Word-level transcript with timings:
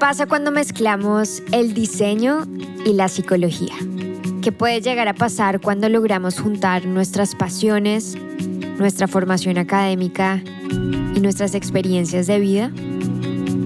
pasa 0.00 0.24
cuando 0.24 0.50
mezclamos 0.50 1.42
el 1.52 1.74
diseño 1.74 2.46
y 2.86 2.94
la 2.94 3.08
psicología? 3.08 3.74
¿Qué 4.40 4.50
puede 4.50 4.80
llegar 4.80 5.08
a 5.08 5.14
pasar 5.14 5.60
cuando 5.60 5.90
logramos 5.90 6.40
juntar 6.40 6.86
nuestras 6.86 7.34
pasiones, 7.34 8.16
nuestra 8.78 9.06
formación 9.08 9.58
académica 9.58 10.42
y 11.14 11.20
nuestras 11.20 11.54
experiencias 11.54 12.26
de 12.26 12.40
vida? 12.40 12.72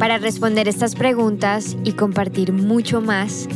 Para 0.01 0.19
responder 0.19 0.67
estas 0.67 0.97
preguntas 0.97 1.77
y 1.85 1.93
compartir 1.93 2.53
mucho 2.53 3.01
más, 3.01 3.49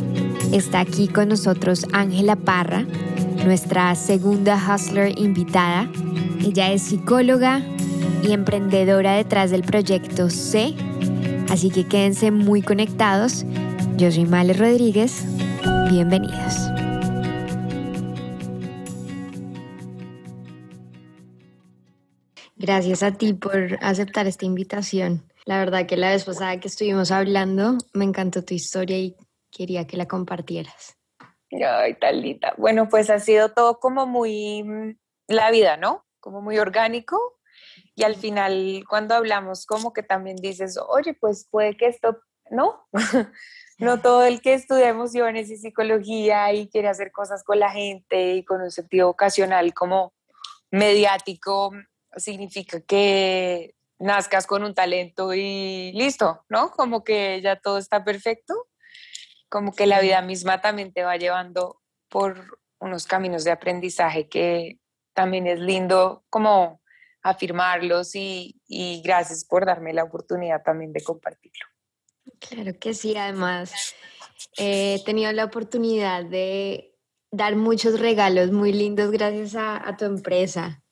está 0.53 0.79
aquí 0.79 1.09
con 1.09 1.31
nosotros 1.31 1.85
Ángela 1.93 2.37
Parra, 2.37 2.87
nuestra 3.45 3.93
segunda 3.97 4.57
hustler 4.57 5.19
invitada. 5.19 5.91
Ella 6.47 6.71
es 6.71 6.83
psicóloga 6.83 7.61
y 8.23 8.31
emprendedora 8.31 9.15
detrás 9.15 9.51
del 9.51 9.63
proyecto 9.63 10.31
C, 10.31 10.77
así 11.51 11.71
que 11.71 11.87
quédense 11.87 12.31
muy 12.31 12.63
conectados. 12.63 13.45
Yo 13.97 14.11
soy 14.11 14.25
Male 14.25 14.53
Rodríguez. 14.53 15.25
Bienvenidos. 15.91 16.55
Gracias 22.57 23.03
a 23.03 23.13
ti 23.13 23.33
por 23.33 23.79
aceptar 23.81 24.27
esta 24.27 24.45
invitación. 24.45 25.25
La 25.47 25.59
verdad 25.59 25.87
que 25.87 25.97
la 25.97 26.11
vez 26.11 26.25
pasada 26.25 26.61
que 26.61 26.69
estuvimos 26.69 27.11
hablando, 27.11 27.79
me 27.95 28.05
encantó 28.05 28.45
tu 28.45 28.53
historia 28.53 28.99
y 28.99 29.17
quería 29.51 29.87
que 29.87 29.97
la 29.97 30.07
compartieras. 30.07 30.99
Ay, 31.51 31.95
talita. 31.95 32.53
Bueno, 32.59 32.89
pues 32.89 33.09
ha 33.09 33.19
sido 33.19 33.53
todo 33.53 33.81
como 33.81 34.07
muy 34.07 34.63
mm, 34.63 34.99
la 35.29 35.51
vida, 35.51 35.77
¿no? 35.77 36.05
Como 36.21 36.43
muy 36.43 36.59
orgánico. 36.59 37.38
Y 37.99 38.05
al 38.05 38.15
final, 38.15 38.85
cuando 38.89 39.17
hablamos, 39.17 39.67
como 39.67 39.93
que 39.93 40.05
también 40.05 40.37
dices, 40.37 40.79
oye, 40.79 41.15
pues 41.15 41.49
puede 41.51 41.77
que 41.77 41.89
esto, 41.89 42.21
¿no? 42.49 42.87
no 43.79 44.01
todo 44.01 44.25
el 44.25 44.41
que 44.41 44.55
estudia 44.55 44.89
emociones 44.89 45.51
y 45.51 45.57
psicología 45.57 46.53
y 46.53 46.69
quiere 46.69 46.87
hacer 46.87 47.11
cosas 47.11 47.43
con 47.43 47.59
la 47.59 47.73
gente 47.73 48.37
y 48.37 48.45
con 48.45 48.61
un 48.63 48.71
sentido 48.71 49.09
ocasional 49.09 49.75
como 49.75 50.15
mediático 50.71 51.73
significa 52.17 52.81
que 52.83 53.75
nazcas 53.99 54.47
con 54.47 54.63
un 54.63 54.75
talento 54.75 55.35
y 55.35 55.91
listo, 55.93 56.45
¿no? 56.49 56.71
Como 56.71 57.03
que 57.03 57.41
ya 57.43 57.57
todo 57.57 57.79
está 57.79 58.05
perfecto, 58.05 58.69
como 59.49 59.73
que 59.73 59.89
la 59.89 60.01
vida 60.01 60.23
misma 60.23 60.61
también 60.61 60.93
te 60.93 61.03
va 61.03 61.17
llevando 61.17 61.83
por 62.09 62.61
unos 62.79 63.09
caminos 63.09 63.43
de 63.43 63.51
aprendizaje 63.51 64.29
que 64.29 64.79
también 65.15 65.49
es 65.49 65.59
lindo 65.59 66.23
como 66.31 66.81
afirmarlos 67.31 68.15
y, 68.15 68.61
y 68.67 69.03
gracias 69.03 69.45
por 69.45 69.67
darme 69.67 69.93
la 69.93 70.05
oportunidad 70.05 70.63
también 70.63 70.93
de 70.93 71.03
compartirlo. 71.03 71.67
Claro 72.41 72.79
que 72.79 72.95
sí, 72.95 73.17
además 73.17 73.95
he 74.57 75.03
tenido 75.05 75.33
la 75.33 75.45
oportunidad 75.45 76.25
de 76.25 76.95
dar 77.31 77.57
muchos 77.57 78.01
regalos 78.01 78.53
muy 78.53 78.73
lindos 78.73 79.11
gracias 79.11 79.55
a, 79.55 79.89
a 79.89 79.97
tu 79.97 80.05
empresa. 80.05 80.83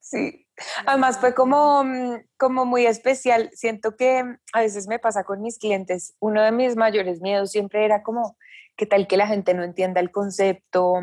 Sí, 0.00 0.48
Además 0.86 1.18
fue 1.18 1.34
como, 1.34 1.84
mm, 1.84 2.24
como 2.36 2.64
muy 2.64 2.86
especial. 2.86 3.50
Siento 3.52 3.96
que 3.96 4.24
a 4.52 4.60
veces 4.60 4.88
me 4.88 4.98
pasa 4.98 5.24
con 5.24 5.40
mis 5.40 5.58
clientes, 5.58 6.14
uno 6.20 6.42
de 6.42 6.52
mis 6.52 6.76
mayores 6.76 7.20
miedos 7.20 7.50
siempre 7.50 7.84
era 7.84 8.02
como, 8.02 8.36
¿qué 8.76 8.86
tal 8.86 9.06
que 9.06 9.16
la 9.16 9.26
gente 9.26 9.54
no 9.54 9.62
entienda 9.62 10.00
el 10.00 10.10
concepto? 10.10 10.94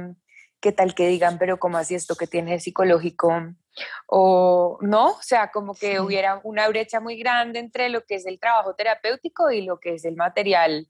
¿Qué 0.65 0.71
tal 0.71 0.95
que 0.95 1.07
digan, 1.07 1.37
pero 1.37 1.59
cómo 1.59 1.77
así 1.77 1.93
esto 1.93 2.15
que 2.15 2.25
tiene 2.25 2.59
psicológico? 2.59 3.31
O 4.07 4.79
no, 4.81 5.09
o 5.09 5.21
sea, 5.21 5.51
como 5.51 5.75
que 5.75 5.99
hubiera 5.99 6.41
una 6.43 6.67
brecha 6.69 6.99
muy 6.99 7.19
grande 7.19 7.59
entre 7.59 7.89
lo 7.89 8.03
que 8.03 8.15
es 8.15 8.25
el 8.25 8.39
trabajo 8.39 8.73
terapéutico 8.73 9.51
y 9.51 9.61
lo 9.61 9.79
que 9.79 9.93
es 9.93 10.05
el 10.05 10.15
material 10.15 10.87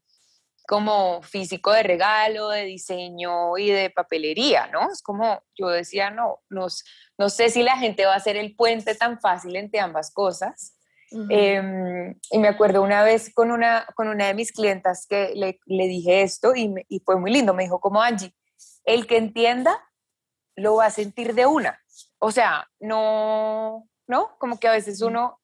como 0.66 1.20
físico 1.20 1.72
de 1.72 1.82
regalo, 1.82 2.48
de 2.48 2.64
diseño 2.64 3.58
y 3.58 3.70
de 3.70 3.90
papelería, 3.90 4.66
¿no? 4.68 4.90
Es 4.90 5.02
como 5.02 5.42
yo 5.58 5.68
decía, 5.68 6.08
no, 6.08 6.38
nos, 6.48 6.82
no 7.18 7.28
sé 7.28 7.50
si 7.50 7.62
la 7.62 7.76
gente 7.76 8.06
va 8.06 8.14
a 8.14 8.16
hacer 8.16 8.38
el 8.38 8.56
puente 8.56 8.94
tan 8.94 9.20
fácil 9.20 9.56
entre 9.56 9.80
ambas 9.80 10.10
cosas. 10.10 10.72
Em, 11.28 12.18
y 12.30 12.38
me 12.38 12.48
acuerdo 12.48 12.80
una 12.80 13.04
vez 13.04 13.30
con 13.34 13.50
una, 13.50 13.86
con 13.94 14.08
una 14.08 14.28
de 14.28 14.32
mis 14.32 14.52
clientas 14.52 15.06
que 15.06 15.34
le, 15.34 15.60
le 15.66 15.86
dije 15.86 16.22
esto 16.22 16.54
y, 16.56 16.72
y, 16.88 17.00
fue 17.00 17.20
muy 17.20 17.30
lindo, 17.30 17.52
me 17.52 17.64
dijo 17.64 17.78
como 17.78 18.00
Angie, 18.00 18.34
el 18.86 19.06
que 19.06 19.18
entienda 19.18 19.84
lo 20.56 20.76
va 20.76 20.86
a 20.86 20.90
sentir 20.90 21.34
de 21.34 21.44
una. 21.44 21.78
O 22.18 22.30
sea, 22.30 22.68
no, 22.80 23.86
¿no? 24.06 24.36
Como 24.38 24.58
que 24.58 24.68
a 24.68 24.72
veces 24.72 25.02
uno 25.02 25.38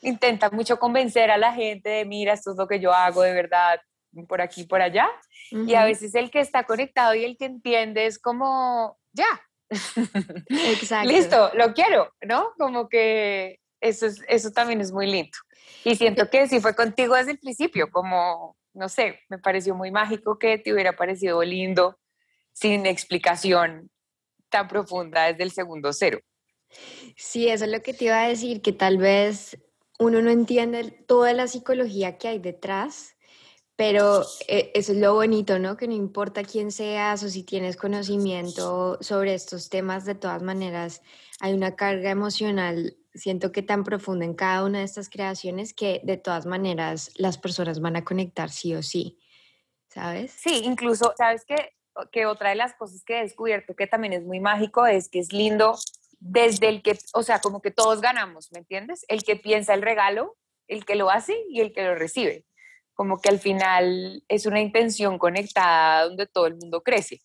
intenta 0.00 0.50
mucho 0.50 0.78
convencer 0.78 1.30
a 1.30 1.36
la 1.36 1.52
gente 1.52 1.90
de, 1.90 2.04
mira, 2.04 2.32
esto 2.32 2.52
es 2.52 2.56
lo 2.56 2.66
que 2.66 2.80
yo 2.80 2.92
hago 2.92 3.22
de 3.22 3.34
verdad, 3.34 3.80
por 4.28 4.40
aquí, 4.40 4.64
por 4.64 4.80
allá. 4.80 5.10
Y 5.50 5.74
a 5.74 5.84
veces 5.84 6.14
el 6.14 6.30
que 6.30 6.40
está 6.40 6.64
conectado 6.64 7.14
y 7.14 7.24
el 7.24 7.36
que 7.36 7.44
entiende 7.44 8.06
es 8.06 8.18
como, 8.18 8.98
ya. 9.12 9.26
Exacto. 10.48 11.08
Listo, 11.08 11.50
lo 11.54 11.74
quiero, 11.74 12.12
¿no? 12.22 12.52
Como 12.58 12.88
que 12.88 13.60
eso, 13.80 14.06
es, 14.06 14.22
eso 14.28 14.50
también 14.50 14.80
es 14.80 14.92
muy 14.92 15.06
lindo. 15.06 15.36
Y 15.84 15.96
siento 15.96 16.30
que 16.30 16.48
sí 16.48 16.60
fue 16.60 16.74
contigo 16.74 17.14
desde 17.14 17.32
el 17.32 17.38
principio, 17.38 17.90
como, 17.90 18.56
no 18.72 18.88
sé, 18.88 19.20
me 19.28 19.38
pareció 19.38 19.74
muy 19.74 19.90
mágico 19.90 20.38
que 20.38 20.58
te 20.58 20.72
hubiera 20.72 20.94
parecido 20.94 21.42
lindo 21.42 21.98
sin 22.54 22.86
explicación 22.86 23.90
tan 24.48 24.66
profunda 24.66 25.24
desde 25.24 25.42
el 25.42 25.50
segundo 25.50 25.92
cero. 25.92 26.20
Sí, 27.16 27.48
eso 27.48 27.66
es 27.66 27.70
lo 27.70 27.82
que 27.82 27.92
te 27.92 28.06
iba 28.06 28.22
a 28.22 28.28
decir, 28.28 28.62
que 28.62 28.72
tal 28.72 28.96
vez 28.96 29.58
uno 29.98 30.22
no 30.22 30.30
entiende 30.30 30.90
toda 31.06 31.34
la 31.34 31.46
psicología 31.46 32.16
que 32.16 32.28
hay 32.28 32.38
detrás 32.38 33.14
pero 33.76 34.22
eh, 34.46 34.70
eso 34.74 34.92
es 34.92 34.98
lo 34.98 35.14
bonito, 35.14 35.58
¿no? 35.58 35.76
Que 35.76 35.88
no 35.88 35.94
importa 35.94 36.44
quién 36.44 36.70
seas 36.70 37.22
o 37.24 37.28
si 37.28 37.42
tienes 37.42 37.76
conocimiento 37.76 38.98
sobre 39.00 39.34
estos 39.34 39.68
temas, 39.68 40.04
de 40.04 40.14
todas 40.14 40.42
maneras 40.42 41.02
hay 41.40 41.54
una 41.54 41.74
carga 41.74 42.10
emocional, 42.10 42.96
siento 43.14 43.50
que 43.50 43.62
tan 43.62 43.82
profunda 43.82 44.24
en 44.24 44.34
cada 44.34 44.64
una 44.64 44.78
de 44.78 44.84
estas 44.84 45.08
creaciones 45.08 45.74
que 45.74 46.00
de 46.04 46.16
todas 46.16 46.46
maneras 46.46 47.10
las 47.16 47.36
personas 47.36 47.80
van 47.80 47.96
a 47.96 48.04
conectar 48.04 48.50
sí 48.50 48.74
o 48.74 48.82
sí, 48.82 49.18
¿sabes? 49.88 50.30
Sí, 50.30 50.62
incluso, 50.64 51.12
¿sabes 51.16 51.44
qué? 51.44 51.70
Que 52.10 52.26
otra 52.26 52.50
de 52.50 52.56
las 52.56 52.74
cosas 52.74 53.04
que 53.04 53.18
he 53.18 53.22
descubierto 53.22 53.74
que 53.76 53.86
también 53.86 54.12
es 54.12 54.24
muy 54.24 54.40
mágico 54.40 54.86
es 54.86 55.08
que 55.08 55.20
es 55.20 55.32
lindo 55.32 55.76
desde 56.18 56.68
el 56.68 56.82
que, 56.82 56.98
o 57.12 57.22
sea, 57.22 57.40
como 57.40 57.60
que 57.60 57.70
todos 57.70 58.00
ganamos, 58.00 58.50
¿me 58.52 58.58
entiendes? 58.58 59.04
El 59.08 59.22
que 59.24 59.36
piensa 59.36 59.74
el 59.74 59.82
regalo, 59.82 60.36
el 60.66 60.84
que 60.84 60.94
lo 60.94 61.10
hace 61.10 61.36
y 61.48 61.60
el 61.60 61.72
que 61.72 61.82
lo 61.82 61.94
recibe 61.94 62.46
como 62.94 63.20
que 63.20 63.28
al 63.28 63.40
final 63.40 64.24
es 64.28 64.46
una 64.46 64.60
intención 64.60 65.18
conectada 65.18 66.04
donde 66.04 66.26
todo 66.26 66.46
el 66.46 66.56
mundo 66.56 66.82
crece. 66.82 67.20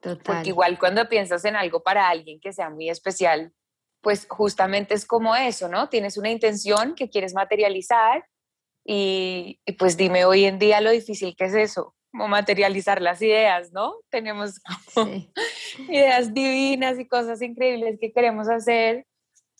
Total. 0.00 0.20
Porque 0.24 0.48
igual 0.48 0.78
cuando 0.78 1.08
piensas 1.08 1.44
en 1.44 1.56
algo 1.56 1.82
para 1.82 2.08
alguien 2.08 2.40
que 2.40 2.52
sea 2.52 2.70
muy 2.70 2.90
especial, 2.90 3.52
pues 4.00 4.26
justamente 4.28 4.94
es 4.94 5.06
como 5.06 5.36
eso, 5.36 5.68
¿no? 5.68 5.88
Tienes 5.88 6.16
una 6.16 6.30
intención 6.30 6.94
que 6.94 7.10
quieres 7.10 7.34
materializar 7.34 8.24
y, 8.84 9.60
pues 9.78 9.96
dime 9.96 10.24
hoy 10.24 10.44
en 10.44 10.58
día 10.58 10.80
lo 10.80 10.90
difícil 10.90 11.36
que 11.36 11.44
es 11.44 11.54
eso, 11.54 11.94
como 12.10 12.28
materializar 12.28 13.00
las 13.00 13.22
ideas, 13.22 13.72
¿no? 13.72 13.94
Tenemos 14.10 14.60
ideas 15.88 16.34
divinas 16.34 16.98
y 16.98 17.06
cosas 17.06 17.40
increíbles 17.42 17.98
que 18.00 18.12
queremos 18.12 18.48
hacer, 18.48 19.06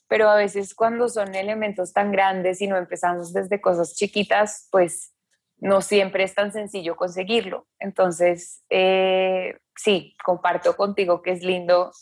pero 0.08 0.28
a 0.28 0.36
veces 0.36 0.74
cuando 0.74 1.08
son 1.08 1.34
elementos 1.34 1.92
tan 1.92 2.10
grandes 2.10 2.60
y 2.60 2.66
no 2.66 2.76
empezamos 2.76 3.32
desde 3.32 3.60
cosas 3.60 3.94
chiquitas, 3.94 4.68
pues 4.70 5.14
no 5.58 5.82
siempre 5.82 6.24
es 6.24 6.34
tan 6.34 6.52
sencillo 6.52 6.96
conseguirlo. 6.96 7.68
Entonces, 7.78 8.64
eh, 8.70 9.58
sí, 9.76 10.16
comparto 10.24 10.76
contigo 10.76 11.22
que 11.22 11.32
es 11.32 11.42
lindo, 11.42 11.92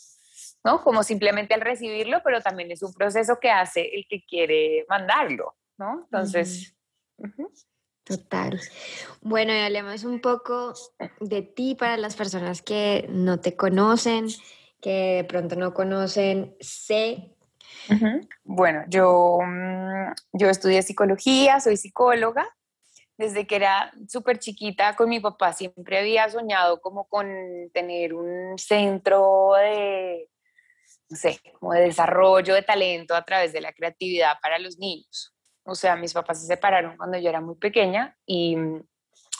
¿no? 0.63 0.81
Como 0.83 1.03
simplemente 1.03 1.53
al 1.53 1.61
recibirlo, 1.61 2.21
pero 2.23 2.41
también 2.41 2.71
es 2.71 2.81
un 2.81 2.93
proceso 2.93 3.39
que 3.39 3.51
hace 3.51 3.81
el 3.93 4.07
que 4.09 4.23
quiere 4.25 4.85
mandarlo, 4.89 5.55
¿no? 5.77 6.01
Entonces... 6.05 6.75
Total. 8.09 8.59
Bueno, 9.21 9.53
y 9.53 9.59
hablemos 9.59 10.03
un 10.03 10.19
poco 10.19 10.73
de 11.19 11.43
ti 11.43 11.75
para 11.75 11.95
las 11.95 12.15
personas 12.15 12.63
que 12.63 13.05
no 13.07 13.39
te 13.39 13.55
conocen, 13.55 14.27
que 14.81 15.17
de 15.17 15.23
pronto 15.25 15.55
no 15.55 15.75
conocen 15.75 16.55
sé 16.59 17.35
Bueno, 18.43 18.83
yo, 18.87 19.37
mm, 19.45 20.13
yo 20.33 20.49
estudié 20.49 20.81
psicología, 20.81 21.59
soy 21.59 21.77
psicóloga, 21.77 22.47
desde 23.15 23.45
que 23.45 23.57
era 23.57 23.91
súper 24.07 24.39
chiquita 24.39 24.95
con 24.95 25.07
mi 25.09 25.19
papá 25.19 25.53
siempre 25.53 25.99
había 25.99 26.27
soñado 26.29 26.81
como 26.81 27.07
con 27.07 27.27
tener 27.73 28.15
un 28.15 28.57
centro 28.57 29.51
de, 29.55 30.29
no 31.09 31.15
sé, 31.15 31.39
como 31.59 31.73
de 31.73 31.81
desarrollo 31.81 32.55
de 32.55 32.63
talento 32.63 33.13
a 33.13 33.23
través 33.23 33.53
de 33.53 33.61
la 33.61 33.73
creatividad 33.73 34.33
para 34.41 34.57
los 34.57 34.79
niños. 34.79 35.35
O 35.69 35.75
sea, 35.75 35.95
mis 35.95 36.13
papás 36.13 36.41
se 36.41 36.47
separaron 36.47 36.97
cuando 36.97 37.17
yo 37.17 37.29
era 37.29 37.41
muy 37.41 37.55
pequeña 37.55 38.17
y 38.25 38.57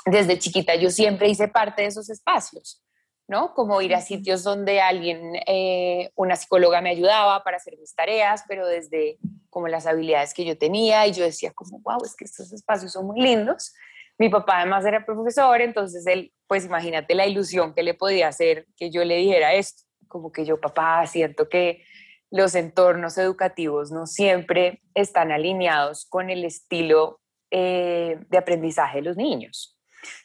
desde 0.05 0.39
chiquita 0.39 0.75
yo 0.75 0.89
siempre 0.89 1.27
hice 1.27 1.47
parte 1.47 1.81
de 1.81 1.87
esos 1.87 2.09
espacios, 2.09 2.83
¿no? 3.27 3.53
Como 3.53 3.81
ir 3.81 3.95
a 3.95 4.01
sitios 4.01 4.43
donde 4.43 4.81
alguien, 4.81 5.35
eh, 5.47 6.11
una 6.15 6.35
psicóloga 6.35 6.81
me 6.81 6.91
ayudaba 6.91 7.43
para 7.43 7.57
hacer 7.57 7.77
mis 7.77 7.93
tareas, 7.93 8.43
pero 8.47 8.67
desde 8.67 9.17
como 9.49 9.67
las 9.67 9.87
habilidades 9.87 10.33
que 10.33 10.45
yo 10.45 10.57
tenía 10.57 11.05
y 11.07 11.13
yo 11.13 11.23
decía 11.23 11.51
como, 11.53 11.79
wow, 11.79 12.03
es 12.03 12.15
que 12.15 12.25
estos 12.25 12.53
espacios 12.53 12.91
son 12.91 13.07
muy 13.07 13.21
lindos. 13.21 13.73
Mi 14.17 14.29
papá 14.29 14.57
además 14.57 14.85
era 14.85 15.05
profesor, 15.05 15.61
entonces 15.61 16.05
él, 16.05 16.33
pues 16.47 16.65
imagínate 16.65 17.15
la 17.15 17.25
ilusión 17.25 17.73
que 17.73 17.83
le 17.83 17.93
podía 17.93 18.27
hacer 18.27 18.67
que 18.75 18.91
yo 18.91 19.03
le 19.05 19.15
dijera 19.15 19.53
esto, 19.53 19.83
como 20.07 20.31
que 20.31 20.45
yo, 20.45 20.59
papá, 20.59 21.05
siento 21.07 21.47
que 21.47 21.83
los 22.31 22.55
entornos 22.55 23.17
educativos 23.17 23.91
no 23.91 24.05
siempre 24.05 24.81
están 24.93 25.31
alineados 25.31 26.05
con 26.05 26.29
el 26.29 26.45
estilo 26.45 27.19
eh, 27.51 28.19
de 28.29 28.37
aprendizaje 28.37 28.99
de 28.99 29.03
los 29.03 29.17
niños. 29.17 29.79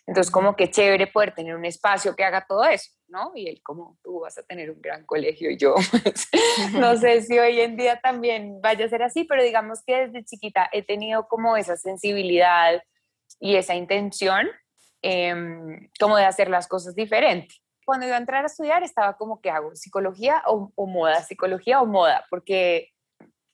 Entonces, 0.07 0.31
como 0.31 0.55
que 0.55 0.71
chévere 0.71 1.07
poder 1.07 1.35
tener 1.35 1.57
un 1.57 1.65
espacio 1.65 2.15
que 2.15 2.25
haga 2.25 2.47
todo 2.47 2.65
eso, 2.65 2.91
¿no? 3.09 3.33
Y 3.35 3.49
él 3.49 3.61
como, 3.63 3.99
tú 4.03 4.21
vas 4.21 4.37
a 4.39 4.43
tener 4.43 4.71
un 4.71 4.81
gran 4.81 5.05
colegio 5.07 5.51
y 5.51 5.57
yo, 5.57 5.75
pues, 5.91 6.29
no 6.75 6.97
sé 7.01 7.23
si 7.23 7.39
hoy 7.39 7.61
en 7.61 7.77
día 7.77 7.99
también 8.01 8.61
vaya 8.61 8.85
a 8.85 8.89
ser 8.89 9.03
así, 9.03 9.25
pero 9.25 9.43
digamos 9.43 9.83
que 9.85 10.07
desde 10.07 10.25
chiquita 10.25 10.69
he 10.73 10.83
tenido 10.83 11.27
como 11.27 11.57
esa 11.57 11.77
sensibilidad 11.77 12.83
y 13.41 13.57
esa 13.57 13.75
intención 13.75 14.47
em, 15.03 15.89
como 15.99 16.17
de 16.17 16.25
hacer 16.25 16.49
las 16.51 16.69
cosas 16.69 16.95
diferentes. 16.95 17.64
Cuando 17.85 18.07
iba 18.07 18.17
a 18.17 18.21
entrar 18.21 18.45
a 18.45 18.47
estudiar 18.47 18.83
estaba 18.83 19.17
como, 19.17 19.41
¿qué 19.41 19.51
hago? 19.51 19.75
¿Psicología 19.75 20.43
o, 20.47 20.73
o 20.75 20.87
moda? 20.87 21.23
¿Psicología 21.23 21.81
o 21.81 21.87
moda? 21.87 22.25
Porque 22.31 22.95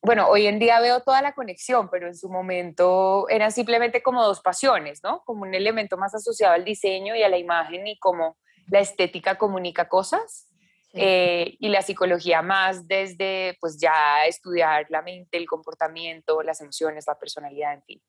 bueno, 0.03 0.29
hoy 0.29 0.47
en 0.47 0.59
día 0.59 0.81
veo 0.81 1.01
toda 1.01 1.21
la 1.21 1.35
conexión, 1.35 1.91
pero 1.91 2.07
en 2.07 2.17
su 2.17 2.31
momento 2.31 3.29
eran 3.29 3.53
simplemente 3.53 4.03
como 4.03 4.25
dos 4.25 4.41
pasiones, 4.41 5.01
¿no? 5.03 5.23
Como 5.25 5.43
un 5.43 5.55
elemento 5.55 5.99
más 5.99 6.15
asociado 6.15 6.55
al 6.55 6.65
diseño 6.65 7.15
y 7.15 7.23
a 7.23 7.29
la 7.29 7.37
imagen 7.37 7.87
y 7.87 7.99
como 7.99 8.39
la 8.69 8.81
estética 8.81 9.37
comunica 9.37 9.89
cosas. 9.89 10.47
Eh, 10.93 11.57
y 11.61 11.69
la 11.69 11.83
psicología 11.83 12.43
más 12.43 12.89
desde 12.89 13.57
pues 13.61 13.79
ya 13.79 14.27
estudiar 14.27 14.87
la 14.89 15.03
mente, 15.03 15.39
el 15.39 15.47
comportamiento, 15.47 16.43
las 16.43 16.61
emociones, 16.61 17.05
la 17.07 17.17
personalidad, 17.17 17.75
en 17.75 17.83
fin. 17.85 18.03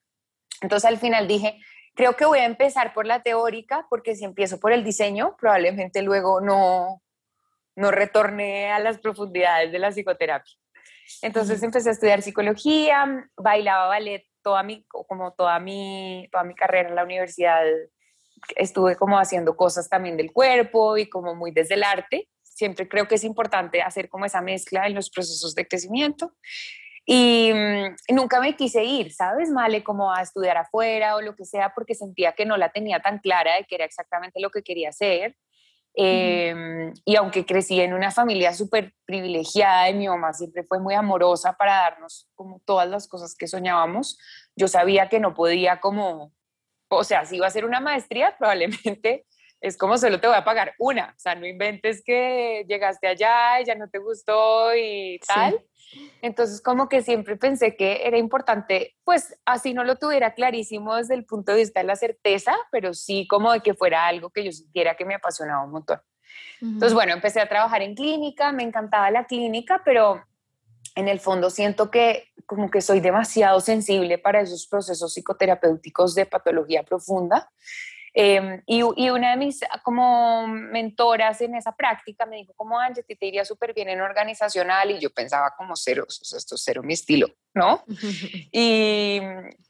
Entonces 0.62 0.90
al 0.90 0.98
final 0.98 1.28
dije, 1.28 1.60
creo 1.96 2.16
que 2.16 2.26
voy 2.26 2.40
a 2.40 2.46
empezar 2.46 2.94
por 2.94 3.06
la 3.06 3.22
teórica 3.22 3.88
porque 3.90 4.16
si 4.16 4.24
empiezo 4.26 4.60
por 4.60 4.72
el 4.72 4.84
diseño, 4.84 5.36
probablemente 5.40 6.02
luego 6.02 6.42
no, 6.42 7.02
no 7.76 7.92
retorne 7.92 8.72
a 8.72 8.80
las 8.80 9.00
profundidades 9.00 9.72
de 9.72 9.80
la 9.80 9.92
psicoterapia. 9.92 10.54
Entonces 11.22 11.62
empecé 11.64 11.90
a 11.90 11.92
estudiar 11.94 12.22
psicología, 12.22 13.28
bailaba 13.36 13.88
ballet 13.88 14.26
toda 14.42 14.64
mi, 14.64 14.86
como 14.88 15.34
toda 15.34 15.60
mi, 15.60 16.28
toda 16.32 16.44
mi 16.44 16.56
carrera 16.56 16.90
en 16.90 16.96
la 16.96 17.04
universidad. 17.04 17.64
Estuve 18.56 18.96
como 18.96 19.20
haciendo 19.20 19.56
cosas 19.56 19.90
también 19.90 20.18
del 20.18 20.32
cuerpo 20.32 20.98
y 20.98 21.10
como 21.10 21.36
muy 21.36 21.52
desde 21.52 21.76
el 21.76 21.84
arte. 21.84 22.30
Siempre 22.42 22.88
creo 22.88 23.08
que 23.08 23.16
es 23.16 23.24
importante 23.24 23.82
hacer 23.82 24.10
como 24.10 24.26
esa 24.26 24.42
mezcla 24.42 24.88
en 24.88 24.96
los 24.96 25.10
procesos 25.10 25.54
de 25.56 25.68
crecimiento. 25.68 26.34
Y 27.06 27.52
mm, 27.54 28.16
nunca 28.16 28.40
me 28.40 28.56
quise 28.56 28.84
ir, 28.84 29.12
¿sabes, 29.14 29.50
Male? 29.50 29.84
Como 29.84 30.14
a 30.14 30.22
estudiar 30.22 30.58
afuera 30.58 31.16
o 31.16 31.22
lo 31.22 31.36
que 31.36 31.46
sea, 31.46 31.74
porque 31.74 31.96
sentía 31.96 32.34
que 32.34 32.46
no 32.46 32.58
la 32.58 32.72
tenía 32.72 33.00
tan 33.00 33.20
clara 33.20 33.56
de 33.56 33.66
que 33.66 33.76
era 33.76 33.86
exactamente 33.86 34.40
lo 34.40 34.50
que 34.50 34.64
quería 34.64 34.90
hacer. 34.90 35.36
Em, 35.94 36.94
y 37.04 37.16
aunque 37.18 37.46
crecí 37.46 37.82
en 37.82 37.94
una 37.94 38.12
familia 38.12 38.54
súper 38.54 38.94
privilegiada 39.06 39.90
y 39.90 39.94
mi 39.94 40.08
mamá 40.08 40.32
siempre 40.32 40.64
fue 40.64 40.80
muy 40.80 40.94
amorosa 40.94 41.54
para 41.58 41.76
darnos 41.76 42.30
como 42.34 42.62
todas 42.66 42.88
las 42.90 43.10
cosas 43.10 43.36
que 43.36 43.48
soñábamos, 43.48 44.18
yo 44.56 44.70
sabía 44.70 45.10
que 45.10 45.20
no 45.20 45.34
podía 45.34 45.82
como, 45.82 46.34
o 46.90 47.04
sea, 47.04 47.26
si 47.26 47.38
iba 47.38 47.46
a 47.46 47.50
hacer 47.50 47.66
una 47.66 47.82
maestría, 47.82 48.36
probablemente 48.40 49.26
es 49.62 49.78
como 49.78 49.98
solo 49.98 50.20
te 50.20 50.28
voy 50.28 50.36
a 50.36 50.44
pagar 50.44 50.74
una, 50.80 51.14
o 51.16 51.20
sea, 51.20 51.36
no 51.36 51.46
inventes 51.46 52.04
que 52.04 52.66
llegaste 52.68 53.08
allá 53.08 53.62
y 53.62 53.66
ya 53.66 53.76
no 53.76 53.88
te 53.90 54.00
gustó 54.00 54.76
y 54.76 55.20
tal. 55.26 55.64
Entonces, 56.22 56.62
como 56.62 56.90
que 56.90 57.04
siempre 57.04 57.38
pensé 57.38 57.76
que 57.76 58.08
era 58.08 58.18
importante, 58.18 58.96
pues 59.04 59.38
así 59.46 59.74
no 59.74 59.84
lo 59.84 59.98
tuviera 59.98 60.34
clarísimo 60.34 60.96
desde 60.96 61.14
el 61.14 61.26
punto 61.26 61.52
de 61.52 61.60
vista 61.60 61.82
de 61.82 61.86
la 61.86 61.96
certeza, 61.96 62.56
pero 62.72 62.94
sí 62.94 63.28
como 63.28 63.52
de 63.52 63.60
que 63.60 63.76
fuera 63.76 64.08
algo 64.08 64.32
que 64.32 64.44
yo 64.44 64.52
sintiera 64.52 64.96
que 64.96 65.06
me 65.06 65.16
apasionaba 65.16 65.64
un 65.64 65.72
montón. 65.72 66.02
Entonces, 66.62 66.94
bueno, 66.94 67.14
empecé 67.14 67.42
a 67.42 67.50
trabajar 67.50 67.82
en 67.82 67.94
clínica, 67.94 68.52
me 68.52 68.64
encantaba 68.64 69.12
la 69.12 69.26
clínica, 69.26 69.82
pero 69.84 70.24
en 70.96 71.08
el 71.08 71.20
fondo 71.20 71.50
siento 71.50 71.92
que 71.92 72.30
como 72.46 72.72
que 72.72 72.82
soy 72.82 73.00
demasiado 73.00 73.60
sensible 73.60 74.18
para 74.18 74.42
esos 74.42 74.66
procesos 74.68 75.14
psicoterapéuticos 75.14 76.16
de 76.16 76.26
patología 76.26 76.84
profunda 76.84 77.52
Em, 78.14 78.62
y, 78.66 78.82
y, 78.98 79.10
una 79.10 79.32
de 79.32 79.38
mis 79.38 79.62
como 79.84 80.46
mentoras 80.46 81.40
en 81.40 81.56
esa 81.56 81.74
práctica 81.74 82.26
me 82.26 82.36
dijo 82.36 82.54
como, 82.58 82.78
Angie, 82.78 83.04
te 83.04 83.26
iría 83.26 83.46
súper 83.46 83.74
bien 83.74 83.88
en 83.88 84.02
organizacional 84.02 84.92
y 84.92 85.00
yo 85.00 85.10
pensaba 85.12 85.54
como 85.58 85.78
cero, 85.78 86.04
o 86.06 86.12
sea, 86.12 86.38
esto 86.38 86.56
es 86.56 86.62
cero 86.64 86.82
mi 86.84 86.94
estilo, 86.94 87.28
¿no? 87.54 87.86
y, 88.52 89.22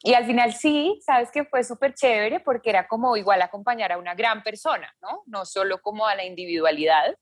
y 0.01 0.13
al 0.15 0.25
final 0.25 0.53
sí, 0.53 0.99
sabes 1.05 1.29
que 1.29 1.45
fue 1.45 1.63
súper 1.63 1.93
chévere 1.93 2.39
porque 2.39 2.71
era 2.71 2.87
como 2.87 3.15
igual 3.15 3.43
acompañar 3.43 3.91
a 3.91 3.99
una 3.99 4.15
gran 4.15 4.41
persona, 4.41 4.91
¿no? 5.03 5.21
No 5.27 5.45
solo 5.45 5.79
como 5.79 6.07
a 6.07 6.15
la 6.15 6.25
individualidad, 6.25 7.15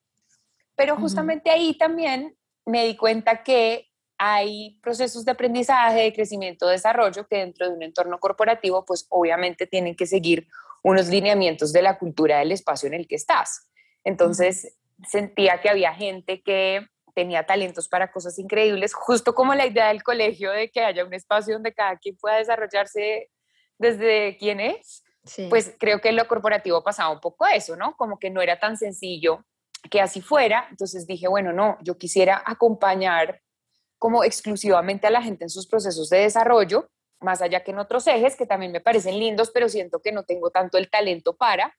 pero 0.78 0.96
justamente 0.96 1.50
ahí 1.50 1.78
también 1.78 2.38
me 2.66 2.86
di 2.86 2.96
cuenta 2.96 3.44
que 3.44 3.90
hay 4.18 4.80
procesos 4.82 5.26
de 5.26 5.32
aprendizaje, 5.32 6.04
de 6.04 6.14
crecimiento, 6.14 6.68
desarrollo 6.68 7.28
que 7.28 7.38
dentro 7.38 7.68
de 7.68 7.76
un 7.76 7.84
entorno 7.84 8.20
corporativo 8.20 8.86
pues 8.86 9.06
obviamente 9.10 9.68
tienen 9.68 9.96
que 9.96 10.06
seguir 10.06 10.48
unos 10.84 11.08
lineamientos 11.08 11.74
de 11.74 11.82
la 11.82 11.98
cultura 11.98 12.40
del 12.40 12.52
espacio 12.52 12.88
en 12.88 12.94
el 12.94 13.08
que 13.08 13.16
estás. 13.16 13.70
Entonces 14.04 14.78
sentía 15.08 15.62
que 15.62 15.70
había 15.70 15.94
gente 15.94 16.42
que 16.42 16.86
tenía 17.14 17.46
talentos 17.46 17.88
para 17.88 18.12
cosas 18.12 18.38
increíbles, 18.40 18.94
justo 18.94 19.36
como 19.36 19.54
la 19.54 19.66
idea 19.66 19.90
del 19.90 20.04
colegio 20.04 20.52
de 20.52 20.70
que 20.70 20.82
haya 20.82 21.06
un 21.06 21.14
espacio 21.14 21.56
donde 21.56 21.74
cada 21.74 21.98
quien 21.98 22.16
pueda 22.18 22.38
desarrollarse 22.38 23.30
desde 23.78 24.38
quién 24.38 24.60
es. 24.60 25.04
Pues 25.50 25.76
creo 25.78 26.00
que 26.00 26.10
en 26.10 26.16
lo 26.16 26.28
corporativo 26.28 26.84
pasaba 26.84 27.12
un 27.12 27.20
poco 27.20 27.46
eso, 27.46 27.76
¿no? 27.76 27.96
Como 27.98 28.18
que 28.18 28.30
no 28.30 28.42
era 28.42 28.60
tan 28.60 28.78
sencillo 28.78 29.46
que 29.92 30.02
así 30.02 30.22
fuera. 30.22 30.68
Entonces 30.72 31.06
dije, 31.06 31.28
bueno, 31.28 31.54
no, 31.54 31.78
yo 31.82 31.98
quisiera 31.98 32.42
acompañar 32.46 33.42
como 33.98 34.24
exclusivamente 34.24 35.08
a 35.08 35.12
la 35.12 35.22
gente 35.22 35.44
en 35.44 35.50
sus 35.50 35.68
procesos 35.68 36.10
de 36.10 36.20
desarrollo 36.20 36.90
más 37.20 37.42
allá 37.42 37.64
que 37.64 37.72
en 37.72 37.80
otros 37.80 38.08
ejes 38.08 38.36
que 38.36 38.46
también 38.46 38.72
me 38.72 38.82
parecen 38.82 39.20
lindos, 39.20 39.52
pero 39.52 39.70
siento 39.70 40.00
que 40.02 40.12
no 40.12 40.24
tengo 40.24 40.50
tanto 40.52 40.78
el 40.78 40.90
talento 40.90 41.36
para, 41.36 41.76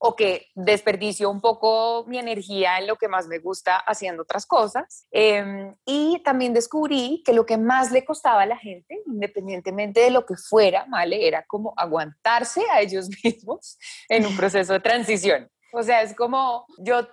o 0.00 0.16
que 0.16 0.48
desperdicio 0.54 1.30
un 1.30 1.40
poco 1.40 2.04
mi 2.06 2.18
energía 2.18 2.78
en 2.78 2.86
lo 2.86 2.96
que 2.96 3.08
más 3.08 3.26
me 3.26 3.38
gusta 3.38 3.76
haciendo 3.76 4.22
otras 4.22 4.46
cosas. 4.46 5.06
Em, 5.10 5.74
y 5.84 6.20
también 6.24 6.52
descubrí 6.52 7.22
que 7.24 7.32
lo 7.32 7.46
que 7.46 7.56
más 7.56 7.90
le 7.90 8.04
costaba 8.04 8.42
a 8.42 8.46
la 8.46 8.56
gente, 8.56 9.00
independientemente 9.06 10.00
de 10.00 10.10
lo 10.10 10.26
que 10.26 10.36
fuera, 10.36 10.86
¿vale? 10.88 11.26
Era 11.26 11.44
como 11.46 11.72
aguantarse 11.76 12.62
a 12.72 12.80
ellos 12.80 13.08
mismos 13.24 13.78
en 14.08 14.26
un 14.26 14.36
proceso 14.36 14.72
de 14.74 14.80
transición. 14.80 15.48
O 15.72 15.82
sea, 15.82 16.02
es 16.02 16.14
como 16.14 16.66
yo 16.78 17.08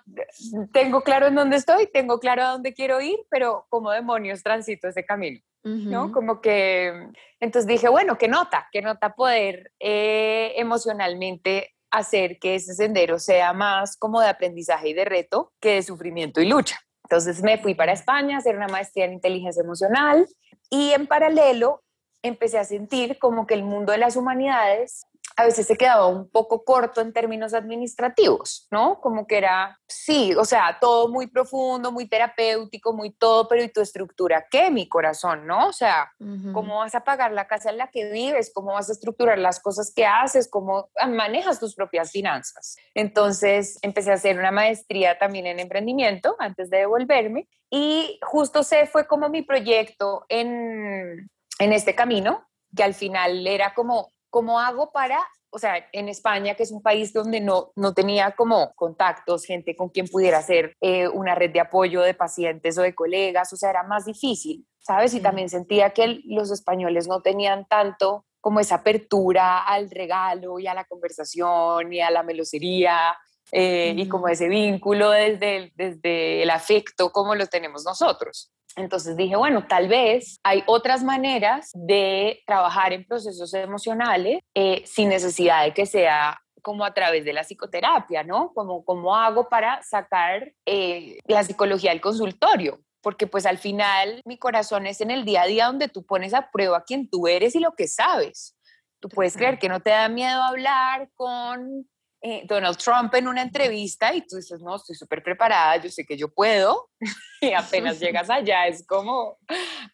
tengo 0.72 1.02
claro 1.02 1.28
en 1.28 1.36
dónde 1.36 1.58
estoy, 1.58 1.88
tengo 1.88 2.20
claro 2.20 2.44
a 2.44 2.52
dónde 2.52 2.74
quiero 2.74 3.02
ir, 3.02 3.18
pero 3.30 3.66
como 3.70 3.90
demonios 3.90 4.44
transito 4.44 4.88
ese 4.88 5.04
camino. 5.04 5.40
¿No? 5.64 6.12
Como 6.12 6.42
que, 6.42 7.10
entonces 7.40 7.68
dije, 7.68 7.88
bueno, 7.90 8.18
qué 8.18 8.28
nota, 8.28 8.68
qué 8.72 8.82
nota 8.82 9.14
poder 9.14 9.72
eh, 9.80 10.54
emocionalmente 10.58 11.76
hacer 11.92 12.40
que 12.40 12.56
ese 12.56 12.74
sendero 12.74 13.20
sea 13.20 13.54
más 13.54 13.98
como 13.98 14.22
de 14.22 14.30
aprendizaje 14.30 14.90
y 14.90 14.94
de 14.94 15.06
reto 15.06 15.52
que 15.60 15.76
de 15.76 15.84
sufrimiento 15.84 16.42
y 16.42 16.48
lucha. 16.48 16.80
Entonces 17.04 17.44
me 17.44 17.58
fui 17.58 17.76
para 17.76 17.92
España 17.92 18.38
a 18.38 18.40
hacer 18.40 18.56
una 18.56 18.70
maestría 18.70 19.06
en 19.06 19.14
inteligencia 19.14 19.62
emocional 19.62 20.26
y 20.70 20.92
en 20.92 21.08
paralelo 21.08 21.84
empecé 22.24 22.58
a 22.58 22.64
sentir 22.64 23.20
como 23.20 23.46
que 23.46 23.54
el 23.54 23.64
mundo 23.64 23.92
de 23.92 23.98
las 23.98 24.16
humanidades 24.16 25.02
a 25.36 25.46
veces 25.46 25.68
se 25.68 25.78
quedaba 25.78 26.08
un 26.08 26.30
poco 26.30 26.64
corto 26.64 27.02
en 27.02 27.14
términos 27.14 27.54
administrativos, 27.54 28.68
¿no? 28.72 29.00
Como 29.02 29.28
que 29.28 29.38
era, 29.38 29.80
sí, 29.88 30.34
o 30.36 30.46
sea, 30.46 30.78
todo 30.80 31.10
muy 31.10 31.28
profundo, 31.28 31.92
muy 31.92 32.08
terapéutico, 32.08 32.94
muy 32.94 33.12
todo, 33.12 33.48
pero 33.48 33.64
¿y 33.64 33.70
tu 33.70 33.82
estructura 33.82 34.46
qué? 34.50 34.70
Mi 34.70 34.88
corazón, 34.88 35.48
¿no? 35.48 35.68
O 35.68 35.74
sea, 35.74 36.12
¿cómo 36.54 36.80
vas 36.80 36.96
a 36.96 37.04
pagar 37.04 37.32
la 37.32 37.48
casa 37.48 37.70
en 37.70 37.78
la 37.78 37.88
que 37.88 38.12
vives? 38.12 38.52
¿Cómo 38.54 38.74
vas 38.74 38.90
a 38.90 38.94
estructurar 38.94 39.38
las 39.38 39.60
cosas 39.60 39.92
que 39.96 40.06
haces? 40.06 40.50
¿Cómo 40.50 40.90
manejas 41.08 41.60
tus 41.60 41.76
propias 41.76 42.12
finanzas? 42.12 42.76
Entonces 42.94 43.80
empecé 43.82 44.12
a 44.12 44.16
hacer 44.16 44.38
una 44.38 44.52
maestría 44.52 45.18
también 45.18 45.48
en 45.48 45.60
emprendimiento 45.60 46.36
antes 46.40 46.70
de 46.70 46.80
devolverme 46.80 47.48
y 47.70 48.20
justo 48.22 48.64
se 48.64 48.86
fue 48.86 49.08
como 49.08 49.30
mi 49.30 49.44
proyecto 49.44 50.26
en, 50.28 51.30
en 51.60 51.74
este 51.74 51.96
camino, 51.96 52.48
que 52.76 52.84
al 52.84 52.94
final 52.94 53.48
era 53.48 53.74
como 53.74 54.12
¿cómo 54.32 54.60
hago 54.60 54.92
para, 54.92 55.20
o 55.52 55.60
sea, 55.60 55.86
en 55.92 56.10
España, 56.10 56.56
que 56.56 56.64
es 56.64 56.72
un 56.72 56.82
país 56.82 57.14
donde 57.14 57.40
no, 57.40 57.72
no 57.76 57.94
tenía 57.94 58.32
como 58.32 58.74
contactos, 58.74 59.46
gente 59.46 59.76
con 59.76 59.90
quien 59.90 60.08
pudiera 60.08 60.40
hacer 60.40 60.76
eh, 60.82 61.08
una 61.08 61.36
red 61.36 61.52
de 61.52 61.60
apoyo 61.60 62.02
de 62.02 62.16
pacientes 62.16 62.78
o 62.80 62.82
de 62.82 62.96
colegas, 62.96 63.54
o 63.54 63.58
sea, 63.58 63.70
era 63.70 63.84
más 63.84 64.06
difícil, 64.06 64.66
¿sabes? 64.80 65.14
Y 65.14 65.20
también 65.20 65.50
sentía 65.50 65.92
que 65.92 66.22
los 66.26 66.50
españoles 66.50 67.08
no 67.08 67.22
tenían 67.22 67.68
tanto 67.68 68.26
como 68.40 68.60
esa 68.60 68.76
apertura 68.76 69.64
al 69.64 69.92
regalo 69.92 70.58
y 70.58 70.66
a 70.66 70.74
la 70.74 70.86
conversación 70.86 71.94
y 71.94 72.02
a 72.02 72.10
la 72.10 72.24
melosería 72.24 73.16
eh, 73.52 73.94
y 73.96 74.08
como 74.08 74.30
ese 74.30 74.48
vínculo 74.48 75.12
desde 75.12 75.72
desde 75.76 76.42
el 76.42 76.50
afecto 76.50 77.12
como 77.12 77.36
lo 77.36 77.46
tenemos 77.48 77.84
nosotros. 77.86 78.52
Entonces 78.76 79.18
dije, 79.18 79.36
bueno, 79.36 79.66
tal 79.68 79.88
vez 79.88 80.40
hay 80.44 80.64
otras 80.66 81.04
maneras 81.04 81.72
de 81.74 82.42
trabajar 82.46 82.94
en 82.94 83.06
procesos 83.06 83.54
emocionales 83.54 84.40
eh, 84.56 84.84
sin 84.86 85.10
necesidad 85.10 85.64
de 85.64 85.74
que 85.74 85.86
sea 85.86 86.40
como 86.62 86.86
a 86.86 86.94
través 86.94 87.26
de 87.26 87.34
la 87.34 87.44
psicoterapia, 87.44 88.24
¿no? 88.24 88.52
Como 88.54 88.86
cómo 88.86 89.16
hago 89.16 89.50
para 89.50 89.82
sacar 89.82 90.54
eh, 90.66 91.18
la 91.26 91.44
psicología 91.44 91.92
del 91.92 92.02
consultorio, 92.02 92.80
porque 93.02 93.28
pues 93.28 93.46
al 93.46 93.58
final 93.58 94.22
mi 94.26 94.38
corazón 94.38 94.86
es 94.86 95.02
en 95.02 95.12
el 95.12 95.26
día 95.26 95.44
a 95.44 95.48
día 95.48 95.66
donde 95.66 95.88
tú 95.88 96.06
pones 96.06 96.34
a 96.34 96.52
prueba 96.52 96.84
quién 96.86 97.10
tú 97.10 97.28
eres 97.28 97.56
y 97.56 97.60
lo 97.60 97.74
que 97.74 97.88
sabes. 97.88 98.56
Tú 99.00 99.10
puedes 99.10 99.36
creer 99.36 99.58
que 99.58 99.68
no 99.68 99.80
te 99.80 99.90
da 99.90 100.08
miedo 100.10 100.44
hablar 100.44 101.10
con 101.16 101.90
eh, 102.24 102.44
Donald 102.46 102.78
Trump 102.78 103.14
en 103.16 103.28
una 103.28 103.42
entrevista 103.42 104.14
y 104.14 104.22
tú 104.22 104.36
dices, 104.36 104.62
no, 104.62 104.76
estoy 104.76 104.96
súper 104.96 105.24
preparada, 105.24 105.78
yo 105.78 105.90
sé 105.90 106.06
que 106.06 106.16
yo 106.16 106.28
puedo. 106.28 106.90
y 107.42 107.52
apenas 107.54 108.00
llegas 108.00 108.30
allá 108.30 108.68
es 108.68 108.86
como... 108.86 109.38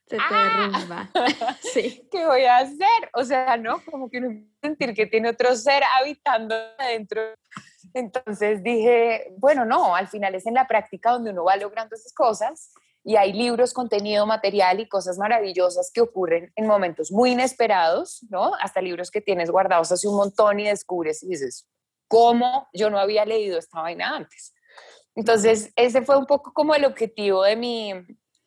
Se 0.08 0.18
te 0.18 0.36
derrumba. 0.36 1.10
sí. 1.74 2.08
¿Qué 2.12 2.26
voy 2.26 2.44
a 2.44 2.58
hacer? 2.58 3.10
O 3.14 3.24
sea, 3.24 3.56
¿no? 3.56 3.82
Como 3.86 4.10
que 4.10 4.18
uno 4.18 4.42
sentir 4.62 4.94
que 4.94 5.06
tiene 5.06 5.30
otro 5.30 5.56
ser 5.56 5.84
habitando 6.00 6.56
adentro. 6.78 7.22
Entonces 7.94 8.62
dije, 8.62 9.34
bueno, 9.38 9.64
no, 9.64 9.96
al 9.96 10.10
final 10.10 10.36
es 10.36 10.46
en 10.46 10.54
la 10.54 10.68
práctica 10.68 11.12
donde 11.12 11.32
uno 11.32 11.46
va 11.46 11.56
logrando 11.56 11.96
esas 11.96 12.14
cosas 12.14 12.72
y 13.06 13.16
hay 13.16 13.32
libros, 13.32 13.74
contenido, 13.74 14.26
material 14.26 14.82
y 14.82 14.90
cosas 14.90 15.18
maravillosas 15.18 15.92
que 15.94 16.02
ocurren 16.02 16.52
en 16.58 16.68
momentos 16.68 17.10
muy 17.10 17.32
inesperados, 17.32 18.26
¿no? 18.30 18.52
Hasta 18.60 18.82
libros 18.82 19.12
que 19.12 19.22
tienes 19.22 19.50
guardados 19.50 19.94
hace 19.94 20.10
un 20.10 20.18
montón 20.18 20.60
y 20.60 20.66
descubres 20.66 21.24
y 21.24 21.30
dices, 21.30 21.66
cómo 22.08 22.68
yo 22.74 22.90
no 22.90 23.00
había 23.00 23.26
leído 23.26 23.58
esta 23.58 23.82
vaina 23.82 24.16
antes. 24.16 24.54
Entonces, 25.16 25.72
ese 25.76 26.04
fue 26.04 26.18
un 26.18 26.26
poco 26.26 26.54
como 26.54 26.76
el 26.76 26.86
objetivo 26.86 27.44
de 27.44 27.56
mi, 27.56 27.94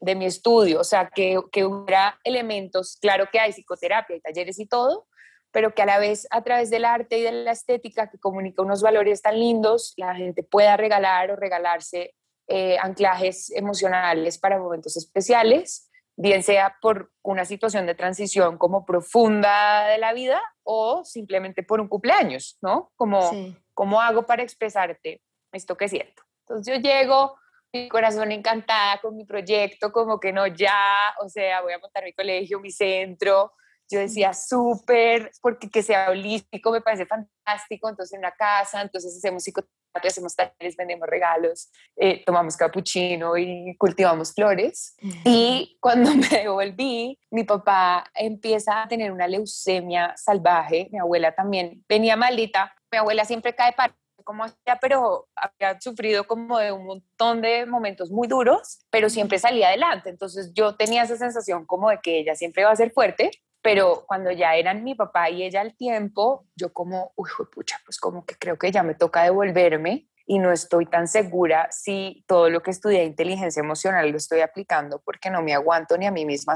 de 0.00 0.14
mi 0.14 0.26
estudio, 0.26 0.80
o 0.80 0.84
sea, 0.84 1.10
que, 1.12 1.40
que 1.50 1.64
hubiera 1.64 2.18
elementos, 2.24 2.96
claro 3.00 3.28
que 3.30 3.40
hay 3.40 3.52
psicoterapia 3.52 4.16
y 4.16 4.20
talleres 4.20 4.58
y 4.58 4.66
todo, 4.66 5.06
pero 5.50 5.74
que 5.74 5.82
a 5.82 5.86
la 5.86 5.98
vez 5.98 6.28
a 6.30 6.42
través 6.42 6.70
del 6.70 6.84
arte 6.84 7.18
y 7.18 7.22
de 7.22 7.32
la 7.32 7.50
estética 7.50 8.08
que 8.08 8.18
comunica 8.18 8.62
unos 8.62 8.82
valores 8.82 9.20
tan 9.20 9.38
lindos, 9.38 9.94
la 9.96 10.14
gente 10.14 10.44
pueda 10.44 10.76
regalar 10.76 11.32
o 11.32 11.36
regalarse 11.36 12.14
eh, 12.46 12.78
anclajes 12.80 13.50
emocionales 13.50 14.38
para 14.38 14.58
momentos 14.58 14.96
especiales 14.96 15.89
bien 16.20 16.42
sea 16.42 16.76
por 16.82 17.10
una 17.22 17.46
situación 17.46 17.86
de 17.86 17.94
transición 17.94 18.58
como 18.58 18.84
profunda 18.84 19.86
de 19.88 19.96
la 19.96 20.12
vida 20.12 20.40
o 20.64 21.02
simplemente 21.02 21.62
por 21.62 21.80
un 21.80 21.88
cumpleaños, 21.88 22.58
¿no? 22.60 22.92
Como, 22.96 23.30
¿cómo 23.72 24.02
hago 24.02 24.26
para 24.26 24.42
expresarte 24.42 25.22
esto 25.50 25.78
que 25.78 25.88
siento? 25.88 26.22
Entonces 26.40 26.74
yo 26.74 26.80
llego, 26.80 27.38
mi 27.72 27.88
corazón 27.88 28.32
encantada 28.32 29.00
con 29.00 29.16
mi 29.16 29.24
proyecto, 29.24 29.92
como 29.92 30.20
que 30.20 30.30
no, 30.30 30.46
ya, 30.46 31.14
o 31.24 31.28
sea, 31.30 31.62
voy 31.62 31.72
a 31.72 31.78
montar 31.78 32.04
mi 32.04 32.12
colegio, 32.12 32.60
mi 32.60 32.70
centro. 32.70 33.54
Yo 33.88 33.98
decía, 33.98 34.34
súper, 34.34 35.30
porque 35.40 35.70
que 35.70 35.82
sea 35.82 36.10
holístico 36.10 36.70
me 36.70 36.82
parece 36.82 37.06
fantástico, 37.06 37.88
entonces 37.88 38.14
en 38.14 38.22
la 38.22 38.32
casa, 38.32 38.82
entonces 38.82 39.16
hacemos 39.16 39.42
psicoterapia 39.42 39.79
hacemos 39.92 40.34
talleres, 40.34 40.76
vendemos 40.76 41.08
regalos, 41.08 41.70
eh, 41.96 42.22
tomamos 42.24 42.56
capuchino 42.56 43.36
y 43.36 43.76
cultivamos 43.76 44.34
flores. 44.34 44.96
Y 45.24 45.76
cuando 45.80 46.10
me 46.14 46.28
devolví, 46.28 47.18
mi 47.30 47.44
papá 47.44 48.04
empieza 48.14 48.82
a 48.82 48.88
tener 48.88 49.12
una 49.12 49.26
leucemia 49.26 50.14
salvaje, 50.16 50.88
mi 50.92 50.98
abuela 50.98 51.34
también 51.34 51.84
venía 51.88 52.16
maldita, 52.16 52.74
mi 52.90 52.98
abuela 52.98 53.24
siempre 53.24 53.54
cae 53.54 53.72
para 53.72 53.94
como 54.24 54.44
hacía, 54.44 54.78
pero 54.80 55.28
había 55.34 55.80
sufrido 55.80 56.24
como 56.24 56.58
de 56.58 56.70
un 56.72 56.86
montón 56.86 57.40
de 57.40 57.66
momentos 57.66 58.10
muy 58.10 58.28
duros, 58.28 58.80
pero 58.90 59.08
siempre 59.08 59.38
salía 59.38 59.68
adelante. 59.68 60.10
Entonces 60.10 60.52
yo 60.54 60.76
tenía 60.76 61.02
esa 61.02 61.16
sensación 61.16 61.66
como 61.66 61.90
de 61.90 61.98
que 62.00 62.18
ella 62.20 62.36
siempre 62.36 62.62
iba 62.62 62.70
a 62.70 62.76
ser 62.76 62.92
fuerte 62.92 63.30
pero 63.62 64.04
cuando 64.06 64.30
ya 64.30 64.54
eran 64.54 64.84
mi 64.84 64.94
papá 64.94 65.30
y 65.30 65.42
ella 65.42 65.60
al 65.60 65.76
tiempo, 65.76 66.46
yo 66.56 66.72
como, 66.72 67.12
uy, 67.16 67.28
pucha, 67.52 67.78
pues 67.84 67.98
como 67.98 68.24
que 68.24 68.36
creo 68.36 68.58
que 68.58 68.72
ya 68.72 68.82
me 68.82 68.94
toca 68.94 69.22
devolverme 69.22 70.08
y 70.26 70.38
no 70.38 70.52
estoy 70.52 70.86
tan 70.86 71.08
segura 71.08 71.68
si 71.70 72.24
todo 72.26 72.48
lo 72.48 72.62
que 72.62 72.70
estudié 72.70 73.00
de 73.00 73.06
inteligencia 73.06 73.60
emocional 73.60 74.10
lo 74.10 74.16
estoy 74.16 74.40
aplicando 74.40 75.02
porque 75.04 75.30
no 75.30 75.42
me 75.42 75.54
aguanto 75.54 75.98
ni 75.98 76.06
a 76.06 76.10
mí 76.10 76.24
misma 76.24 76.54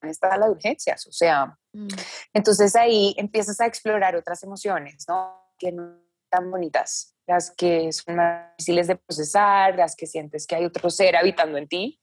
en 0.00 0.10
esta 0.10 0.36
las 0.36 0.50
urgencias, 0.50 1.06
o 1.08 1.12
sea, 1.12 1.58
mm. 1.72 1.88
entonces 2.32 2.76
ahí 2.76 3.16
empiezas 3.18 3.60
a 3.60 3.66
explorar 3.66 4.14
otras 4.14 4.44
emociones, 4.44 5.04
¿no? 5.08 5.52
Que 5.58 5.72
no 5.72 5.98
tan 6.30 6.50
bonitas, 6.50 7.16
las 7.26 7.50
que 7.50 7.90
son 7.92 8.14
más 8.14 8.50
difíciles 8.56 8.86
de 8.86 8.96
procesar, 8.96 9.74
las 9.76 9.96
que 9.96 10.06
sientes 10.06 10.46
que 10.46 10.54
hay 10.54 10.64
otro 10.64 10.88
ser 10.88 11.16
habitando 11.16 11.58
en 11.58 11.66
ti 11.66 12.00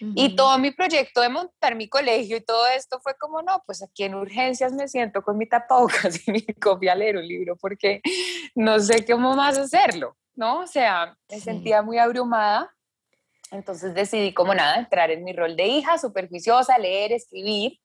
y 0.00 0.36
todo 0.36 0.58
mi 0.58 0.70
proyecto 0.70 1.20
de 1.20 1.28
montar 1.28 1.74
mi 1.74 1.88
colegio 1.88 2.36
y 2.36 2.40
todo 2.40 2.66
esto 2.68 3.00
fue 3.00 3.14
como, 3.18 3.42
no, 3.42 3.62
pues 3.66 3.82
aquí 3.82 4.04
en 4.04 4.14
urgencias 4.14 4.72
me 4.72 4.88
siento 4.88 5.22
con 5.22 5.38
mi 5.38 5.46
tapabocas 5.46 6.20
y 6.28 6.32
mi 6.32 6.42
copia 6.42 6.92
a 6.92 6.96
leer 6.96 7.16
un 7.16 7.26
libro 7.26 7.56
porque 7.56 8.00
no 8.54 8.78
sé 8.78 9.04
cómo 9.06 9.34
más 9.34 9.58
hacerlo, 9.58 10.16
¿no? 10.34 10.60
O 10.60 10.66
sea, 10.66 11.16
me 11.30 11.40
sentía 11.40 11.82
muy 11.82 11.98
abrumada. 11.98 12.72
Entonces 13.52 13.94
decidí 13.94 14.34
como 14.34 14.54
nada, 14.54 14.76
entrar 14.76 15.10
en 15.10 15.22
mi 15.22 15.32
rol 15.32 15.56
de 15.56 15.66
hija, 15.66 15.98
superficiosa, 15.98 16.78
leer, 16.78 17.12
escribir. 17.12 17.78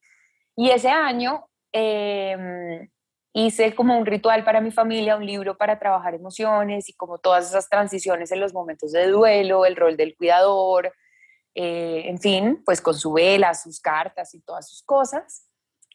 Y 0.55 0.71
ese 0.71 0.89
año 0.89 1.45
em, 1.71 2.89
hice 3.33 3.75
como 3.75 3.97
un 3.97 4.05
ritual 4.05 4.43
para 4.43 4.59
mi 4.59 4.71
familia, 4.71 5.15
un 5.15 5.25
libro 5.25 5.57
para 5.57 5.79
trabajar 5.79 6.15
emociones 6.15 6.89
y 6.89 6.93
como 6.93 7.19
todas 7.19 7.47
esas 7.49 7.69
transiciones 7.69 8.31
en 8.31 8.39
los 8.39 8.53
momentos 8.53 8.91
de 8.91 9.07
duelo, 9.07 9.65
el 9.65 9.75
rol 9.75 9.95
del 9.97 10.15
cuidador, 10.15 10.91
eh, 11.53 12.03
en 12.05 12.19
fin, 12.19 12.61
pues 12.65 12.81
con 12.81 12.95
su 12.95 13.13
vela, 13.13 13.53
sus 13.53 13.79
cartas 13.79 14.33
y 14.33 14.41
todas 14.41 14.69
sus 14.69 14.83
cosas. 14.83 15.47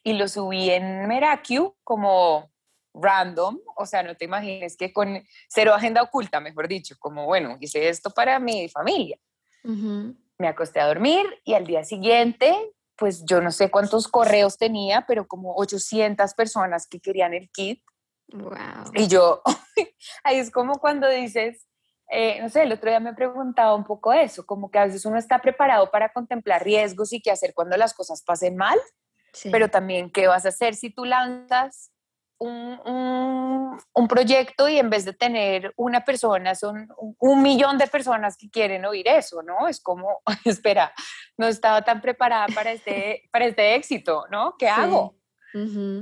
Y 0.03 0.13
lo 0.13 0.27
subí 0.27 0.69
en 0.69 1.07
Merakio 1.07 1.75
como 1.83 2.51
random, 2.93 3.59
o 3.75 3.85
sea, 3.85 4.03
no 4.03 4.15
te 4.15 4.25
imagines 4.25 4.75
que 4.75 4.91
con 4.91 5.23
cero 5.47 5.73
agenda 5.73 6.01
oculta, 6.01 6.39
mejor 6.39 6.67
dicho, 6.67 6.95
como 6.99 7.25
bueno, 7.25 7.57
hice 7.59 7.89
esto 7.89 8.09
para 8.09 8.39
mi 8.39 8.69
familia. 8.69 9.17
Me 10.37 10.47
acosté 10.47 10.79
a 10.79 10.87
dormir 10.87 11.25
y 11.43 11.53
al 11.53 11.67
día 11.67 11.83
siguiente, 11.83 12.55
pues 12.95 13.25
yo 13.25 13.41
no 13.41 13.51
sé 13.51 13.69
cuántos 13.69 14.07
correos 14.07 14.57
tenía, 14.57 15.05
pero 15.05 15.27
como 15.27 15.55
800 15.55 16.33
personas 16.35 16.87
que 16.87 16.99
querían 16.99 17.33
el 17.33 17.49
kit. 17.49 17.83
Wow. 18.29 18.91
Y 18.93 19.07
yo, 19.07 19.41
ahí 20.23 20.37
es 20.37 20.51
como 20.51 20.79
cuando 20.79 21.09
dices, 21.09 21.67
eh, 22.09 22.39
no 22.41 22.49
sé, 22.49 22.63
el 22.63 22.71
otro 22.71 22.89
día 22.89 22.99
me 22.99 23.13
preguntaba 23.13 23.75
un 23.75 23.83
poco 23.83 24.13
eso, 24.13 24.45
como 24.45 24.71
que 24.71 24.79
a 24.79 24.85
veces 24.85 25.05
uno 25.05 25.17
está 25.17 25.39
preparado 25.39 25.91
para 25.91 26.09
contemplar 26.09 26.63
riesgos 26.63 27.11
y 27.11 27.21
qué 27.21 27.31
hacer 27.31 27.53
cuando 27.53 27.75
las 27.75 27.93
cosas 27.93 28.21
pasen 28.23 28.55
mal, 28.55 28.79
pero 29.51 29.69
también 29.69 30.09
qué 30.09 30.27
vas 30.27 30.45
a 30.45 30.49
hacer 30.49 30.75
si 30.75 30.89
tú 30.89 31.05
lanzas 31.05 31.91
un, 32.39 33.79
un, 33.93 34.07
proyecto 34.07 34.69
y 34.69 34.77
en 34.77 34.89
vez 34.89 35.05
de 35.05 35.13
tener 35.13 35.73
una 35.75 36.05
persona, 36.05 36.55
son 36.55 36.87
un, 37.19 37.41
millón 37.41 37.77
de 37.77 37.87
personas 37.87 38.37
que 38.37 38.49
quieren 38.49 38.85
oír 38.85 39.07
eso, 39.07 39.41
¿no? 39.41 39.67
Es 39.67 39.81
como, 39.81 40.21
espera, 40.45 40.93
no 41.37 41.47
estaba 41.47 41.81
tan 41.83 42.01
preparada 42.01 42.47
para 42.53 42.71
este, 42.71 43.27
para 43.31 43.45
este 43.45 43.75
éxito, 43.75 44.25
¿no? 44.29 44.55
¿Qué 44.57 44.69
hago? 44.69 45.15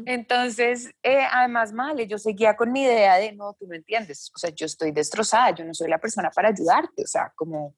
Entonces, 0.05 0.91
eh, 1.03 1.25
además, 1.31 1.73
Male, 1.73 2.07
yo 2.07 2.17
seguía 2.17 2.55
con 2.55 2.71
mi 2.71 2.83
idea 2.83 3.15
de, 3.15 3.31
no, 3.33 3.53
tú 3.53 3.67
no 3.67 3.75
entiendes, 3.75 4.31
o 4.33 4.37
sea, 4.37 4.49
yo 4.49 4.65
estoy 4.65 4.91
destrozada, 4.91 5.51
yo 5.51 5.65
no 5.65 5.73
soy 5.73 5.89
la 5.89 5.99
persona 5.99 6.29
para 6.29 6.49
ayudarte, 6.49 7.03
o 7.03 7.07
sea, 7.07 7.31
como, 7.35 7.75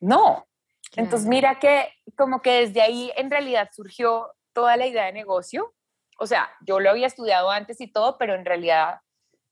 no. 0.00 0.46
Entonces, 0.94 1.28
mira 1.28 1.58
que 1.58 1.88
como 2.16 2.40
que 2.40 2.66
desde 2.66 2.80
ahí 2.80 3.12
en 3.16 3.30
realidad 3.30 3.68
surgió 3.72 4.32
toda 4.52 4.76
la 4.76 4.86
idea 4.86 5.06
de 5.06 5.12
negocio. 5.12 5.74
O 6.18 6.26
sea, 6.26 6.48
yo 6.60 6.80
lo 6.80 6.90
había 6.90 7.06
estudiado 7.06 7.50
antes 7.50 7.80
y 7.80 7.88
todo, 7.88 8.16
pero 8.18 8.34
en 8.34 8.44
realidad, 8.44 9.00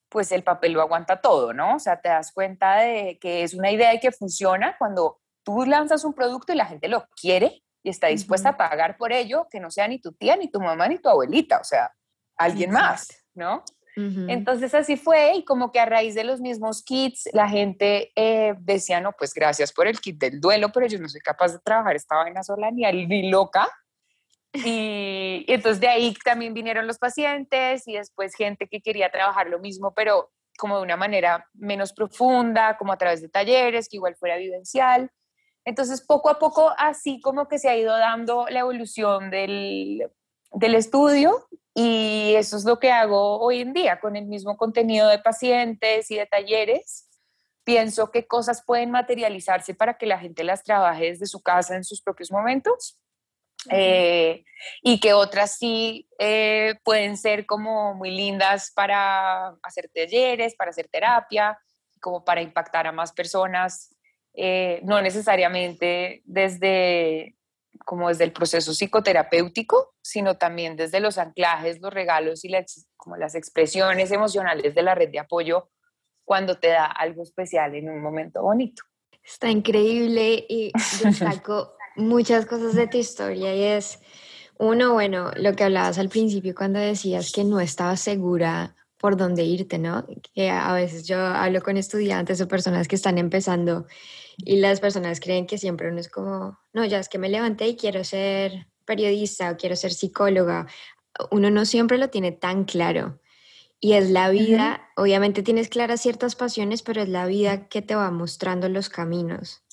pues 0.08 0.32
el 0.32 0.42
papel 0.42 0.72
lo 0.72 0.80
aguanta 0.80 1.20
todo, 1.20 1.52
¿no? 1.52 1.76
O 1.76 1.78
sea, 1.78 2.00
te 2.00 2.08
das 2.08 2.32
cuenta 2.32 2.76
de 2.76 3.18
que 3.18 3.42
es 3.42 3.52
una 3.52 3.70
idea 3.70 3.92
y 3.92 4.00
que 4.00 4.12
funciona 4.12 4.76
cuando 4.78 5.20
tú 5.42 5.66
lanzas 5.66 6.04
un 6.04 6.14
producto 6.14 6.52
y 6.52 6.56
la 6.56 6.66
gente 6.66 6.88
lo 6.88 7.06
quiere 7.20 7.63
y 7.84 7.90
está 7.90 8.08
dispuesta 8.08 8.48
a 8.48 8.56
pagar 8.56 8.96
por 8.96 9.12
ello, 9.12 9.46
que 9.50 9.60
no 9.60 9.70
sea 9.70 9.86
ni 9.86 10.00
tu 10.00 10.12
tía, 10.12 10.36
ni 10.36 10.50
tu 10.50 10.58
mamá, 10.58 10.88
ni 10.88 10.98
tu 10.98 11.08
abuelita, 11.08 11.58
o 11.60 11.64
sea, 11.64 11.92
alguien 12.36 12.70
más, 12.70 13.08
¿no? 13.34 13.62
Entonces 13.96 14.74
así 14.74 14.96
fue 14.96 15.36
y 15.36 15.44
como 15.44 15.70
que 15.70 15.78
a 15.78 15.84
raíz 15.84 16.16
de 16.16 16.24
los 16.24 16.40
mismos 16.40 16.82
kits 16.82 17.28
la 17.32 17.48
gente 17.48 18.10
eh, 18.16 18.54
decía, 18.58 19.00
no, 19.00 19.12
pues 19.12 19.32
gracias 19.32 19.72
por 19.72 19.86
el 19.86 20.00
kit 20.00 20.18
del 20.18 20.40
duelo, 20.40 20.70
pero 20.72 20.88
yo 20.88 20.98
no 20.98 21.08
soy 21.08 21.20
capaz 21.20 21.52
de 21.52 21.60
trabajar 21.60 21.94
esta 21.94 22.16
vaina 22.16 22.42
sola 22.42 22.72
ni, 22.72 22.82
ni 23.06 23.30
loca. 23.30 23.68
Y, 24.52 25.44
y, 25.46 25.52
entonces 25.52 25.80
de 25.80 25.86
ahí 25.86 26.12
también 26.24 26.54
vinieron 26.54 26.88
los 26.88 26.98
pacientes 26.98 27.86
y 27.86 27.92
después 27.92 28.34
gente 28.34 28.66
que 28.66 28.80
quería 28.80 29.12
trabajar 29.12 29.48
lo 29.48 29.60
mismo, 29.60 29.94
pero 29.94 30.32
como 30.58 30.78
de 30.78 30.82
una 30.82 30.96
manera 30.96 31.48
menos 31.54 31.92
profunda, 31.92 32.76
como 32.76 32.92
a 32.92 32.98
través 32.98 33.20
de 33.20 33.28
talleres, 33.28 33.88
que 33.88 33.96
igual 33.96 34.16
fuera 34.16 34.38
vivencial. 34.38 35.08
Entonces, 35.64 36.02
poco 36.02 36.28
a 36.28 36.38
poco, 36.38 36.72
así 36.78 37.20
como 37.20 37.48
que 37.48 37.58
se 37.58 37.68
ha 37.68 37.76
ido 37.76 37.96
dando 37.96 38.46
la 38.48 38.60
evolución 38.60 39.30
del, 39.30 40.10
del 40.52 40.74
estudio 40.74 41.46
y 41.74 42.34
eso 42.36 42.56
es 42.56 42.64
lo 42.64 42.78
que 42.78 42.92
hago 42.92 43.40
hoy 43.40 43.60
en 43.60 43.72
día 43.72 43.98
con 43.98 44.14
el 44.14 44.26
mismo 44.26 44.56
contenido 44.56 45.08
de 45.08 45.18
pacientes 45.18 46.10
y 46.10 46.16
de 46.16 46.26
talleres, 46.26 47.08
pienso 47.64 48.10
qué 48.10 48.26
cosas 48.26 48.62
pueden 48.64 48.90
materializarse 48.90 49.74
para 49.74 49.98
que 49.98 50.06
la 50.06 50.18
gente 50.18 50.44
las 50.44 50.62
trabaje 50.62 51.06
desde 51.06 51.26
su 51.26 51.42
casa 51.42 51.74
en 51.74 51.84
sus 51.84 52.00
propios 52.00 52.30
momentos. 52.30 52.98
Eh, 53.70 54.44
y 54.82 55.00
que 55.00 55.14
otras 55.14 55.56
sí 55.56 56.06
eh, 56.18 56.74
pueden 56.84 57.16
ser 57.16 57.46
como 57.46 57.94
muy 57.94 58.10
lindas 58.10 58.70
para 58.74 59.56
hacer 59.62 59.90
talleres, 59.92 60.54
para 60.54 60.70
hacer 60.70 60.88
terapia, 60.88 61.58
como 61.98 62.24
para 62.26 62.42
impactar 62.42 62.86
a 62.86 62.92
más 62.92 63.12
personas, 63.12 63.93
eh, 64.34 64.80
no 64.84 65.00
necesariamente 65.00 66.22
desde 66.24 67.36
como 67.84 68.08
desde 68.08 68.24
el 68.24 68.32
proceso 68.32 68.72
psicoterapéutico, 68.72 69.94
sino 70.02 70.36
también 70.36 70.76
desde 70.76 71.00
los 71.00 71.18
anclajes, 71.18 71.80
los 71.80 71.92
regalos 71.92 72.44
y 72.44 72.48
las, 72.48 72.86
como 72.96 73.16
las 73.16 73.34
expresiones 73.34 74.10
emocionales 74.10 74.74
de 74.74 74.82
la 74.82 74.94
red 74.94 75.10
de 75.10 75.18
apoyo 75.18 75.70
cuando 76.24 76.58
te 76.58 76.68
da 76.68 76.86
algo 76.86 77.22
especial 77.22 77.74
en 77.74 77.90
un 77.90 78.00
momento 78.00 78.42
bonito. 78.42 78.82
Está 79.22 79.50
increíble 79.50 80.46
y 80.48 80.72
destaco 81.04 81.74
muchas 81.96 82.46
cosas 82.46 82.74
de 82.74 82.86
tu 82.86 82.98
historia 82.98 83.54
y 83.54 83.62
es, 83.64 84.00
uno, 84.58 84.94
bueno, 84.94 85.30
lo 85.36 85.54
que 85.54 85.64
hablabas 85.64 85.98
al 85.98 86.08
principio 86.08 86.54
cuando 86.54 86.78
decías 86.78 87.32
que 87.32 87.44
no 87.44 87.60
estabas 87.60 88.00
segura 88.00 88.74
por 89.04 89.18
dónde 89.18 89.44
irte, 89.44 89.76
¿no? 89.78 90.06
Que 90.32 90.48
a 90.48 90.72
veces 90.72 91.06
yo 91.06 91.18
hablo 91.18 91.62
con 91.62 91.76
estudiantes 91.76 92.40
o 92.40 92.48
personas 92.48 92.88
que 92.88 92.96
están 92.96 93.18
empezando 93.18 93.86
y 94.38 94.56
las 94.56 94.80
personas 94.80 95.20
creen 95.20 95.46
que 95.46 95.58
siempre 95.58 95.90
uno 95.90 96.00
es 96.00 96.08
como, 96.08 96.58
no, 96.72 96.86
ya 96.86 97.00
es 97.00 97.10
que 97.10 97.18
me 97.18 97.28
levanté 97.28 97.68
y 97.68 97.76
quiero 97.76 98.02
ser 98.02 98.66
periodista 98.86 99.50
o 99.50 99.56
quiero 99.58 99.76
ser 99.76 99.92
psicóloga. 99.92 100.68
Uno 101.30 101.50
no 101.50 101.66
siempre 101.66 101.98
lo 101.98 102.08
tiene 102.08 102.32
tan 102.32 102.64
claro. 102.64 103.20
Y 103.78 103.92
es 103.92 104.08
la 104.08 104.30
vida, 104.30 104.88
obviamente 104.96 105.42
tienes 105.42 105.68
claras 105.68 106.00
ciertas 106.00 106.34
pasiones, 106.34 106.80
pero 106.80 107.02
es 107.02 107.10
la 107.10 107.26
vida 107.26 107.68
que 107.68 107.82
te 107.82 107.94
va 107.94 108.10
mostrando 108.10 108.70
los 108.70 108.88
caminos. 108.88 109.63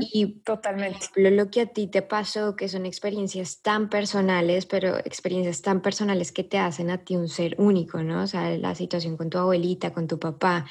Y 0.00 0.40
totalmente. 0.42 1.06
lo 1.16 1.50
que 1.50 1.62
a 1.62 1.66
ti 1.66 1.88
te 1.88 2.02
pasó, 2.02 2.54
que 2.54 2.68
son 2.68 2.86
experiencias 2.86 3.60
tan 3.62 3.88
personales, 3.88 4.64
pero 4.66 4.96
experiencias 4.98 5.60
tan 5.60 5.82
personales 5.82 6.30
que 6.30 6.44
te 6.44 6.58
hacen 6.58 6.90
a 6.90 6.98
ti 6.98 7.16
un 7.16 7.28
ser 7.28 7.56
único, 7.58 8.02
¿no? 8.02 8.22
O 8.22 8.26
sea, 8.26 8.56
la 8.56 8.74
situación 8.74 9.16
con 9.16 9.28
tu 9.28 9.38
abuelita, 9.38 9.92
con 9.92 10.06
tu 10.06 10.18
papá, 10.18 10.66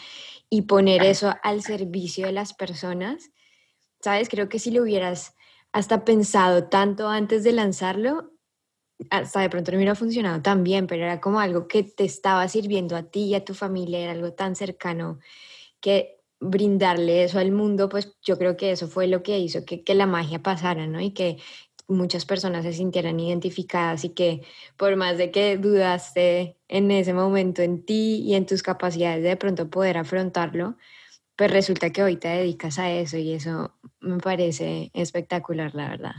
y 0.50 0.64
poner 0.64 1.04
eso 1.04 1.34
al 1.44 1.62
servicio 1.62 2.26
de 2.26 2.32
las 2.32 2.54
personas, 2.54 3.32
¿sabes? 4.02 4.30
Creo 4.30 4.48
que 4.48 4.60
si 4.60 4.72
lo 4.72 4.84
hubieras 4.84 5.36
hasta 5.74 6.06
pensado 6.06 6.70
tanto 6.70 7.10
antes 7.10 7.44
de 7.44 7.52
lanzarlo, 7.52 8.32
hasta 9.10 9.42
de 9.42 9.50
pronto 9.50 9.72
no 9.72 9.78
hubiera 9.78 9.96
funcionado 9.96 10.42
tan 10.42 10.64
bien, 10.64 10.88
pero 10.88 11.04
era 11.04 11.20
como 11.20 11.40
algo 11.40 11.68
que 11.68 11.84
te 11.84 12.06
estaba 12.06 12.48
sirviendo 12.48 12.96
a 12.96 13.04
ti 13.04 13.26
y 13.26 13.36
a 13.36 13.46
tu 13.46 13.54
familia, 13.54 14.00
era 14.00 14.14
algo 14.14 14.34
tan 14.34 14.56
cercano 14.56 15.20
que 15.82 16.17
brindarle 16.40 17.24
eso 17.24 17.40
al 17.40 17.52
mundo, 17.52 17.90
pues 17.90 18.16
yo 18.22 18.38
creo 18.38 18.58
que 18.58 18.72
eso 18.72 18.88
fue 18.88 19.08
lo 19.08 19.24
que 19.24 19.40
hizo 19.40 19.66
que, 19.66 19.84
que 19.84 19.96
la 19.96 20.06
magia 20.06 20.44
pasara, 20.44 20.86
¿no? 20.86 21.02
Y 21.02 21.12
que 21.12 21.38
muchas 21.88 22.26
personas 22.26 22.64
se 22.64 22.74
sintieran 22.74 23.20
identificadas 23.20 24.04
y 24.04 24.10
que 24.10 24.42
por 24.76 24.96
más 24.96 25.18
de 25.18 25.32
que 25.32 25.58
dudaste 25.58 26.58
en 26.68 26.92
ese 26.92 27.14
momento 27.14 27.62
en 27.62 27.86
ti 27.86 28.22
y 28.26 28.36
en 28.36 28.46
tus 28.46 28.62
capacidades 28.62 29.24
de, 29.24 29.38
pronto 29.38 29.70
poder 29.70 29.98
afrontarlo, 29.98 30.78
pues 31.36 31.52
resulta 31.52 31.92
que 31.92 32.04
hoy 32.04 32.18
te 32.18 32.28
dedicas 32.28 32.78
a 32.80 32.92
eso 32.92 33.18
y 33.18 33.34
eso 33.34 33.74
me 34.00 34.18
parece 34.18 34.92
espectacular, 34.94 35.74
la 35.76 35.90
verdad. 35.90 36.16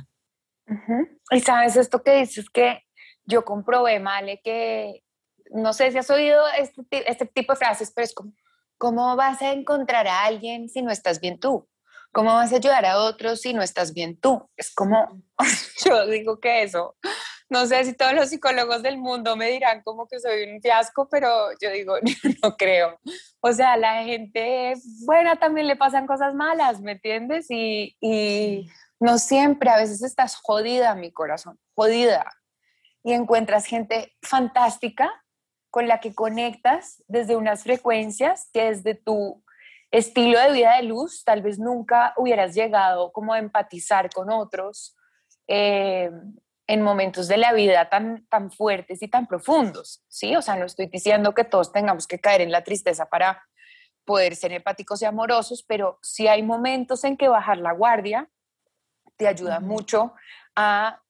Y 1.31 1.41
sabes, 1.41 1.77
esto 1.77 2.03
que 2.03 2.21
dices 2.21 2.49
que 2.51 2.85
yo 3.25 3.45
comprobé, 3.45 4.01
Male, 4.01 4.41
que 4.43 5.03
no 5.51 5.73
sé 5.73 5.91
si 5.93 5.99
has 5.99 6.11
oído 6.11 6.43
este, 6.59 7.11
este 7.11 7.27
tipo 7.27 7.53
de 7.53 7.59
frases, 7.59 7.93
pero 7.95 8.05
es 8.05 8.15
como, 8.15 8.33
¿cómo 8.79 9.17
vas 9.17 9.43
a 9.43 9.53
encontrar 9.53 10.07
a 10.07 10.25
alguien 10.25 10.69
si 10.69 10.83
no 10.83 10.91
estás 10.91 11.21
bien 11.21 11.39
tú? 11.39 11.69
¿Cómo 12.13 12.33
vas 12.35 12.53
a 12.53 12.57
ayudar 12.57 12.87
a 12.87 12.99
otros 12.99 13.43
si 13.43 13.53
no 13.53 13.63
estás 13.63 13.93
bien 13.93 14.19
tú? 14.19 14.49
Es 14.57 14.73
como, 14.75 15.23
yo 15.85 16.07
digo 16.07 16.41
que 16.41 16.63
eso, 16.63 16.97
no 17.51 17.67
sé 17.67 17.85
si 17.85 17.95
todos 17.95 18.13
los 18.13 18.29
psicólogos 18.29 18.83
del 18.83 18.99
mundo 18.99 19.37
me 19.37 19.51
dirán 19.51 19.83
como 19.83 20.07
que 20.07 20.21
soy 20.21 20.45
un 20.45 20.61
fiasco, 20.61 21.09
pero 21.09 21.29
yo 21.61 21.71
digo, 21.71 21.95
no 22.43 22.57
creo. 22.57 22.99
O 23.41 23.53
sea, 23.53 23.77
la 23.77 24.05
gente 24.05 24.75
buena 25.07 25.37
también 25.37 25.67
le 25.67 25.77
pasan 25.77 26.07
cosas 26.07 26.35
malas, 26.35 26.81
¿me 26.81 26.93
entiendes? 26.93 27.47
Y, 27.51 27.97
y 28.01 28.71
no 29.01 29.19
siempre, 29.19 29.71
a 29.71 29.79
veces 29.79 30.03
estás 30.03 30.37
jodida, 30.37 30.95
mi 30.95 31.11
corazón, 31.11 31.59
jodida. 31.75 32.27
Y 33.03 33.13
encuentras 33.13 33.65
gente 33.65 34.15
fantástica 34.23 35.11
con 35.79 35.87
la 35.87 36.01
que 36.01 36.13
conectas 36.13 37.05
desde 37.07 37.37
unas 37.37 37.63
frecuencias 37.63 38.51
que 38.53 38.65
desde 38.65 38.97
tu 38.97 39.45
estilo 39.93 40.37
de 40.41 40.51
vida 40.51 40.77
de 40.77 40.83
luz 40.83 41.23
tal 41.23 41.41
vez 41.41 41.61
nunca 41.61 42.15
hubieras 42.17 42.53
llegado 42.57 43.13
como 43.13 43.33
a 43.33 43.39
empatizar 43.39 44.11
con 44.11 44.29
otros 44.29 44.97
eh, 45.47 46.11
en 46.67 46.83
momentos 46.83 47.29
de 47.29 47.37
la 47.37 47.53
vida 47.53 47.89
tan, 47.89 48.27
tan 48.27 48.51
fuertes 48.51 49.03
y 49.03 49.07
tan 49.07 49.29
profundos, 49.29 50.03
¿sí? 50.09 50.35
O 50.35 50.43
sea, 50.43 50.57
no 50.57 50.65
estoy 50.67 50.89
diciendo 50.89 51.33
que 51.33 51.45
todos 51.45 51.71
tengamos 51.71 52.09
que 52.09 52.19
caer 52.19 52.41
en 52.41 52.51
la 52.51 52.65
tristeza 52.65 53.07
para 53.07 53.41
poder 54.05 54.35
ser 54.35 54.51
empáticos 54.51 55.01
y 55.03 55.05
amorosos, 55.05 55.63
pero 55.63 56.01
sí 56.03 56.27
hay 56.27 56.43
momentos 56.43 57.05
en 57.05 57.17
que 57.17 57.29
bajar 57.29 57.59
la 57.59 57.71
guardia 57.71 58.29
te 59.17 59.29
ayuda 59.29 59.61
mucho 59.61 60.13
a 60.57 61.01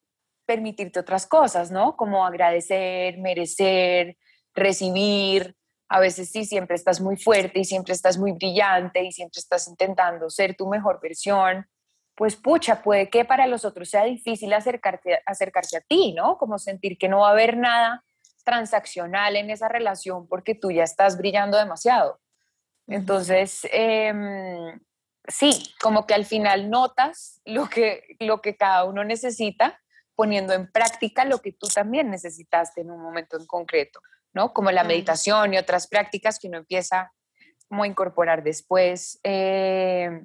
permitirte 0.45 1.01
otras 1.01 1.27
cosas, 1.27 1.71
¿no? 1.71 1.97
Como 1.97 2.27
agradecer, 2.27 3.17
merecer, 3.17 4.19
recibir, 4.59 5.57
a 5.89 6.01
veces 6.01 6.31
sí, 6.31 6.45
siempre 6.45 6.77
estás 6.77 7.01
muy 7.01 7.17
fuerte 7.17 7.61
y 7.61 7.65
siempre 7.65 7.95
estás 7.95 8.19
muy 8.19 8.33
brillante 8.33 9.03
y 9.03 9.13
siempre 9.13 9.39
estás 9.39 9.69
intentando 9.69 10.29
ser 10.29 10.55
tu 10.55 10.69
mejor 10.69 11.01
versión, 11.01 11.67
pues 12.15 12.37
pucha, 12.37 12.83
puede 12.83 13.09
que 13.09 13.25
para 13.25 13.47
los 13.47 13.65
otros 13.65 13.89
sea 13.89 14.05
difícil 14.05 14.53
acercarte, 14.53 15.21
acercarse 15.25 15.77
a 15.77 15.81
ti, 15.81 16.13
¿no? 16.13 16.37
Como 16.37 16.59
sentir 16.59 16.99
que 16.99 17.09
no 17.09 17.21
va 17.21 17.29
a 17.29 17.33
haber 17.33 17.57
nada 17.57 18.05
transaccional 18.45 19.37
en 19.37 19.51
esa 19.51 19.69
relación 19.69 20.27
porque 20.27 20.55
tú 20.55 20.71
ya 20.71 20.83
estás 20.83 21.17
brillando 21.17 21.57
demasiado. 21.57 22.21
Entonces, 22.87 23.67
em, 23.71 24.81
sí, 25.27 25.73
como 25.81 26.07
que 26.07 26.15
al 26.15 26.25
final 26.25 26.71
notas 26.71 27.41
lo 27.45 27.69
que, 27.69 28.17
lo 28.19 28.41
que 28.41 28.57
cada 28.57 28.85
uno 28.85 29.05
necesita 29.05 29.81
poniendo 30.17 30.53
en 30.55 30.69
práctica 30.73 31.25
lo 31.25 31.39
que 31.39 31.53
tú 31.53 31.69
también 31.69 32.11
necesitaste 32.11 32.81
en 32.81 32.91
un 32.91 33.01
momento 33.01 33.39
en 33.39 33.47
concreto. 33.47 34.01
¿No? 34.33 34.53
Como 34.53 34.71
la 34.71 34.85
meditación 34.85 35.55
y 35.55 35.59
otras 35.59 35.87
prácticas 35.87 36.39
que 36.39 36.49
uno 36.49 36.59
empieza 36.59 37.13
como 37.69 37.83
a 37.83 37.87
incorporar 37.87 38.43
después. 38.43 39.21
Eh, 39.23 40.23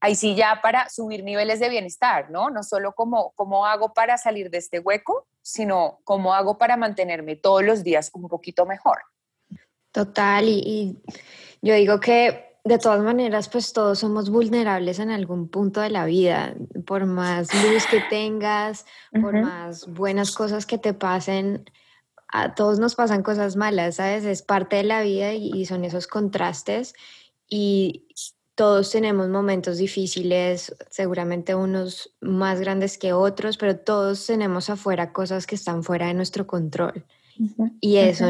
ahí 0.00 0.16
sí 0.16 0.34
ya 0.34 0.60
para 0.60 0.88
subir 0.88 1.22
niveles 1.22 1.60
de 1.60 1.68
bienestar, 1.68 2.30
¿no? 2.30 2.50
No 2.50 2.62
solo 2.62 2.92
como 2.92 3.32
cómo 3.36 3.66
hago 3.66 3.94
para 3.94 4.18
salir 4.18 4.50
de 4.50 4.58
este 4.58 4.80
hueco, 4.80 5.28
sino 5.42 6.00
cómo 6.04 6.34
hago 6.34 6.58
para 6.58 6.76
mantenerme 6.76 7.36
todos 7.36 7.62
los 7.62 7.84
días 7.84 8.10
un 8.12 8.28
poquito 8.28 8.66
mejor. 8.66 8.98
Total, 9.92 10.44
y, 10.48 10.98
yo 11.60 11.74
digo 11.74 12.00
que 12.00 12.58
de 12.64 12.78
todas 12.78 13.00
maneras, 13.00 13.48
pues 13.48 13.72
todos 13.72 14.00
somos 14.00 14.30
vulnerables 14.30 14.98
en 14.98 15.10
algún 15.10 15.48
punto 15.48 15.80
de 15.80 15.90
la 15.90 16.04
vida, 16.06 16.54
por 16.86 17.06
más 17.06 17.52
luz 17.54 17.86
que 17.86 18.00
tengas, 18.08 18.86
por 19.20 19.40
más 19.40 19.86
buenas 19.86 20.32
cosas 20.32 20.64
que 20.64 20.78
te 20.78 20.94
pasen, 20.94 21.64
a 22.32 22.54
todos 22.54 22.78
nos 22.78 22.94
pasan 22.94 23.22
cosas 23.22 23.56
malas, 23.56 23.96
¿sabes? 23.96 24.24
Es 24.24 24.42
parte 24.42 24.76
de 24.76 24.84
la 24.84 25.02
vida 25.02 25.34
y, 25.34 25.66
son 25.66 25.84
esos 25.84 26.06
contrastes 26.06 26.94
y 27.48 28.06
todos 28.54 28.90
tenemos 28.90 29.28
momentos 29.28 29.78
difíciles, 29.78 30.74
seguramente 30.90 31.54
unos 31.54 32.14
más 32.20 32.60
grandes 32.60 32.96
que 32.98 33.12
otros, 33.12 33.58
pero 33.58 33.76
todos 33.76 34.26
tenemos 34.26 34.70
afuera 34.70 35.12
cosas 35.12 35.46
que 35.46 35.54
están 35.54 35.82
fuera 35.84 36.06
de 36.06 36.14
nuestro 36.14 36.46
control. 36.46 37.04
y 37.80 37.96
eso 37.96 38.26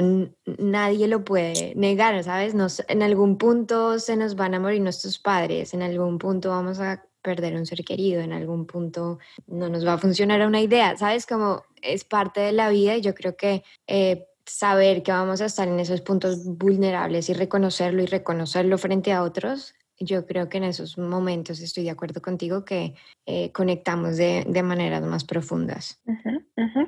nadie 0.59 1.09
lo 1.09 1.25
puede 1.25 1.75
negar, 1.77 2.23
¿sabes? 2.25 2.55
Nos, 2.55 2.85
en 2.89 3.03
algún 3.03 3.39
punto 3.39 3.99
se 3.99 4.17
nos 4.17 4.35
van 4.35 4.55
a 4.55 4.61
morir 4.61 4.81
nuestros 4.81 5.19
padres, 5.19 5.75
en 5.75 5.83
algún 5.83 6.19
punto 6.19 6.51
vamos 6.51 6.81
a 6.81 7.05
perder 7.23 7.55
un 7.55 7.67
ser 7.67 7.85
querido, 7.85 8.21
en 8.21 8.33
algún 8.33 8.67
punto 8.67 9.19
no 9.47 9.69
nos 9.69 9.87
va 9.87 9.95
a 9.95 9.99
funcionar 9.99 10.47
una 10.47 10.61
idea, 10.61 10.97
¿sabes? 10.97 11.27
Como 11.27 11.65
es 11.81 12.05
parte 12.05 12.41
de 12.41 12.53
la 12.53 12.69
vida 12.69 12.97
y 12.97 13.01
yo 13.01 13.15
creo 13.15 13.37
que 13.37 13.63
eh, 13.87 14.27
saber 14.45 15.03
que 15.03 15.13
vamos 15.13 15.41
a 15.41 15.47
estar 15.47 15.69
en 15.69 15.81
esos 15.81 16.01
puntos 16.01 16.45
vulnerables 16.45 17.29
y 17.29 17.35
reconocerlo 17.35 18.03
y 18.03 18.07
reconocerlo 18.07 18.77
frente 18.79 19.13
a 19.13 19.23
otros, 19.23 19.75
yo 19.99 20.27
creo 20.27 20.49
que 20.49 20.59
en 20.59 20.65
esos 20.65 20.99
momentos 20.99 21.61
estoy 21.61 21.85
de 21.85 21.91
acuerdo 21.91 22.21
contigo 22.21 22.65
que 22.65 22.95
eh, 23.27 23.53
conectamos 23.53 24.17
de, 24.17 24.45
de, 24.49 24.63
maneras 24.63 25.03
más 25.03 25.25
profundas. 25.25 26.01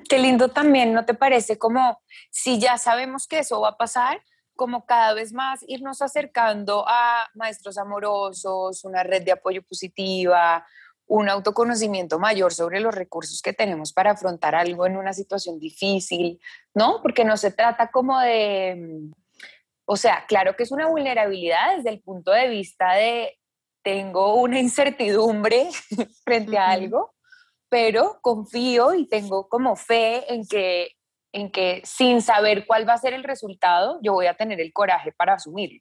Qué 0.09 0.19
lindo 0.19 0.49
también, 0.49 0.93
¿no 0.93 1.05
te 1.05 1.15
parece? 1.15 1.59
Como 1.59 2.01
si 2.31 2.59
ya 2.59 2.77
sabemos 2.77 3.27
que 3.29 3.39
eso 3.39 3.61
va 3.61 3.71
a 3.71 3.77
pasar, 3.77 4.21
como 4.57 4.87
cada 4.87 5.15
vez 5.15 5.33
más 5.33 5.65
irnos 5.67 6.03
acercando 6.03 6.85
a 6.87 7.29
maestros 7.35 7.79
amorosos, 7.79 8.85
una 8.85 9.03
red 9.03 9.23
de 9.23 9.33
apoyo 9.33 9.63
positiva, 9.63 10.65
un 11.07 11.29
autoconocimiento 11.29 12.19
mayor 12.19 12.53
sobre 12.53 12.81
los 12.81 12.95
recursos 12.95 13.43
que 13.43 13.53
tenemos 13.53 13.93
para 13.93 14.13
afrontar 14.13 14.55
algo 14.55 14.87
en 14.87 14.97
una 14.97 15.13
situación 15.13 15.59
difícil, 15.59 16.41
¿no? 16.73 17.01
Porque 17.03 17.25
no 17.25 17.37
se 17.37 17.51
trata 17.51 17.91
como 17.91 18.19
de, 18.21 19.11
O 19.85 19.97
sea, 19.97 20.25
claro 20.27 20.57
que 20.57 20.63
es 20.63 20.73
una 20.73 20.87
vulnerabilidad 20.87 21.77
desde 21.77 21.91
el 21.91 22.01
punto 22.01 22.31
de 22.31 22.49
vista 22.49 22.95
de 22.95 23.39
tengo 23.83 24.37
una 24.37 24.59
incertidumbre 24.61 25.69
frente 26.25 26.57
a 26.59 26.71
algo, 26.71 27.15
pero 27.69 28.19
confío 28.23 28.95
y 28.95 29.07
tengo 29.07 29.49
como 29.49 29.77
fe 29.77 30.33
en 30.33 30.47
que, 30.47 30.89
en 31.35 31.51
que 31.51 31.83
sin 31.85 32.23
saber 32.23 32.65
cuál 32.65 32.89
va 32.89 32.93
a 32.93 32.99
ser 32.99 33.13
el 33.13 33.25
resultado, 33.25 33.99
yo 34.03 34.13
voy 34.13 34.27
a 34.27 34.35
tener 34.35 34.61
el 34.61 34.73
coraje 34.73 35.11
para 35.11 35.35
asumirlo. 35.35 35.81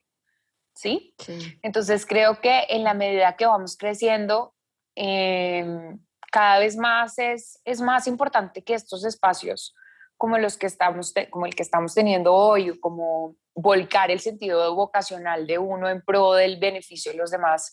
¿Sí? 0.76 1.14
Entonces 1.62 2.08
creo 2.08 2.42
que 2.42 2.66
en 2.70 2.84
la 2.84 2.96
medida 2.96 3.36
que 3.36 3.46
vamos 3.46 3.78
creciendo, 3.78 4.56
em, 4.96 6.00
cada 6.32 6.58
vez 6.58 6.76
más 6.76 7.20
es, 7.20 7.62
es 7.66 7.82
más 7.82 8.08
importante 8.08 8.64
que 8.64 8.74
estos 8.74 9.06
espacios 9.06 9.76
como 10.18 10.40
los 10.40 10.58
que 10.58 10.66
estamos 10.66 11.14
como 11.30 11.46
el 11.46 11.54
que 11.54 11.62
estamos 11.62 11.94
teniendo 11.94 12.34
hoy, 12.34 12.80
como 12.80 13.36
volcar 13.54 14.10
el 14.10 14.22
sentido 14.22 14.74
vocacional 14.74 15.46
de 15.46 15.60
uno 15.60 15.88
en 15.88 16.02
pro 16.02 16.34
del 16.34 16.58
beneficio 16.60 17.12
de 17.12 17.20
los 17.20 17.30
demás, 17.30 17.72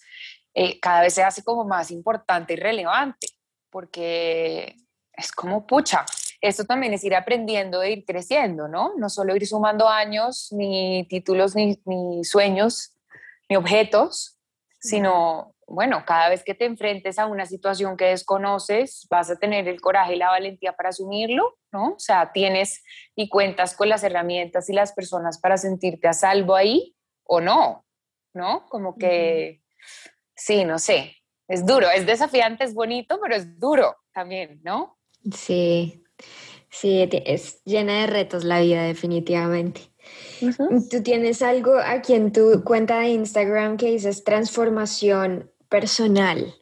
eh, 0.53 0.79
cada 0.81 1.01
vez 1.01 1.15
se 1.15 1.23
hace 1.23 1.43
como 1.43 1.65
más 1.65 1.91
importante 1.91 2.53
y 2.53 2.57
relevante, 2.57 3.29
porque 3.71 4.77
es 5.15 5.33
como 5.33 5.67
pucha. 5.67 6.05
Esto 6.41 6.65
también 6.65 6.95
es 6.95 7.05
ir 7.05 7.15
aprendiendo 7.15 7.83
e 7.83 7.93
ir 7.93 8.05
creciendo, 8.05 8.69
¿no? 8.69 8.95
No 8.97 9.09
solo 9.09 9.37
ir 9.37 9.47
sumando 9.47 9.89
años, 9.89 10.49
ni 10.53 11.07
títulos, 11.09 11.55
ni, 11.55 11.79
ni 11.85 12.25
sueños, 12.25 12.97
ni 13.49 13.57
objetos, 13.57 14.39
sino 14.81 15.55
bueno, 15.71 16.03
cada 16.05 16.29
vez 16.29 16.43
que 16.43 16.55
te 16.55 16.65
enfrentes 16.65 17.19
a 17.21 17.27
una 17.27 17.47
situación 17.47 17.97
que 17.97 18.07
desconoces, 18.07 19.07
vas 19.09 19.31
a 19.31 19.37
tener 19.37 19.69
el 19.69 19.81
coraje 19.81 20.15
y 20.15 20.19
la 20.19 20.29
valentía 20.29 20.73
para 20.73 20.89
asumirlo, 20.89 21.59
¿no? 21.71 21.93
O 21.93 21.99
sea, 21.99 22.33
tienes 22.33 22.83
y 23.15 23.29
cuentas 23.29 23.77
con 23.77 23.89
las 23.89 24.03
herramientas 24.03 24.69
y 24.69 24.73
las 24.73 24.93
personas 24.93 25.39
para 25.39 25.57
sentirte 25.59 26.09
a 26.09 26.13
salvo 26.13 26.57
ahí 26.57 26.97
o 27.23 27.41
no, 27.41 27.87
¿no? 28.35 28.67
Como 28.69 28.97
que, 28.99 29.63
sí, 30.35 30.65
no 30.65 30.81
sé, 30.81 31.17
es 31.47 31.65
duro, 31.65 31.89
es 31.89 32.05
desafiante, 32.05 32.65
es 32.65 32.75
bonito, 32.75 33.21
pero 33.23 33.37
es 33.37 33.59
duro 33.61 33.97
también, 34.13 34.61
¿no? 34.65 34.99
Sí, 35.33 36.00
sí, 36.71 37.09
es 37.13 37.63
llena 37.65 38.01
de 38.01 38.07
retos 38.07 38.45
la 38.45 38.61
vida 38.61 38.85
definitivamente. 38.85 39.91
Tú 40.91 41.03
tienes 41.03 41.43
algo 41.43 41.75
aquí 41.77 42.15
en 42.15 42.33
tu 42.33 42.65
cuenta 42.65 43.01
de 43.01 43.09
Instagram 43.09 43.77
que 43.77 43.87
dices 43.87 44.25
transformación 44.25 45.53
personal. 45.69 46.55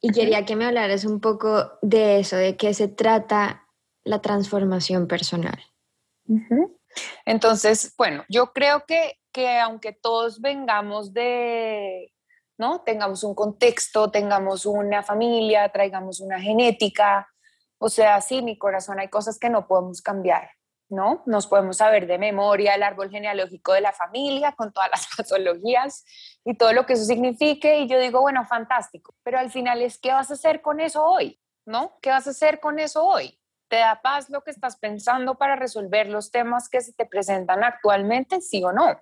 Y 0.00 0.12
quería 0.12 0.44
que 0.44 0.56
me 0.56 0.66
hablaras 0.66 1.04
un 1.04 1.20
poco 1.20 1.78
de 1.82 2.20
eso, 2.20 2.36
de 2.36 2.56
qué 2.56 2.74
se 2.74 2.88
trata 2.88 3.66
la 4.04 4.20
transformación 4.20 5.08
personal. 5.08 5.58
Entonces, 7.24 7.94
bueno, 7.96 8.24
yo 8.28 8.52
creo 8.52 8.84
que, 8.86 9.18
que 9.32 9.58
aunque 9.58 9.92
todos 9.92 10.40
vengamos 10.40 11.12
de, 11.12 12.12
¿no? 12.58 12.82
Tengamos 12.82 13.24
un 13.24 13.34
contexto, 13.34 14.10
tengamos 14.10 14.66
una 14.66 15.02
familia, 15.02 15.68
traigamos 15.70 16.20
una 16.20 16.40
genética, 16.40 17.28
o 17.78 17.88
sea, 17.88 18.20
sí, 18.20 18.42
mi 18.42 18.58
corazón 18.58 18.98
hay 18.98 19.08
cosas 19.08 19.38
que 19.38 19.50
no 19.50 19.66
podemos 19.66 20.02
cambiar. 20.02 20.50
¿no? 20.88 21.22
Nos 21.26 21.46
podemos 21.46 21.78
saber 21.78 22.06
de 22.06 22.18
memoria 22.18 22.74
el 22.74 22.82
árbol 22.82 23.10
genealógico 23.10 23.72
de 23.72 23.80
la 23.80 23.92
familia 23.92 24.52
con 24.52 24.72
todas 24.72 24.90
las 24.90 25.08
patologías 25.16 26.04
y 26.44 26.56
todo 26.56 26.72
lo 26.72 26.86
que 26.86 26.94
eso 26.94 27.04
signifique 27.04 27.78
y 27.78 27.88
yo 27.88 27.98
digo, 27.98 28.20
bueno, 28.20 28.44
fantástico, 28.44 29.14
pero 29.22 29.38
al 29.38 29.50
final 29.50 29.82
es, 29.82 29.98
¿qué 29.98 30.12
vas 30.12 30.30
a 30.30 30.34
hacer 30.34 30.62
con 30.62 30.80
eso 30.80 31.04
hoy? 31.04 31.40
¿No? 31.66 31.98
¿Qué 32.00 32.10
vas 32.10 32.26
a 32.28 32.30
hacer 32.30 32.60
con 32.60 32.78
eso 32.78 33.04
hoy? 33.04 33.40
¿Te 33.68 33.76
da 33.76 34.00
paz 34.00 34.30
lo 34.30 34.44
que 34.44 34.52
estás 34.52 34.76
pensando 34.76 35.36
para 35.36 35.56
resolver 35.56 36.08
los 36.08 36.30
temas 36.30 36.68
que 36.68 36.80
se 36.80 36.92
te 36.92 37.06
presentan 37.06 37.64
actualmente, 37.64 38.40
sí 38.40 38.62
o 38.62 38.70
no? 38.70 39.00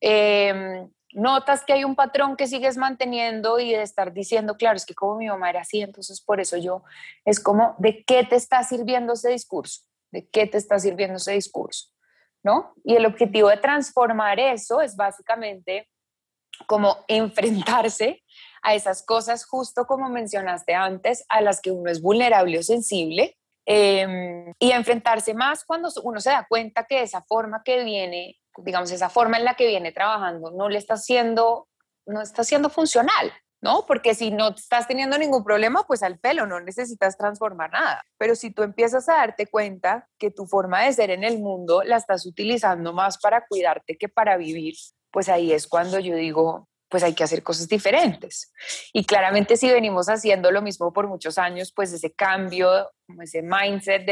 Em, 0.00 0.90
notas 1.16 1.64
que 1.64 1.72
hay 1.72 1.84
un 1.84 1.96
patrón 1.96 2.36
que 2.36 2.46
sigues 2.46 2.76
manteniendo 2.76 3.58
y 3.58 3.72
de 3.72 3.82
estar 3.82 4.12
diciendo, 4.12 4.56
claro, 4.56 4.76
es 4.76 4.86
que 4.86 4.94
como 4.94 5.16
mi 5.16 5.26
mamá 5.26 5.50
era 5.50 5.62
así, 5.62 5.80
entonces 5.80 6.20
por 6.20 6.40
eso 6.40 6.56
yo, 6.56 6.84
es 7.24 7.40
como, 7.40 7.74
¿de 7.78 8.04
qué 8.04 8.22
te 8.24 8.36
está 8.36 8.62
sirviendo 8.62 9.14
ese 9.14 9.30
discurso? 9.30 9.80
de 10.10 10.28
qué 10.28 10.46
te 10.46 10.58
está 10.58 10.78
sirviendo 10.78 11.16
ese 11.16 11.32
discurso, 11.32 11.88
¿no? 12.42 12.74
Y 12.84 12.94
el 12.94 13.06
objetivo 13.06 13.48
de 13.48 13.56
transformar 13.58 14.38
eso 14.40 14.80
es 14.80 14.96
básicamente 14.96 15.88
como 16.66 17.04
enfrentarse 17.08 18.22
a 18.62 18.74
esas 18.74 19.04
cosas, 19.04 19.44
justo 19.44 19.86
como 19.86 20.08
mencionaste 20.08 20.74
antes, 20.74 21.24
a 21.28 21.40
las 21.40 21.60
que 21.60 21.70
uno 21.70 21.90
es 21.90 22.00
vulnerable 22.00 22.58
o 22.58 22.62
sensible, 22.62 23.36
em, 23.64 24.52
y 24.58 24.72
enfrentarse 24.72 25.34
más 25.34 25.64
cuando 25.64 25.88
uno 26.02 26.20
se 26.20 26.30
da 26.30 26.46
cuenta 26.48 26.84
que 26.84 27.02
esa 27.02 27.22
forma 27.22 27.62
que 27.64 27.84
viene, 27.84 28.36
digamos, 28.58 28.90
esa 28.90 29.08
forma 29.08 29.36
en 29.36 29.44
la 29.44 29.54
que 29.54 29.66
viene 29.66 29.92
trabajando 29.92 30.50
no 30.50 30.68
le 30.68 30.78
está 30.78 30.94
haciendo, 30.94 31.68
no 32.06 32.22
está 32.22 32.44
siendo 32.44 32.70
funcional, 32.70 33.32
¿no? 33.60 33.84
Porque 33.86 34.14
si 34.14 34.30
no 34.30 34.48
estás 34.48 34.86
teniendo 34.86 35.18
ningún 35.18 35.44
problema, 35.44 35.84
pues 35.86 36.02
al 36.02 36.18
pelo, 36.18 36.46
no 36.46 36.60
necesitas 36.60 37.16
transformar 37.16 37.70
nada. 37.72 38.02
Pero 38.18 38.34
si 38.34 38.50
tú 38.50 38.62
empiezas 38.62 39.08
a 39.08 39.14
darte 39.16 39.46
cuenta 39.46 40.08
que 40.18 40.30
tu 40.30 40.46
forma 40.46 40.82
de 40.82 40.92
ser 40.92 41.10
en 41.10 41.24
el 41.24 41.38
mundo 41.38 41.82
la 41.82 41.96
estás 41.96 42.26
utilizando 42.26 42.92
más 42.92 43.18
para 43.18 43.46
cuidarte 43.46 43.96
que 43.96 44.08
para 44.08 44.36
vivir, 44.36 44.74
pues 45.10 45.28
ahí 45.28 45.52
es 45.52 45.66
cuando 45.66 45.98
yo 45.98 46.14
digo, 46.14 46.68
pues 46.88 47.02
hay 47.02 47.14
que 47.14 47.24
hacer 47.24 47.42
cosas 47.42 47.68
diferentes. 47.68 48.52
Y 48.92 49.04
claramente 49.04 49.56
si 49.56 49.70
venimos 49.70 50.08
haciendo 50.08 50.50
lo 50.50 50.62
mismo 50.62 50.92
por 50.92 51.08
muchos 51.08 51.38
años, 51.38 51.72
pues 51.74 51.92
ese 51.92 52.12
cambio, 52.12 52.90
ese 53.20 53.42
mindset 53.42 54.06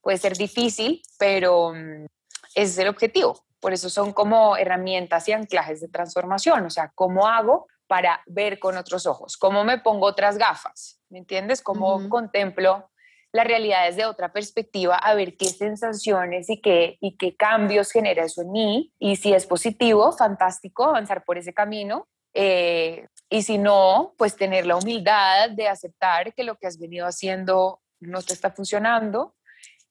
puede 0.00 0.18
ser 0.18 0.36
difícil, 0.36 1.02
pero 1.18 1.72
mm, 1.72 2.06
ese 2.54 2.72
es 2.72 2.78
el 2.78 2.88
objetivo. 2.88 3.47
Por 3.60 3.72
eso 3.72 3.90
son 3.90 4.12
como 4.12 4.56
herramientas 4.56 5.28
y 5.28 5.32
anclajes 5.32 5.80
de 5.80 5.88
transformación. 5.88 6.64
O 6.64 6.70
sea, 6.70 6.92
¿cómo 6.94 7.26
hago 7.26 7.66
para 7.86 8.22
ver 8.26 8.58
con 8.58 8.76
otros 8.76 9.06
ojos? 9.06 9.36
¿Cómo 9.36 9.64
me 9.64 9.78
pongo 9.78 10.06
otras 10.06 10.38
gafas? 10.38 11.00
¿Me 11.08 11.18
entiendes? 11.18 11.62
¿Cómo 11.62 12.08
contemplo 12.08 12.90
la 13.32 13.44
realidad 13.44 13.86
desde 13.86 14.06
otra 14.06 14.32
perspectiva 14.32 14.96
a 14.96 15.14
ver 15.14 15.36
qué 15.36 15.46
sensaciones 15.46 16.48
y 16.48 16.60
qué, 16.60 16.96
y 17.00 17.16
qué 17.16 17.36
cambios 17.36 17.90
genera 17.90 18.24
eso 18.24 18.42
en 18.42 18.52
mí? 18.52 18.92
Y 18.98 19.16
si 19.16 19.32
es 19.32 19.46
positivo, 19.46 20.12
fantástico, 20.12 20.84
avanzar 20.84 21.24
por 21.24 21.38
ese 21.38 21.52
camino. 21.52 22.06
Eh, 22.34 23.08
y 23.28 23.42
si 23.42 23.58
no, 23.58 24.14
pues 24.16 24.36
tener 24.36 24.66
la 24.66 24.76
humildad 24.76 25.50
de 25.50 25.66
aceptar 25.66 26.32
que 26.34 26.44
lo 26.44 26.56
que 26.56 26.66
has 26.66 26.78
venido 26.78 27.06
haciendo 27.06 27.80
no 28.00 28.22
te 28.22 28.32
está 28.32 28.52
funcionando 28.52 29.34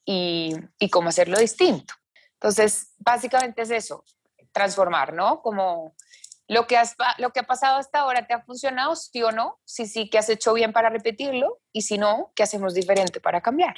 y, 0.06 0.56
y 0.80 0.89
cómo 0.89 1.10
hacerlo 1.10 1.38
distinto. 1.38 1.93
Entonces, 2.39 2.93
básicamente 3.00 3.63
es 3.63 3.71
eso, 3.71 4.04
transformar, 4.52 5.13
¿no? 5.13 5.41
Como 5.41 5.95
lo 6.47 6.65
que, 6.67 6.78
has, 6.78 6.95
lo 7.17 7.32
que 7.32 7.41
ha 7.41 7.43
pasado 7.43 7.78
hasta 7.78 8.00
ahora 8.00 8.26
te 8.26 8.34
ha 8.34 8.41
funcionado, 8.41 8.95
sí 8.95 9.21
o 9.23 9.32
no, 9.32 9.60
si 9.65 9.86
sí, 9.86 10.10
que 10.10 10.17
has 10.17 10.30
hecho 10.30 10.54
bien 10.54 10.71
para 10.71 10.89
repetirlo 10.89 11.60
y 11.73 11.82
si 11.82 11.97
no, 11.97 12.32
¿qué 12.36 12.43
hacemos 12.43 12.73
diferente 12.73 13.19
para 13.19 13.41
cambiar? 13.41 13.76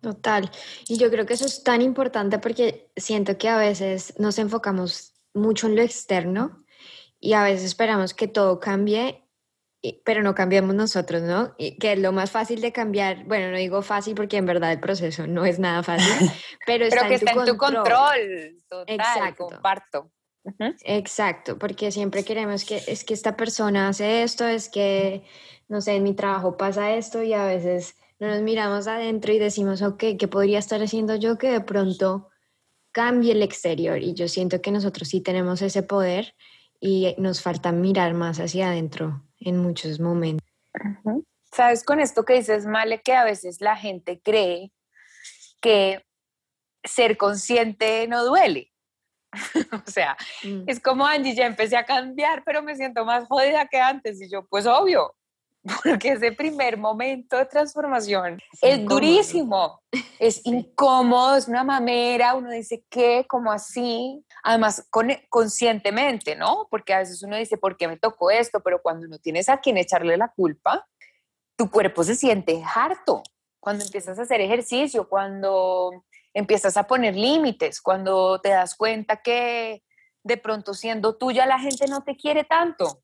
Total. 0.00 0.50
Y 0.88 0.98
yo 0.98 1.10
creo 1.10 1.26
que 1.26 1.34
eso 1.34 1.46
es 1.46 1.62
tan 1.62 1.82
importante 1.82 2.38
porque 2.38 2.90
siento 2.96 3.38
que 3.38 3.48
a 3.48 3.56
veces 3.56 4.18
nos 4.18 4.38
enfocamos 4.38 5.14
mucho 5.34 5.66
en 5.66 5.76
lo 5.76 5.82
externo 5.82 6.64
y 7.20 7.34
a 7.34 7.42
veces 7.42 7.64
esperamos 7.64 8.14
que 8.14 8.28
todo 8.28 8.60
cambie, 8.60 9.24
pero 10.04 10.22
no 10.22 10.34
cambiamos 10.34 10.74
nosotros, 10.74 11.22
¿no? 11.22 11.54
Y 11.56 11.78
que 11.78 11.92
es 11.92 11.98
lo 11.98 12.12
más 12.12 12.30
fácil 12.30 12.60
de 12.60 12.72
cambiar. 12.72 13.24
Bueno, 13.24 13.50
no 13.50 13.56
digo 13.56 13.82
fácil 13.82 14.14
porque 14.14 14.36
en 14.36 14.46
verdad 14.46 14.72
el 14.72 14.80
proceso 14.80 15.26
no 15.26 15.46
es 15.46 15.58
nada 15.58 15.82
fácil, 15.82 16.30
pero, 16.66 16.84
está, 16.84 17.08
que 17.08 17.14
en, 17.14 17.28
está 17.28 17.32
en 17.32 17.44
tu 17.46 17.56
control. 17.56 18.58
Total, 18.68 18.94
Exacto. 18.94 19.46
comparto. 19.46 20.10
Exacto, 20.84 21.58
porque 21.58 21.90
siempre 21.92 22.24
queremos 22.24 22.64
que 22.64 22.82
es 22.86 23.04
que 23.04 23.14
esta 23.14 23.36
persona 23.36 23.88
hace 23.88 24.22
esto, 24.22 24.46
es 24.46 24.68
que, 24.68 25.22
no 25.68 25.80
sé, 25.80 25.96
en 25.96 26.02
mi 26.02 26.14
trabajo 26.14 26.56
pasa 26.56 26.94
esto 26.94 27.22
y 27.22 27.34
a 27.34 27.44
veces 27.44 27.96
no 28.18 28.28
nos 28.28 28.40
miramos 28.40 28.86
adentro 28.86 29.32
y 29.32 29.38
decimos, 29.38 29.82
ok, 29.82 30.04
¿qué 30.18 30.28
podría 30.28 30.58
estar 30.58 30.82
haciendo 30.82 31.16
yo 31.16 31.38
que 31.38 31.50
de 31.50 31.60
pronto 31.60 32.28
cambie 32.92 33.32
el 33.32 33.42
exterior? 33.42 34.02
Y 34.02 34.14
yo 34.14 34.28
siento 34.28 34.60
que 34.60 34.70
nosotros 34.70 35.08
sí 35.08 35.20
tenemos 35.20 35.62
ese 35.62 35.82
poder 35.82 36.34
y 36.80 37.14
nos 37.18 37.42
falta 37.42 37.72
mirar 37.72 38.14
más 38.14 38.40
hacia 38.40 38.68
adentro 38.68 39.22
en 39.38 39.58
muchos 39.58 40.00
momentos. 40.00 40.46
Sabes, 41.52 41.84
con 41.84 42.00
esto 42.00 42.24
que 42.24 42.34
dices, 42.34 42.66
Male, 42.66 43.02
que 43.02 43.14
a 43.14 43.24
veces 43.24 43.60
la 43.60 43.76
gente 43.76 44.20
cree 44.22 44.72
que 45.60 46.04
ser 46.82 47.16
consciente 47.16 48.06
no 48.08 48.24
duele. 48.24 48.72
o 49.86 49.90
sea, 49.90 50.16
mm. 50.42 50.64
es 50.66 50.80
como 50.80 51.06
Angie, 51.06 51.34
ya 51.34 51.46
empecé 51.46 51.76
a 51.76 51.84
cambiar, 51.84 52.42
pero 52.44 52.62
me 52.62 52.76
siento 52.76 53.04
más 53.04 53.26
jodida 53.26 53.66
que 53.68 53.78
antes. 53.78 54.20
Y 54.20 54.30
yo, 54.30 54.46
pues 54.46 54.66
obvio, 54.66 55.14
porque 55.84 56.12
ese 56.12 56.32
primer 56.32 56.78
momento 56.78 57.36
de 57.36 57.44
transformación 57.44 58.40
es, 58.62 58.84
durísimo, 58.84 59.82
es 60.18 60.40
incómodo, 60.46 61.36
es 61.36 61.48
una 61.48 61.64
mamera, 61.64 62.34
uno 62.34 62.50
dice, 62.50 62.84
¿qué? 62.88 63.26
¿Cómo 63.28 63.52
así? 63.52 64.24
Además, 64.42 64.88
conscientemente, 65.28 66.34
¿no? 66.34 66.66
Porque 66.70 66.94
a 66.94 66.98
veces 67.00 67.22
uno 67.22 67.36
dice, 67.36 67.58
¿por 67.58 67.76
qué 67.76 67.88
me 67.88 67.98
tocó 67.98 68.30
esto? 68.30 68.60
Pero 68.60 68.80
cuando 68.82 69.06
no 69.06 69.18
tienes 69.18 69.48
a 69.48 69.58
quien 69.58 69.76
echarle 69.76 70.16
la 70.16 70.28
culpa, 70.28 70.86
tu 71.56 71.70
cuerpo 71.70 72.04
se 72.04 72.14
siente 72.14 72.62
harto. 72.74 73.22
Cuando 73.60 73.84
empiezas 73.84 74.18
a 74.18 74.22
hacer 74.22 74.40
ejercicio, 74.40 75.08
cuando 75.10 76.04
empiezas 76.32 76.78
a 76.78 76.86
poner 76.86 77.14
límites, 77.14 77.82
cuando 77.82 78.40
te 78.40 78.48
das 78.48 78.74
cuenta 78.74 79.20
que 79.20 79.82
de 80.22 80.36
pronto 80.38 80.72
siendo 80.72 81.16
tuya 81.16 81.44
la 81.44 81.58
gente 81.58 81.86
no 81.86 82.02
te 82.02 82.16
quiere 82.16 82.44
tanto. 82.44 83.02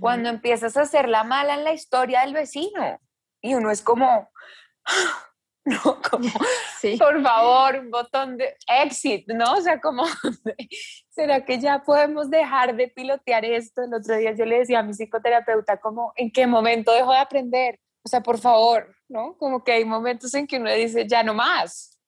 Cuando 0.00 0.28
empiezas 0.28 0.76
a 0.76 0.82
hacer 0.82 1.08
la 1.08 1.22
mala 1.22 1.54
en 1.54 1.62
la 1.62 1.72
historia 1.72 2.22
del 2.22 2.34
vecino 2.34 2.98
y 3.40 3.54
uno 3.54 3.70
es 3.70 3.80
como, 3.80 4.28
¿no? 5.64 6.00
Como, 6.10 6.28
por 6.98 7.22
favor, 7.22 7.76
un 7.76 7.90
botón 7.90 8.36
de 8.36 8.56
exit, 8.66 9.28
¿no? 9.28 9.54
O 9.54 9.60
sea, 9.60 9.80
como, 9.80 10.04
¿será 11.10 11.44
que 11.44 11.60
ya 11.60 11.82
podemos 11.82 12.30
dejar 12.30 12.74
de 12.74 12.88
pilotear 12.88 13.44
esto? 13.44 13.82
El 13.82 13.94
otro 13.94 14.16
día 14.16 14.32
yo 14.32 14.44
le 14.44 14.58
decía 14.58 14.80
a 14.80 14.82
mi 14.82 14.94
psicoterapeuta, 14.94 15.78
como, 15.78 16.12
¿en 16.16 16.32
qué 16.32 16.46
momento 16.46 16.92
dejo 16.92 17.12
de 17.12 17.18
aprender? 17.18 17.78
O 18.02 18.08
sea, 18.08 18.22
por 18.22 18.38
favor, 18.38 18.96
¿no? 19.08 19.36
Como 19.36 19.62
que 19.62 19.72
hay 19.72 19.84
momentos 19.84 20.34
en 20.34 20.46
que 20.46 20.56
uno 20.56 20.72
dice, 20.72 21.06
ya 21.06 21.22
no 21.22 21.34
más. 21.34 21.98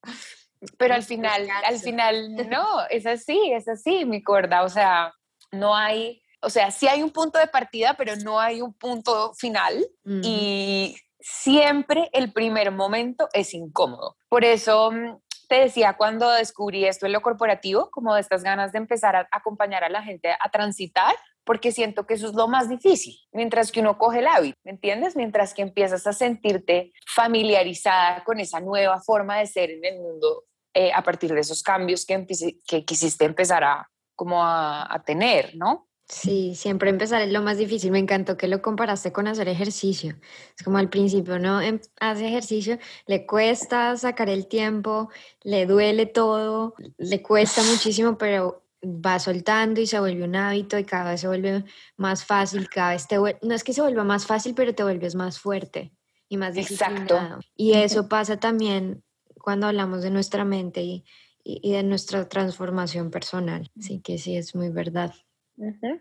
Pero 0.76 0.94
al 0.94 1.02
final, 1.02 1.48
al 1.66 1.78
final, 1.78 2.36
no, 2.48 2.86
es 2.90 3.06
así, 3.06 3.52
es 3.52 3.68
así, 3.68 4.04
mi 4.04 4.22
cuerda. 4.22 4.62
O 4.62 4.68
sea, 4.68 5.12
no 5.52 5.74
hay, 5.74 6.22
o 6.42 6.50
sea, 6.50 6.70
sí 6.70 6.88
hay 6.88 7.02
un 7.02 7.10
punto 7.10 7.38
de 7.38 7.46
partida, 7.46 7.94
pero 7.94 8.16
no 8.16 8.40
hay 8.40 8.62
un 8.62 8.72
punto 8.72 9.34
final. 9.34 9.86
Y 10.22 10.96
siempre 11.20 12.08
el 12.12 12.32
primer 12.32 12.70
momento 12.70 13.28
es 13.32 13.54
incómodo. 13.54 14.16
Por 14.28 14.44
eso 14.44 14.90
mm, 14.90 15.18
te 15.48 15.56
decía 15.56 15.96
cuando 15.96 16.30
descubrí 16.30 16.84
esto 16.84 17.06
en 17.06 17.12
lo 17.12 17.20
corporativo, 17.20 17.90
como 17.90 18.14
de 18.14 18.20
estas 18.20 18.42
ganas 18.42 18.72
de 18.72 18.78
empezar 18.78 19.16
a 19.16 19.28
acompañar 19.30 19.84
a 19.84 19.88
la 19.88 20.02
gente 20.02 20.30
a 20.30 20.50
transitar, 20.50 21.14
porque 21.44 21.72
siento 21.72 22.06
que 22.06 22.14
eso 22.14 22.28
es 22.28 22.34
lo 22.34 22.48
más 22.48 22.68
difícil, 22.68 23.16
mientras 23.32 23.72
que 23.72 23.80
uno 23.80 23.98
coge 23.98 24.20
el 24.20 24.28
hábito, 24.28 24.56
¿me 24.62 24.72
entiendes? 24.72 25.16
Mientras 25.16 25.52
que 25.52 25.62
empiezas 25.62 26.06
a 26.06 26.12
sentirte 26.12 26.92
familiarizada 27.06 28.22
con 28.24 28.38
esa 28.38 28.60
nueva 28.60 29.00
forma 29.00 29.38
de 29.38 29.46
ser 29.46 29.70
en 29.70 29.84
el 29.84 29.98
mundo 29.98 30.44
eh, 30.74 30.92
a 30.92 31.02
partir 31.02 31.34
de 31.34 31.40
esos 31.40 31.62
cambios 31.62 32.06
que, 32.06 32.24
que 32.66 32.84
quisiste 32.84 33.24
empezar 33.24 33.64
a, 33.64 33.90
como 34.14 34.44
a, 34.44 34.86
a 34.94 35.02
tener, 35.02 35.56
¿no? 35.56 35.89
Sí, 36.10 36.56
siempre 36.56 36.90
empezar 36.90 37.22
es 37.22 37.30
lo 37.30 37.40
más 37.40 37.56
difícil. 37.56 37.92
Me 37.92 38.00
encantó 38.00 38.36
que 38.36 38.48
lo 38.48 38.60
comparaste 38.60 39.12
con 39.12 39.28
hacer 39.28 39.48
ejercicio. 39.48 40.16
Es 40.58 40.64
como 40.64 40.78
al 40.78 40.90
principio, 40.90 41.38
¿no? 41.38 41.60
Em, 41.60 41.78
hace 42.00 42.26
ejercicio, 42.26 42.78
le 43.06 43.26
cuesta 43.26 43.96
sacar 43.96 44.28
el 44.28 44.48
tiempo, 44.48 45.08
le 45.42 45.66
duele 45.66 46.06
todo, 46.06 46.74
le 46.98 47.22
cuesta 47.22 47.62
muchísimo, 47.62 48.18
pero 48.18 48.64
va 48.84 49.20
soltando 49.20 49.80
y 49.80 49.86
se 49.86 50.00
vuelve 50.00 50.24
un 50.24 50.34
hábito 50.34 50.78
y 50.78 50.84
cada 50.84 51.12
vez 51.12 51.20
se 51.20 51.28
vuelve 51.28 51.64
más 51.96 52.24
fácil, 52.24 52.68
cada 52.68 52.90
vez 52.90 53.06
te 53.06 53.16
no 53.16 53.54
es 53.54 53.62
que 53.62 53.72
se 53.72 53.80
vuelva 53.80 54.02
más 54.02 54.26
fácil, 54.26 54.54
pero 54.54 54.74
te 54.74 54.82
vuelves 54.82 55.14
más 55.14 55.38
fuerte 55.38 55.92
y 56.28 56.36
más 56.36 56.54
disciplinado. 56.54 57.38
Y 57.54 57.74
eso 57.74 58.08
pasa 58.08 58.36
también 58.38 59.04
cuando 59.40 59.68
hablamos 59.68 60.02
de 60.02 60.10
nuestra 60.10 60.44
mente 60.44 60.82
y, 60.82 61.04
y 61.44 61.70
de 61.70 61.84
nuestra 61.84 62.28
transformación 62.28 63.12
personal. 63.12 63.70
Así 63.78 64.00
que 64.00 64.18
sí, 64.18 64.36
es 64.36 64.56
muy 64.56 64.70
verdad. 64.70 65.14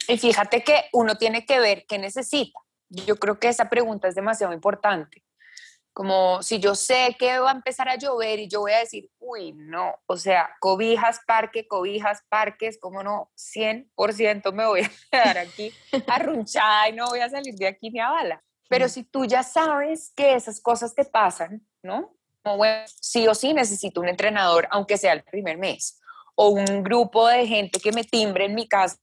Y 0.08 0.18
fíjate 0.18 0.64
que 0.64 0.86
uno 0.94 1.16
tiene 1.16 1.46
que 1.46 1.60
ver 1.60 1.86
qué 1.88 1.98
necesita. 1.98 2.60
Yo 2.90 3.18
creo 3.18 3.40
que 3.40 3.50
esa 3.50 3.70
pregunta 3.70 4.08
es 4.08 4.16
demasiado 4.16 4.54
importante. 4.54 5.24
Como 5.92 6.42
si 6.44 6.60
yo 6.60 6.76
sé 6.76 7.16
que 7.20 7.40
va 7.40 7.50
a 7.50 7.56
empezar 7.56 7.90
a 7.90 7.98
llover 7.98 8.40
y 8.40 8.48
yo 8.48 8.62
voy 8.62 8.72
a 8.72 8.80
decir, 8.80 9.10
uy, 9.20 9.54
no, 9.54 9.96
o 10.06 10.18
sea, 10.18 10.50
cobijas, 10.62 11.20
parque, 11.28 11.68
cobijas, 11.68 12.24
parques, 12.30 12.80
como 12.80 13.04
no, 13.04 13.32
100% 13.36 14.54
me 14.54 14.66
voy 14.66 14.82
a 14.82 14.92
quedar 15.12 15.38
aquí 15.40 15.74
arrunchada 16.08 16.90
y 16.90 16.94
no 16.94 17.08
voy 17.08 17.20
a 17.20 17.30
salir 17.30 17.56
de 17.56 17.68
aquí 17.68 17.90
ni 17.90 18.00
a 18.00 18.10
bala. 18.10 18.44
Pero 18.70 18.88
si 18.88 19.04
tú 19.04 19.26
ya 19.26 19.44
sabes 19.44 20.14
que 20.16 20.36
esas 20.36 20.62
cosas 20.62 20.96
te 20.96 21.04
pasan, 21.04 21.68
¿no? 21.84 22.16
Como, 22.44 22.58
bueno, 22.58 22.86
sí 23.02 23.28
o 23.28 23.36
sí 23.36 23.54
necesito 23.54 24.00
un 24.00 24.08
entrenador, 24.08 24.68
aunque 24.72 24.98
sea 24.98 25.14
el 25.14 25.24
primer 25.24 25.58
mes, 25.58 26.00
o 26.36 26.50
un 26.50 26.84
grupo 26.84 27.28
de 27.28 27.46
gente 27.46 27.80
que 27.80 27.92
me 27.92 28.04
timbre 28.04 28.46
en 28.46 28.56
mi 28.56 28.68
casa 28.68 28.98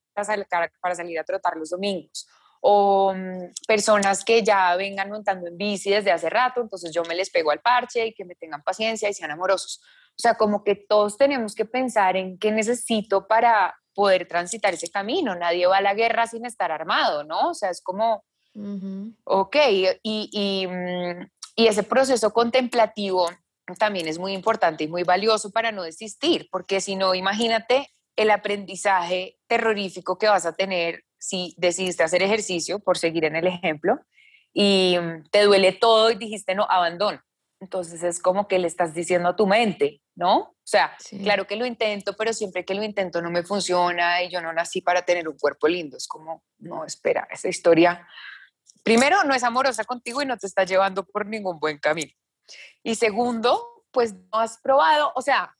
para 0.80 0.94
salir 0.94 1.18
a 1.18 1.24
trotar 1.24 1.56
los 1.56 1.70
domingos 1.70 2.26
o 2.60 3.14
mm, 3.14 3.52
personas 3.66 4.24
que 4.24 4.42
ya 4.42 4.74
vengan 4.76 5.10
montando 5.10 5.46
en 5.46 5.56
bici 5.56 5.90
desde 5.90 6.10
hace 6.10 6.28
rato, 6.28 6.60
entonces 6.60 6.92
yo 6.92 7.04
me 7.04 7.14
les 7.14 7.30
pego 7.30 7.50
al 7.50 7.60
parche 7.60 8.06
y 8.06 8.12
que 8.12 8.24
me 8.24 8.34
tengan 8.34 8.62
paciencia 8.62 9.08
y 9.08 9.14
sean 9.14 9.30
amorosos. 9.30 9.80
O 10.10 10.18
sea, 10.18 10.34
como 10.34 10.64
que 10.64 10.74
todos 10.74 11.16
tenemos 11.16 11.54
que 11.54 11.64
pensar 11.64 12.16
en 12.16 12.38
qué 12.38 12.50
necesito 12.50 13.28
para 13.28 13.76
poder 13.94 14.26
transitar 14.26 14.74
ese 14.74 14.90
camino. 14.90 15.34
Nadie 15.36 15.66
va 15.66 15.78
a 15.78 15.82
la 15.82 15.94
guerra 15.94 16.26
sin 16.26 16.44
estar 16.44 16.72
armado, 16.72 17.22
¿no? 17.22 17.50
O 17.50 17.54
sea, 17.54 17.70
es 17.70 17.80
como, 17.80 18.24
ok, 19.24 19.56
y, 19.70 19.88
y, 20.02 20.66
mm, 20.66 21.30
y 21.54 21.66
ese 21.68 21.82
proceso 21.82 22.32
contemplativo 22.32 23.28
también 23.78 24.08
es 24.08 24.18
muy 24.18 24.32
importante 24.32 24.84
y 24.84 24.88
muy 24.88 25.02
valioso 25.02 25.50
para 25.50 25.72
no 25.72 25.82
desistir, 25.82 26.48
porque 26.50 26.80
si 26.80 26.96
no, 26.96 27.14
imagínate 27.14 27.90
el 28.16 28.30
aprendizaje 28.30 29.35
terrorífico 29.46 30.18
que 30.18 30.28
vas 30.28 30.46
a 30.46 30.52
tener 30.52 31.04
si 31.18 31.54
decidiste 31.56 32.02
hacer 32.02 32.22
ejercicio, 32.22 32.78
por 32.78 32.98
seguir 32.98 33.24
en 33.24 33.36
el 33.36 33.46
ejemplo, 33.46 33.98
y 34.52 34.96
mm, 34.98 35.28
te 35.30 35.42
duele 35.42 35.72
todo 35.72 36.10
y 36.10 36.16
dijiste 36.16 36.54
no, 36.54 36.66
abandono. 36.68 37.20
Entonces 37.60 38.02
es 38.02 38.20
como 38.20 38.48
que 38.48 38.58
le 38.58 38.66
estás 38.66 38.92
diciendo 38.92 39.30
a 39.30 39.36
tu 39.36 39.46
mente, 39.46 40.02
¿no? 40.14 40.38
O 40.38 40.68
sea, 40.68 40.96
claro 41.22 41.46
que 41.46 41.56
lo 41.56 41.64
intento, 41.64 42.14
pero 42.16 42.32
siempre 42.32 42.64
que 42.64 42.74
lo 42.74 42.82
intento 42.82 43.22
no 43.22 43.30
me 43.30 43.44
funciona 43.44 44.22
y 44.22 44.30
yo 44.30 44.42
no 44.42 44.52
nací 44.52 44.82
para 44.82 45.02
tener 45.02 45.28
un 45.28 45.38
cuerpo 45.38 45.68
lindo. 45.68 45.96
Es 45.96 46.06
como, 46.06 46.42
no, 46.58 46.84
espera, 46.84 47.26
esa 47.30 47.48
historia, 47.48 48.06
primero, 48.82 49.24
no 49.24 49.34
es 49.34 49.42
amorosa 49.42 49.84
contigo 49.84 50.20
y 50.20 50.26
no 50.26 50.36
te 50.36 50.46
está 50.46 50.64
llevando 50.64 51.06
por 51.06 51.26
ningún 51.26 51.58
buen 51.58 51.78
camino. 51.78 52.12
Y 52.82 52.96
segundo, 52.96 53.84
pues 53.90 54.14
no 54.14 54.38
has 54.38 54.58
probado, 54.58 55.12
o 55.14 55.22
sea, 55.22 55.54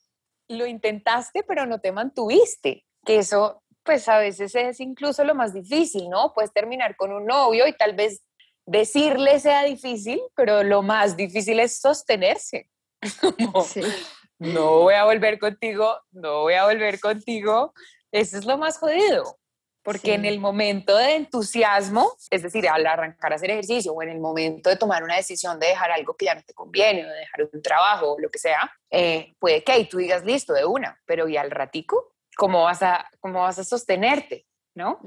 lo 0.48 0.66
intentaste, 0.66 1.42
pero 1.42 1.66
no 1.66 1.80
te 1.80 1.92
mantuviste, 1.92 2.84
que 3.04 3.18
eso 3.18 3.62
pues 3.86 4.08
a 4.08 4.18
veces 4.18 4.54
es 4.54 4.80
incluso 4.80 5.24
lo 5.24 5.34
más 5.34 5.54
difícil, 5.54 6.10
¿no? 6.10 6.34
Puedes 6.34 6.52
terminar 6.52 6.96
con 6.96 7.12
un 7.12 7.24
novio 7.24 7.66
y 7.66 7.72
tal 7.72 7.94
vez 7.94 8.22
decirle 8.66 9.40
sea 9.40 9.62
difícil, 9.62 10.20
pero 10.34 10.62
lo 10.62 10.82
más 10.82 11.16
difícil 11.16 11.60
es 11.60 11.78
sostenerse. 11.78 12.68
No 14.38 14.80
voy 14.80 14.92
a 14.92 15.04
volver 15.04 15.38
contigo, 15.38 15.98
no 16.10 16.42
voy 16.42 16.52
a 16.52 16.66
volver 16.66 17.00
contigo. 17.00 17.72
Eso 18.12 18.36
es 18.36 18.44
lo 18.44 18.58
más 18.58 18.76
jodido. 18.78 19.38
Porque 19.82 20.14
en 20.14 20.24
el 20.24 20.40
momento 20.40 20.96
de 20.96 21.14
entusiasmo, 21.14 22.12
es 22.28 22.42
decir, 22.42 22.68
al 22.68 22.84
arrancar 22.86 23.32
a 23.32 23.36
hacer 23.36 23.52
ejercicio 23.52 23.92
o 23.92 24.02
en 24.02 24.08
el 24.08 24.18
momento 24.18 24.68
de 24.68 24.76
tomar 24.76 25.04
una 25.04 25.16
decisión 25.16 25.60
de 25.60 25.68
dejar 25.68 25.92
algo 25.92 26.16
que 26.16 26.26
ya 26.26 26.34
no 26.34 26.42
te 26.42 26.52
conviene 26.52 27.06
o 27.06 27.08
de 27.08 27.18
dejar 27.18 27.48
un 27.50 27.62
trabajo 27.62 28.14
o 28.14 28.18
lo 28.18 28.28
que 28.28 28.38
sea, 28.38 28.70
eh, 28.90 29.32
puede 29.38 29.62
que 29.62 29.72
ahí 29.72 29.88
tú 29.88 29.98
digas 29.98 30.24
listo 30.24 30.52
de 30.52 30.64
una, 30.64 31.00
pero 31.06 31.28
y 31.28 31.36
al 31.36 31.52
ratico, 31.52 32.15
¿cómo 32.36 32.62
vas 32.62 32.82
a, 32.82 33.08
cómo 33.20 33.40
vas 33.40 33.58
a 33.58 33.64
sostenerte? 33.64 34.46
¿No? 34.74 35.00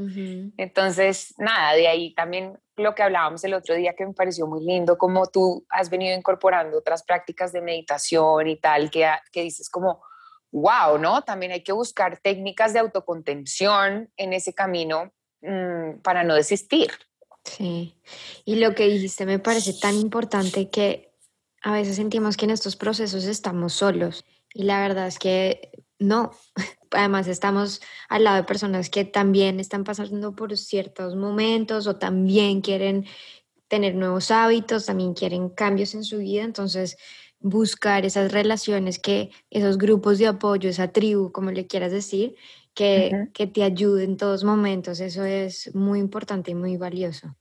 Entonces, 0.57 1.35
nada, 1.37 1.73
de 1.73 1.87
ahí 1.87 2.15
también 2.15 2.57
lo 2.75 2.95
que 2.95 3.03
hablábamos 3.03 3.43
el 3.43 3.53
otro 3.53 3.75
día 3.75 3.93
que 3.93 4.03
me 4.03 4.13
pareció 4.13 4.47
muy 4.47 4.65
lindo, 4.65 4.97
como 4.97 5.27
tú 5.27 5.63
has 5.69 5.91
venido 5.91 6.17
incorporando 6.17 6.79
otras 6.79 7.03
prácticas 7.03 7.51
de 7.51 7.61
meditación 7.61 8.47
y 8.47 8.57
tal, 8.57 8.89
que, 8.89 9.07
que 9.31 9.43
dices 9.43 9.69
como, 9.69 10.01
wow, 10.51 10.97
¿no? 10.97 11.21
También 11.21 11.51
hay 11.51 11.61
que 11.61 11.71
buscar 11.71 12.17
técnicas 12.17 12.73
de 12.73 12.79
autocontención 12.79 14.11
en 14.17 14.33
ese 14.33 14.55
camino 14.55 15.13
mm, 15.41 15.99
para 16.01 16.23
no 16.23 16.33
desistir. 16.33 16.89
Sí, 17.43 17.95
y 18.45 18.55
lo 18.55 18.73
que 18.73 18.87
dijiste 18.87 19.27
me 19.27 19.37
parece 19.37 19.73
tan 19.73 19.95
importante 19.95 20.71
que 20.71 21.13
a 21.61 21.73
veces 21.73 21.95
sentimos 21.95 22.37
que 22.37 22.45
en 22.45 22.51
estos 22.51 22.75
procesos 22.75 23.25
estamos 23.25 23.73
solos 23.73 24.25
y 24.53 24.63
la 24.63 24.81
verdad 24.81 25.07
es 25.07 25.19
que 25.19 25.71
no. 25.99 26.31
Además 26.91 27.27
estamos 27.27 27.81
al 28.07 28.23
lado 28.23 28.37
de 28.37 28.43
personas 28.43 28.89
que 28.89 29.05
también 29.05 29.59
están 29.59 29.83
pasando 29.83 30.35
por 30.35 30.57
ciertos 30.57 31.15
momentos 31.15 31.85
o 31.85 31.97
también 31.97 32.61
quieren 32.61 33.05
tener 33.67 33.93
nuevos 33.93 34.31
hábitos, 34.31 34.87
también 34.87 35.13
quieren 35.13 35.49
cambios 35.49 35.93
en 35.93 36.03
su 36.03 36.17
vida, 36.17 36.43
entonces 36.43 36.97
buscar 37.39 38.05
esas 38.05 38.31
relaciones, 38.31 38.99
que 38.99 39.29
esos 39.51 39.77
grupos 39.77 40.17
de 40.17 40.27
apoyo, 40.27 40.69
esa 40.69 40.91
tribu, 40.91 41.31
como 41.31 41.51
le 41.51 41.67
quieras 41.67 41.91
decir, 41.91 42.35
que, 42.73 43.29
que 43.33 43.45
te 43.45 43.63
ayude 43.63 44.03
en 44.03 44.17
todos 44.17 44.43
momentos. 44.43 44.99
Eso 44.99 45.23
es 45.23 45.73
muy 45.75 45.99
importante 45.99 46.51
y 46.51 46.55
muy 46.55 46.77
valioso. 46.77 47.35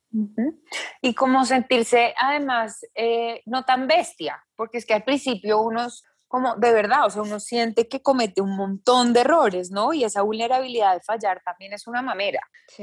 Y 1.00 1.14
como 1.14 1.44
sentirse 1.44 2.14
además 2.18 2.84
eh, 2.94 3.42
no 3.46 3.64
tan 3.64 3.86
bestia, 3.86 4.44
porque 4.56 4.78
es 4.78 4.86
que 4.86 4.94
al 4.94 5.04
principio 5.04 5.60
unos 5.60 6.04
como 6.28 6.54
de 6.56 6.72
verdad, 6.72 7.06
o 7.06 7.10
sea, 7.10 7.22
uno 7.22 7.40
siente 7.40 7.88
que 7.88 8.02
comete 8.02 8.42
un 8.42 8.54
montón 8.54 9.12
de 9.12 9.20
errores, 9.20 9.70
¿no? 9.70 9.94
Y 9.94 10.04
esa 10.04 10.22
vulnerabilidad 10.22 10.94
de 10.94 11.00
fallar 11.00 11.42
también 11.42 11.72
es 11.72 11.86
una 11.86 12.02
mamera. 12.02 12.40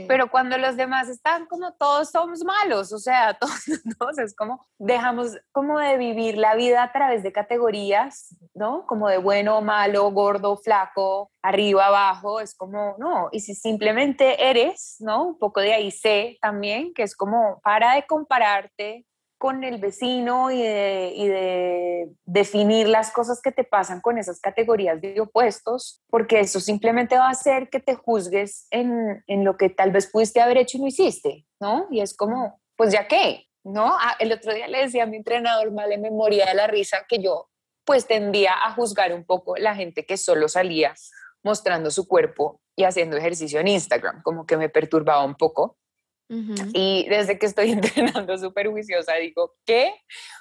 Pero 0.07 0.31
cuando 0.31 0.57
los 0.57 0.75
demás 0.75 1.09
están 1.09 1.45
como 1.45 1.73
todos 1.73 2.09
somos 2.09 2.43
malos, 2.43 2.91
o 2.91 2.97
sea, 2.97 3.37
todos, 3.99 4.17
es 4.17 4.35
como 4.35 4.65
dejamos 4.79 5.37
como 5.51 5.79
de 5.79 5.97
vivir 5.97 6.37
la 6.37 6.55
vida 6.55 6.81
a 6.81 6.91
través 6.91 7.21
de 7.21 7.31
categorías, 7.31 8.35
¿no? 8.55 8.85
Como 8.87 9.07
de 9.07 9.19
bueno, 9.19 9.61
malo, 9.61 10.09
gordo, 10.11 10.57
flaco, 10.57 11.31
arriba, 11.43 11.85
abajo, 11.85 12.39
es 12.39 12.55
como, 12.55 12.95
no, 12.97 13.29
y 13.31 13.41
si 13.41 13.53
simplemente 13.53 14.49
eres, 14.49 14.95
¿no? 14.99 15.27
Un 15.27 15.37
poco 15.37 15.61
de 15.61 15.73
ahí 15.73 15.91
sé 15.91 16.39
también, 16.41 16.93
que 16.93 17.03
es 17.03 17.15
como 17.15 17.61
para 17.63 17.93
de 17.93 18.07
compararte 18.07 19.05
con 19.45 19.63
el 19.63 19.77
vecino 19.77 20.49
y 20.49 20.57
de, 20.57 22.09
definir 22.25 22.87
las 22.87 23.11
cosas 23.11 23.43
que 23.43 23.51
te 23.51 23.63
pasan 23.63 24.01
con 24.01 24.17
esas 24.17 24.39
categorías 24.39 24.99
de 24.99 25.21
opuestos, 25.21 26.01
porque 26.09 26.39
eso 26.39 26.59
simplemente 26.59 27.15
va 27.15 27.27
a 27.27 27.29
hacer 27.29 27.69
que 27.69 27.79
te 27.79 27.93
juzgues 27.93 28.65
en, 28.71 29.23
en 29.27 29.43
lo 29.43 29.55
que 29.55 29.69
tal 29.69 29.91
vez 29.91 30.07
pudiste 30.07 30.41
haber 30.41 30.57
hecho 30.57 30.77
y 30.77 30.81
no 30.81 30.87
hiciste, 30.87 31.45
¿no? 31.59 31.85
Y 31.91 32.01
es 32.01 32.17
como, 32.17 32.59
pues 32.75 32.91
ya 32.91 33.07
qué, 33.07 33.45
¿no? 33.63 33.95
Ah, 33.99 34.15
el 34.17 34.31
otro 34.31 34.51
día 34.51 34.67
le 34.67 34.79
decía 34.79 35.03
a 35.03 35.05
mi 35.05 35.17
entrenador, 35.17 35.71
vale, 35.71 35.99
me 35.99 36.09
moría 36.09 36.47
de 36.47 36.55
la 36.55 36.65
risa 36.65 37.05
que 37.07 37.21
yo 37.21 37.51
pues 37.83 38.07
tendía 38.07 38.51
a 38.65 38.73
juzgar 38.73 39.13
un 39.13 39.25
poco 39.25 39.57
la 39.57 39.75
gente 39.75 40.07
que 40.07 40.17
solo 40.17 40.47
salía 40.47 40.95
mostrando 41.43 41.91
su 41.91 42.07
cuerpo 42.07 42.61
y 42.75 42.85
haciendo 42.85 43.15
ejercicio 43.15 43.59
en 43.59 43.67
Instagram, 43.67 44.23
como 44.23 44.47
que 44.47 44.57
me 44.57 44.69
perturbaba 44.69 45.23
un 45.23 45.35
poco. 45.35 45.77
Y 46.27 47.07
desde 47.07 47.37
que 47.37 47.45
estoy 47.45 47.71
entrenando 47.71 48.37
súper 48.37 48.67
juiciosa, 48.67 49.15
digo, 49.15 49.55
¿qué? 49.65 49.93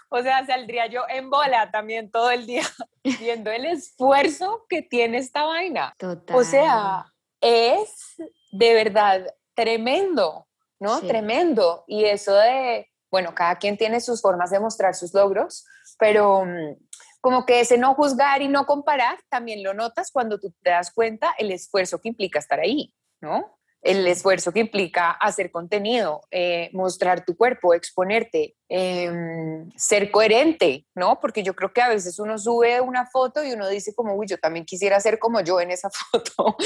O 0.08 0.22
sea, 0.22 0.46
saldría 0.46 0.86
yo 0.86 1.02
en 1.08 1.30
bola 1.30 1.70
también 1.70 2.10
todo 2.10 2.30
el 2.30 2.46
día 2.46 2.62
viendo 3.20 3.50
el 3.50 3.66
esfuerzo 3.66 4.64
que 4.68 4.82
tiene 4.82 5.18
esta 5.18 5.44
vaina. 5.44 5.94
O 6.32 6.44
sea, 6.44 7.12
es 7.40 8.16
de 8.52 8.74
verdad 8.74 9.26
tremendo, 9.54 10.46
¿no? 10.80 11.00
Tremendo. 11.00 11.84
Y 11.86 12.04
eso 12.04 12.34
de, 12.34 12.90
bueno, 13.10 13.34
cada 13.34 13.56
quien 13.56 13.76
tiene 13.76 14.00
sus 14.00 14.22
formas 14.22 14.50
de 14.50 14.60
mostrar 14.60 14.94
sus 14.94 15.12
logros, 15.14 15.66
pero 15.98 16.44
mm, 16.44 16.76
como 17.20 17.46
que 17.46 17.60
ese 17.60 17.78
no 17.78 17.94
juzgar 17.94 18.42
y 18.42 18.48
no 18.48 18.66
comparar, 18.66 19.18
también 19.28 19.62
lo 19.62 19.74
notas 19.74 20.10
cuando 20.10 20.38
tú 20.38 20.52
te 20.62 20.70
das 20.70 20.92
cuenta 20.92 21.34
el 21.38 21.50
esfuerzo 21.50 22.00
que 22.00 22.08
implica 22.08 22.38
estar 22.38 22.60
ahí, 22.60 22.94
¿no? 23.20 23.58
El 23.84 24.06
esfuerzo 24.06 24.50
que 24.50 24.60
implica 24.60 25.10
hacer 25.10 25.50
contenido, 25.50 26.22
eh, 26.30 26.70
mostrar 26.72 27.24
tu 27.24 27.36
cuerpo, 27.36 27.74
exponerte, 27.74 28.56
em, 28.68 29.70
ser 29.76 30.10
coherente, 30.10 30.86
¿no? 30.94 31.20
Porque 31.20 31.42
yo 31.42 31.54
creo 31.54 31.72
que 31.72 31.82
a 31.82 31.90
veces 31.90 32.18
uno 32.18 32.38
sube 32.38 32.80
una 32.80 33.06
foto 33.06 33.44
y 33.44 33.52
uno 33.52 33.68
dice 33.68 33.94
como, 33.94 34.14
uy, 34.14 34.26
yo 34.26 34.38
también 34.38 34.64
quisiera 34.64 34.98
ser 35.00 35.18
como 35.18 35.40
yo 35.42 35.60
en 35.60 35.70
esa 35.70 35.90
foto, 36.10 36.56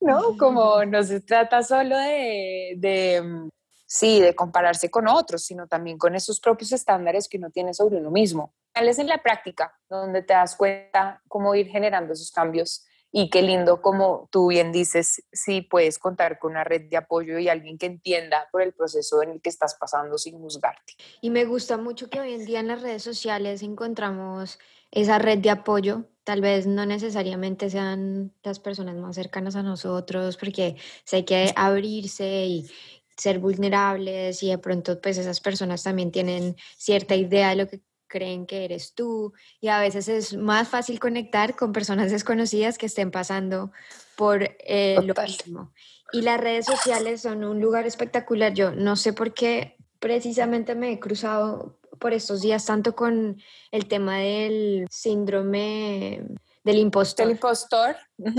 ¿no? 0.00 0.36
Como 0.38 0.84
no 0.84 1.02
se 1.02 1.20
trata 1.20 1.64
solo 1.64 1.98
de, 1.98 2.74
de 2.76 3.50
sí, 3.88 4.20
de 4.20 4.34
compararse 4.34 4.90
con 4.90 5.08
otros, 5.08 5.44
sino 5.44 5.66
también 5.66 5.98
con 5.98 6.14
esos 6.14 6.40
propios 6.40 6.72
estándares 6.72 7.28
que 7.28 7.38
uno 7.38 7.50
tiene 7.50 7.74
sobre 7.74 7.96
uno 7.96 8.10
mismo. 8.10 8.54
Es 8.74 8.98
en 8.98 9.08
la 9.08 9.18
práctica 9.18 9.74
donde 9.88 10.22
te 10.22 10.34
das 10.34 10.54
cuenta 10.54 11.20
cómo 11.26 11.54
ir 11.54 11.66
generando 11.66 12.12
esos 12.12 12.30
cambios 12.30 12.86
y 13.10 13.30
qué 13.30 13.42
lindo, 13.42 13.80
como 13.80 14.28
tú 14.30 14.48
bien 14.48 14.70
dices, 14.70 15.22
si 15.32 15.62
puedes 15.62 15.98
contar 15.98 16.38
con 16.38 16.52
una 16.52 16.64
red 16.64 16.88
de 16.90 16.96
apoyo 16.96 17.38
y 17.38 17.48
alguien 17.48 17.78
que 17.78 17.86
entienda 17.86 18.48
por 18.52 18.62
el 18.62 18.72
proceso 18.74 19.22
en 19.22 19.30
el 19.30 19.40
que 19.40 19.48
estás 19.48 19.76
pasando 19.76 20.18
sin 20.18 20.38
juzgarte. 20.38 20.94
Y 21.20 21.30
me 21.30 21.44
gusta 21.44 21.78
mucho 21.78 22.10
que 22.10 22.20
hoy 22.20 22.34
en 22.34 22.44
día 22.44 22.60
en 22.60 22.68
las 22.68 22.82
redes 22.82 23.02
sociales 23.02 23.62
encontramos 23.62 24.58
esa 24.90 25.18
red 25.18 25.38
de 25.38 25.50
apoyo. 25.50 26.04
Tal 26.24 26.42
vez 26.42 26.66
no 26.66 26.84
necesariamente 26.84 27.70
sean 27.70 28.34
las 28.42 28.58
personas 28.58 28.96
más 28.96 29.14
cercanas 29.14 29.56
a 29.56 29.62
nosotros, 29.62 30.36
porque 30.36 30.76
hay 31.10 31.24
que 31.24 31.52
abrirse 31.56 32.44
y, 32.44 32.70
ser 33.18 33.40
vulnerables 33.40 34.42
y 34.42 34.50
de 34.50 34.58
pronto 34.58 35.00
pues 35.00 35.18
esas 35.18 35.40
personas 35.40 35.82
también 35.82 36.12
tienen 36.12 36.56
cierta 36.76 37.16
idea 37.16 37.50
de 37.50 37.56
lo 37.56 37.68
que 37.68 37.80
creen 38.08 38.46
que 38.46 38.64
eres 38.64 38.94
tú 38.94 39.32
y 39.60 39.68
a 39.68 39.80
veces 39.80 40.08
es 40.08 40.36
más 40.36 40.68
fácil 40.68 40.98
conectar 40.98 41.54
con 41.54 41.72
personas 41.72 42.10
desconocidas 42.10 42.78
que 42.78 42.86
estén 42.86 43.10
pasando 43.10 43.70
por 44.16 44.42
eh, 44.60 44.98
lo 45.04 45.14
mismo. 45.22 45.72
Y 46.12 46.22
las 46.22 46.40
redes 46.40 46.66
sociales 46.66 47.22
son 47.22 47.44
un 47.44 47.60
lugar 47.60 47.86
espectacular. 47.86 48.54
Yo 48.54 48.72
no 48.72 48.96
sé 48.96 49.12
por 49.12 49.34
qué 49.34 49.76
precisamente 50.00 50.74
me 50.74 50.92
he 50.92 50.98
cruzado 50.98 51.78
por 51.98 52.12
estos 52.12 52.40
días 52.40 52.64
tanto 52.64 52.96
con 52.96 53.40
el 53.70 53.86
tema 53.86 54.18
del 54.18 54.86
síndrome 54.90 56.22
del 56.64 56.78
impostor. 56.78 57.26
Del 57.26 57.34
impostor. 57.36 57.96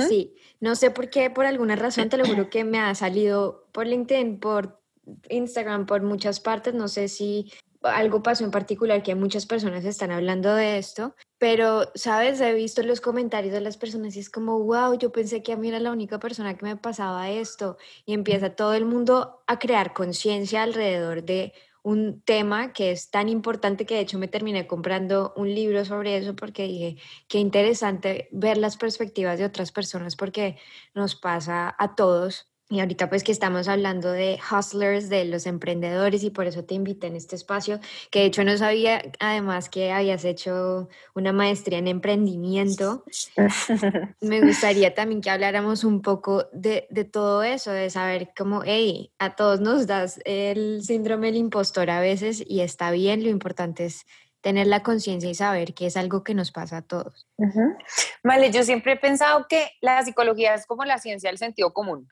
Sí, 0.07 0.35
no 0.59 0.75
sé 0.75 0.91
por 0.91 1.09
qué, 1.09 1.29
por 1.29 1.45
alguna 1.45 1.75
razón, 1.75 2.09
te 2.09 2.17
lo 2.17 2.25
juro 2.25 2.49
que 2.49 2.63
me 2.63 2.79
ha 2.79 2.93
salido 2.95 3.67
por 3.71 3.87
LinkedIn, 3.87 4.39
por 4.39 4.79
Instagram, 5.29 5.85
por 5.85 6.01
muchas 6.01 6.39
partes, 6.39 6.73
no 6.73 6.87
sé 6.87 7.07
si 7.07 7.51
algo 7.81 8.21
pasó 8.23 8.43
en 8.43 8.51
particular 8.51 9.03
que 9.03 9.15
muchas 9.15 9.45
personas 9.45 9.85
están 9.85 10.11
hablando 10.11 10.53
de 10.55 10.77
esto, 10.77 11.15
pero, 11.37 11.91
¿sabes? 11.95 12.41
He 12.41 12.53
visto 12.53 12.83
los 12.83 13.01
comentarios 13.01 13.53
de 13.53 13.61
las 13.61 13.77
personas 13.77 14.15
y 14.15 14.19
es 14.19 14.29
como, 14.29 14.59
wow, 14.63 14.97
yo 14.97 15.11
pensé 15.11 15.41
que 15.43 15.53
a 15.53 15.57
mí 15.57 15.69
era 15.69 15.79
la 15.79 15.91
única 15.91 16.19
persona 16.19 16.57
que 16.57 16.65
me 16.65 16.75
pasaba 16.75 17.29
esto 17.29 17.77
y 18.05 18.13
empieza 18.13 18.55
todo 18.55 18.73
el 18.73 18.85
mundo 18.85 19.43
a 19.47 19.59
crear 19.59 19.93
conciencia 19.93 20.63
alrededor 20.63 21.23
de 21.23 21.53
un 21.81 22.21
tema 22.21 22.73
que 22.73 22.91
es 22.91 23.09
tan 23.09 23.29
importante 23.29 23.85
que 23.85 23.95
de 23.95 24.01
hecho 24.01 24.19
me 24.19 24.27
terminé 24.27 24.67
comprando 24.67 25.33
un 25.37 25.53
libro 25.53 25.85
sobre 25.85 26.17
eso 26.17 26.35
porque 26.35 26.63
dije, 26.63 26.97
qué 27.27 27.39
interesante 27.39 28.27
ver 28.31 28.57
las 28.57 28.77
perspectivas 28.77 29.39
de 29.39 29.45
otras 29.45 29.71
personas 29.71 30.15
porque 30.15 30.57
nos 30.93 31.15
pasa 31.15 31.73
a 31.79 31.95
todos 31.95 32.48
y 32.69 32.79
ahorita 32.79 33.09
pues 33.09 33.23
que 33.23 33.31
estamos 33.31 33.67
hablando 33.67 34.11
de 34.11 34.39
hustlers, 34.51 35.09
de 35.09 35.25
los 35.25 35.47
emprendedores 35.47 36.23
y 36.23 36.29
por 36.29 36.45
eso 36.45 36.63
te 36.63 36.75
invité 36.75 37.07
en 37.07 37.15
este 37.15 37.35
espacio, 37.35 37.79
que 38.11 38.19
de 38.19 38.25
hecho 38.25 38.43
no 38.43 38.55
sabía 38.57 39.01
además 39.19 39.69
que 39.69 39.91
habías 39.91 40.23
hecho 40.23 40.87
una 41.15 41.33
maestría 41.33 41.79
en 41.79 41.87
emprendimiento. 41.87 43.03
Me 44.21 44.41
gustaría 44.41 44.93
también 44.95 45.21
que 45.21 45.31
habláramos 45.31 45.83
un 45.83 46.03
poco 46.03 46.47
de, 46.53 46.85
de 46.91 47.05
todo 47.05 47.41
eso, 47.41 47.71
de 47.71 47.89
saber 47.89 48.31
cómo, 48.37 48.61
hey, 48.63 49.11
a 49.17 49.35
todos 49.35 49.59
nos 49.61 49.87
das 49.87 50.19
el 50.25 50.83
síndrome 50.83 51.27
del 51.27 51.37
impostor 51.37 51.89
a 51.89 51.99
veces 51.99 52.43
y 52.45 52.61
está 52.61 52.91
bien, 52.91 53.23
lo 53.23 53.29
importante 53.29 53.85
es 53.85 54.05
tener 54.41 54.67
la 54.67 54.83
conciencia 54.83 55.29
y 55.29 55.35
saber 55.35 55.73
que 55.73 55.87
es 55.87 55.97
algo 55.97 56.23
que 56.23 56.33
nos 56.33 56.51
pasa 56.51 56.77
a 56.77 56.81
todos. 56.81 57.27
Vale, 58.23 58.51
yo 58.51 58.63
siempre 58.63 58.93
he 58.93 58.97
pensado 58.97 59.47
que 59.49 59.71
la 59.81 60.01
psicología 60.03 60.53
es 60.53 60.65
como 60.65 60.85
la 60.85 60.97
ciencia 60.99 61.29
del 61.29 61.37
sentido 61.37 61.73
común, 61.73 62.07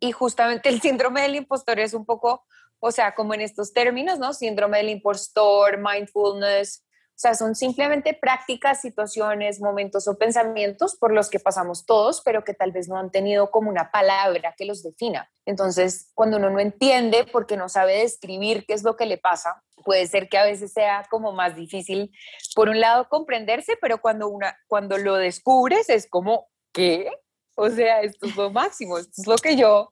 Y 0.00 0.12
justamente 0.12 0.68
el 0.68 0.80
síndrome 0.80 1.22
del 1.22 1.36
impostor 1.36 1.78
es 1.78 1.94
un 1.94 2.04
poco, 2.04 2.44
o 2.80 2.90
sea, 2.90 3.14
como 3.14 3.34
en 3.34 3.40
estos 3.40 3.72
términos, 3.72 4.18
¿no? 4.18 4.32
Síndrome 4.32 4.78
del 4.78 4.90
impostor, 4.90 5.78
mindfulness, 5.78 6.84
o 7.14 7.16
sea, 7.16 7.34
son 7.34 7.54
simplemente 7.54 8.12
prácticas, 8.12 8.80
situaciones, 8.80 9.60
momentos 9.60 10.08
o 10.08 10.18
pensamientos 10.18 10.96
por 10.96 11.12
los 11.12 11.30
que 11.30 11.38
pasamos 11.38 11.86
todos, 11.86 12.20
pero 12.24 12.42
que 12.42 12.54
tal 12.54 12.72
vez 12.72 12.88
no 12.88 12.98
han 12.98 13.12
tenido 13.12 13.52
como 13.52 13.70
una 13.70 13.92
palabra 13.92 14.52
que 14.58 14.64
los 14.64 14.82
defina. 14.82 15.30
Entonces, 15.46 16.10
cuando 16.14 16.38
uno 16.38 16.50
no 16.50 16.58
entiende 16.58 17.24
porque 17.30 17.56
no 17.56 17.68
sabe 17.68 17.98
describir 17.98 18.64
qué 18.66 18.74
es 18.74 18.82
lo 18.82 18.96
que 18.96 19.06
le 19.06 19.16
pasa, 19.16 19.62
puede 19.84 20.08
ser 20.08 20.28
que 20.28 20.38
a 20.38 20.44
veces 20.44 20.72
sea 20.72 21.06
como 21.08 21.30
más 21.30 21.54
difícil, 21.54 22.10
por 22.56 22.68
un 22.68 22.80
lado, 22.80 23.08
comprenderse, 23.08 23.78
pero 23.80 24.00
cuando, 24.00 24.26
una, 24.26 24.58
cuando 24.66 24.98
lo 24.98 25.14
descubres 25.14 25.88
es 25.90 26.08
como, 26.10 26.48
¿qué? 26.72 27.12
O 27.54 27.70
sea, 27.70 28.00
esto 28.02 28.26
es 28.26 28.36
lo 28.36 28.50
máximo, 28.50 28.98
esto 28.98 29.20
es 29.20 29.26
lo 29.26 29.36
que 29.36 29.56
yo 29.56 29.90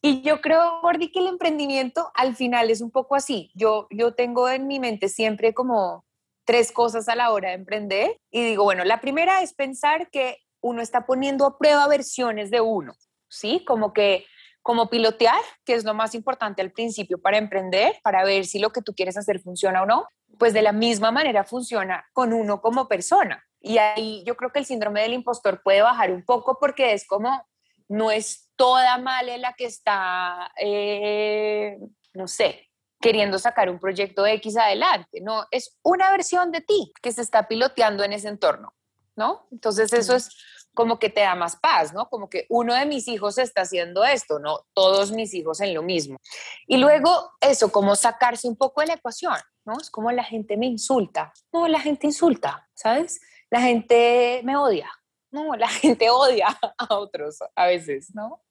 y 0.00 0.22
yo 0.22 0.40
creo, 0.40 0.80
Gordy, 0.80 1.10
que 1.10 1.18
el 1.18 1.26
emprendimiento 1.26 2.10
al 2.14 2.36
final 2.36 2.70
es 2.70 2.80
un 2.80 2.90
poco 2.90 3.16
así. 3.16 3.50
Yo, 3.54 3.88
yo 3.90 4.14
tengo 4.14 4.48
en 4.48 4.66
mi 4.66 4.78
mente 4.78 5.08
siempre 5.08 5.54
como 5.54 6.04
tres 6.44 6.70
cosas 6.72 7.08
a 7.08 7.16
la 7.16 7.32
hora 7.32 7.48
de 7.48 7.56
emprender 7.56 8.18
y 8.30 8.44
digo, 8.44 8.64
bueno, 8.64 8.84
la 8.84 9.00
primera 9.00 9.42
es 9.42 9.54
pensar 9.54 10.08
que 10.10 10.38
uno 10.60 10.82
está 10.82 11.04
poniendo 11.04 11.46
a 11.46 11.58
prueba 11.58 11.86
versiones 11.88 12.50
de 12.50 12.60
uno, 12.60 12.94
¿sí? 13.28 13.64
Como 13.66 13.92
que 13.92 14.24
como 14.62 14.90
pilotear, 14.90 15.40
que 15.64 15.74
es 15.74 15.84
lo 15.84 15.94
más 15.94 16.14
importante 16.14 16.62
al 16.62 16.72
principio 16.72 17.20
para 17.20 17.38
emprender, 17.38 17.96
para 18.02 18.24
ver 18.24 18.44
si 18.44 18.58
lo 18.58 18.70
que 18.70 18.82
tú 18.82 18.92
quieres 18.94 19.16
hacer 19.16 19.40
funciona 19.40 19.82
o 19.82 19.86
no, 19.86 20.06
pues 20.38 20.52
de 20.52 20.62
la 20.62 20.72
misma 20.72 21.10
manera 21.10 21.42
funciona 21.42 22.04
con 22.12 22.32
uno 22.32 22.60
como 22.60 22.86
persona. 22.86 23.47
Y 23.60 23.78
ahí 23.78 24.22
yo 24.24 24.36
creo 24.36 24.52
que 24.52 24.60
el 24.60 24.66
síndrome 24.66 25.02
del 25.02 25.14
impostor 25.14 25.62
puede 25.62 25.82
bajar 25.82 26.10
un 26.10 26.24
poco 26.24 26.58
porque 26.60 26.92
es 26.92 27.06
como, 27.06 27.46
no 27.88 28.10
es 28.10 28.50
toda 28.56 28.98
mala 28.98 29.36
la 29.38 29.52
que 29.54 29.64
está, 29.64 30.52
eh, 30.60 31.78
no 32.14 32.28
sé, 32.28 32.68
queriendo 33.00 33.38
sacar 33.38 33.70
un 33.70 33.78
proyecto 33.78 34.26
X 34.26 34.56
adelante, 34.56 35.20
no, 35.20 35.46
es 35.50 35.78
una 35.82 36.10
versión 36.10 36.50
de 36.50 36.60
ti 36.60 36.92
que 37.00 37.12
se 37.12 37.22
está 37.22 37.46
piloteando 37.46 38.02
en 38.04 38.12
ese 38.12 38.28
entorno, 38.28 38.74
¿no? 39.16 39.46
Entonces 39.52 39.92
eso 39.92 40.16
es 40.16 40.30
como 40.74 40.98
que 40.98 41.10
te 41.10 41.22
da 41.22 41.34
más 41.34 41.56
paz, 41.56 41.92
¿no? 41.92 42.08
Como 42.08 42.28
que 42.28 42.46
uno 42.48 42.74
de 42.74 42.86
mis 42.86 43.08
hijos 43.08 43.38
está 43.38 43.62
haciendo 43.62 44.04
esto, 44.04 44.38
no 44.38 44.66
todos 44.74 45.10
mis 45.10 45.34
hijos 45.34 45.60
en 45.60 45.74
lo 45.74 45.82
mismo. 45.82 46.18
Y 46.66 46.76
luego 46.76 47.32
eso, 47.40 47.72
como 47.72 47.96
sacarse 47.96 48.46
un 48.46 48.56
poco 48.56 48.80
de 48.80 48.88
la 48.88 48.94
ecuación, 48.94 49.36
¿no? 49.64 49.74
Es 49.80 49.90
como 49.90 50.12
la 50.12 50.24
gente 50.24 50.56
me 50.56 50.66
insulta, 50.66 51.32
no, 51.52 51.66
la 51.66 51.80
gente 51.80 52.06
insulta, 52.06 52.68
¿sabes? 52.74 53.20
La 53.50 53.60
gente 53.62 54.40
me 54.44 54.56
odia, 54.56 54.90
no, 55.30 55.54
la 55.56 55.68
gente 55.68 56.10
odia 56.10 56.48
a 56.78 56.94
otros 56.94 57.38
a 57.54 57.66
veces, 57.66 58.14
¿no? 58.14 58.42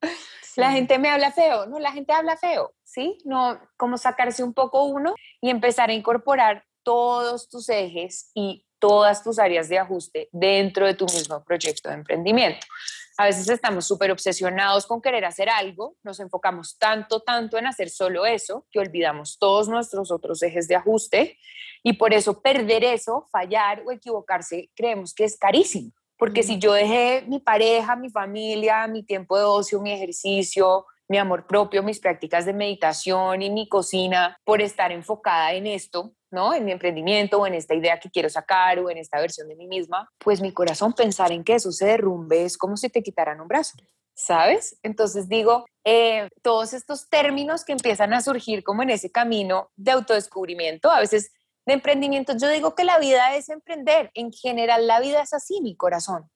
La 0.55 0.71
gente 0.71 0.97
me 0.97 1.09
habla 1.09 1.31
feo, 1.31 1.67
no, 1.67 1.79
la 1.79 1.91
gente 1.91 2.13
habla 2.13 2.35
feo, 2.35 2.73
¿sí? 2.83 3.17
No, 3.25 3.59
como 3.77 3.97
sacarse 3.97 4.43
un 4.43 4.53
poco 4.53 4.85
uno 4.85 5.13
y 5.39 5.49
empezar 5.49 5.89
a 5.89 5.93
incorporar 5.93 6.65
todos 6.83 7.47
tus 7.47 7.69
ejes 7.69 8.31
y 8.33 8.65
todas 8.79 9.23
tus 9.23 9.39
áreas 9.39 9.69
de 9.69 9.79
ajuste 9.79 10.29
dentro 10.31 10.85
de 10.85 10.93
tu 10.93 11.05
mismo 11.05 11.43
proyecto 11.43 11.89
de 11.89 11.95
emprendimiento. 11.95 12.65
A 13.17 13.25
veces 13.25 13.49
estamos 13.49 13.87
súper 13.87 14.11
obsesionados 14.11 14.85
con 14.85 15.01
querer 15.01 15.25
hacer 15.25 15.49
algo, 15.49 15.97
nos 16.03 16.19
enfocamos 16.19 16.77
tanto, 16.77 17.21
tanto 17.21 17.57
en 17.57 17.65
hacer 17.65 17.89
solo 17.89 18.27
eso, 18.27 18.67
que 18.69 18.79
olvidamos 18.79 19.39
todos 19.39 19.67
nuestros 19.67 20.11
otros 20.11 20.43
ejes 20.43 20.67
de 20.67 20.75
ajuste 20.75 21.37
y 21.81 21.93
por 21.93 22.13
eso 22.13 22.41
perder 22.41 22.83
eso, 22.83 23.27
fallar 23.31 23.81
o 23.87 23.91
equivocarse, 23.91 24.69
creemos 24.75 25.15
que 25.15 25.23
es 25.23 25.35
carísimo. 25.35 25.91
Porque 26.17 26.43
si 26.43 26.59
yo 26.59 26.73
dejé 26.73 27.23
mi 27.27 27.39
pareja, 27.39 27.95
mi 27.95 28.09
familia, 28.09 28.87
mi 28.87 29.03
tiempo 29.03 29.37
de 29.37 29.43
ocio, 29.43 29.81
mi 29.81 29.91
ejercicio, 29.91 30.85
mi 31.07 31.17
amor 31.17 31.47
propio, 31.47 31.83
mis 31.83 31.99
prácticas 31.99 32.45
de 32.45 32.53
meditación 32.53 33.41
y 33.41 33.49
mi 33.49 33.67
cocina 33.69 34.37
por 34.43 34.61
estar 34.61 34.91
enfocada 34.91 35.53
en 35.53 35.67
esto, 35.67 36.13
¿no? 36.31 36.53
En 36.53 36.65
mi 36.65 36.71
emprendimiento 36.71 37.39
o 37.39 37.47
en 37.47 37.55
esta 37.55 37.75
idea 37.75 37.99
que 37.99 38.09
quiero 38.09 38.29
sacar 38.29 38.79
o 38.79 38.89
en 38.89 38.97
esta 38.97 39.19
versión 39.19 39.47
de 39.47 39.55
mí 39.55 39.67
misma, 39.67 40.09
pues 40.17 40.41
mi 40.41 40.53
corazón 40.53 40.93
pensar 40.93 41.31
en 41.31 41.43
que 41.43 41.55
eso 41.55 41.71
se 41.71 41.85
derrumbe 41.85 42.43
es 42.43 42.57
como 42.57 42.75
si 42.75 42.89
te 42.89 43.01
quitaran 43.01 43.39
un 43.39 43.47
brazo, 43.47 43.77
¿sabes? 44.13 44.77
Entonces 44.83 45.29
digo, 45.29 45.65
eh, 45.85 46.27
todos 46.41 46.73
estos 46.73 47.09
términos 47.09 47.63
que 47.63 47.71
empiezan 47.71 48.13
a 48.13 48.21
surgir 48.21 48.63
como 48.63 48.83
en 48.83 48.89
ese 48.89 49.11
camino 49.11 49.69
de 49.75 49.91
autodescubrimiento, 49.91 50.91
a 50.91 50.99
veces 50.99 51.31
de 51.65 51.73
emprendimiento, 51.73 52.33
yo 52.37 52.49
digo 52.49 52.75
que 52.75 52.85
la 52.85 52.97
vida 52.97 53.35
es 53.35 53.49
emprender, 53.49 54.11
en 54.13 54.31
general 54.31 54.87
la 54.87 54.99
vida 54.99 55.21
es 55.21 55.33
así, 55.33 55.61
mi 55.61 55.75
corazón 55.75 56.29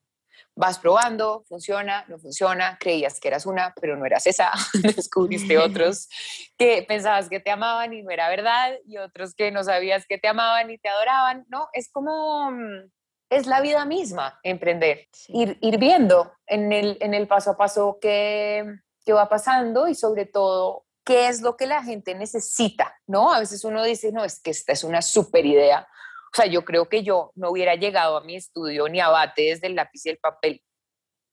vas 0.56 0.80
probando, 0.80 1.44
funciona, 1.48 2.06
no 2.08 2.20
funciona, 2.20 2.78
creías 2.80 3.20
que 3.20 3.28
eras 3.28 3.46
una, 3.46 3.74
pero 3.80 3.98
no 3.98 4.06
eras 4.06 4.28
esa, 4.28 4.52
descubriste 4.96 5.58
otros 5.58 6.10
que 6.58 6.84
pensabas 6.88 7.30
que 7.30 7.40
te 7.40 7.52
amaban 7.52 7.94
y 7.94 8.04
no 8.04 8.12
era 8.12 8.30
verdad, 8.30 8.74
y 8.86 8.98
otros 8.98 9.34
que 9.34 9.52
no 9.52 9.64
sabías 9.64 10.06
que 10.08 10.18
te 10.18 10.28
amaban 10.28 10.70
y 10.70 10.78
te 10.78 10.90
adoraban, 10.90 11.46
¿no? 11.50 11.70
Es 11.74 11.90
como, 11.92 12.52
mm, 12.52 12.92
es 13.30 13.48
la 13.48 13.62
vida 13.62 13.86
misma, 13.86 14.40
emprender, 14.44 15.08
ir, 15.30 15.58
ir, 15.62 15.78
viendo 15.78 16.34
en 16.48 16.74
el, 16.74 16.98
en 17.00 17.14
el 17.14 17.28
paso 17.28 17.52
a 17.52 17.58
paso 17.58 17.98
qué, 18.02 18.66
qué 19.06 19.14
va 19.14 19.30
pasando 19.30 19.88
y 19.88 19.96
sobre 19.96 20.26
todo 20.26 20.86
qué 21.06 21.28
es 21.30 21.42
lo 21.42 21.58
que 21.58 21.66
la 21.66 21.84
gente 21.84 22.14
necesita, 22.16 22.94
¿no? 23.08 23.34
A 23.34 23.40
veces 23.40 23.64
uno 23.64 23.84
dice, 23.84 24.12
no, 24.12 24.24
es 24.24 24.42
que 24.42 24.52
esta 24.52 24.74
es 24.74 24.84
una 24.84 25.02
super 25.02 25.46
idea, 25.46 25.88
o 26.34 26.36
sea, 26.36 26.46
yo 26.46 26.64
creo 26.64 26.88
que 26.88 27.04
yo 27.04 27.32
no 27.36 27.50
hubiera 27.50 27.76
llegado 27.76 28.16
a 28.16 28.24
mi 28.24 28.38
estudio 28.38 28.88
ni 28.88 29.02
abate 29.02 29.44
desde 29.44 29.68
el 29.68 29.76
lápiz 29.76 30.06
y 30.06 30.10
el 30.10 30.18
papel. 30.18 30.64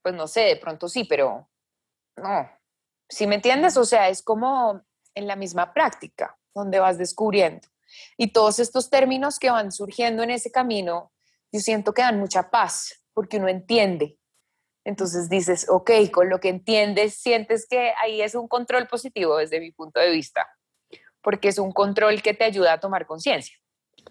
Pues 0.01 0.13
no 0.13 0.27
sé, 0.27 0.41
de 0.41 0.55
pronto 0.57 0.89
sí, 0.89 1.05
pero 1.05 1.49
no. 2.17 2.49
¿Sí 3.07 3.25
me 3.25 3.35
entiendes? 3.35 3.77
O 3.77 3.85
sea, 3.85 4.09
es 4.09 4.21
como 4.21 4.81
en 5.15 5.27
la 5.27 5.37
misma 5.37 5.73
práctica 5.73 6.37
donde 6.53 6.79
vas 6.79 6.97
descubriendo. 6.97 7.65
Y 8.17 8.33
todos 8.33 8.59
estos 8.59 8.89
términos 8.89 9.39
que 9.39 9.49
van 9.49 9.71
surgiendo 9.71 10.21
en 10.21 10.31
ese 10.31 10.51
camino, 10.51 11.13
yo 11.51 11.61
siento 11.61 11.93
que 11.93 12.01
dan 12.01 12.19
mucha 12.19 12.49
paz 12.49 13.01
porque 13.13 13.37
uno 13.37 13.47
entiende. 13.47 14.17
Entonces 14.83 15.29
dices, 15.29 15.67
ok, 15.69 15.91
con 16.11 16.29
lo 16.29 16.39
que 16.39 16.49
entiendes, 16.49 17.15
sientes 17.15 17.65
que 17.67 17.93
ahí 18.01 18.21
es 18.21 18.35
un 18.35 18.47
control 18.49 18.87
positivo 18.87 19.37
desde 19.37 19.61
mi 19.61 19.71
punto 19.71 19.99
de 19.99 20.11
vista, 20.11 20.47
porque 21.21 21.47
es 21.47 21.57
un 21.57 21.71
control 21.71 22.21
que 22.21 22.33
te 22.33 22.43
ayuda 22.43 22.73
a 22.73 22.79
tomar 22.79 23.05
conciencia. 23.05 23.57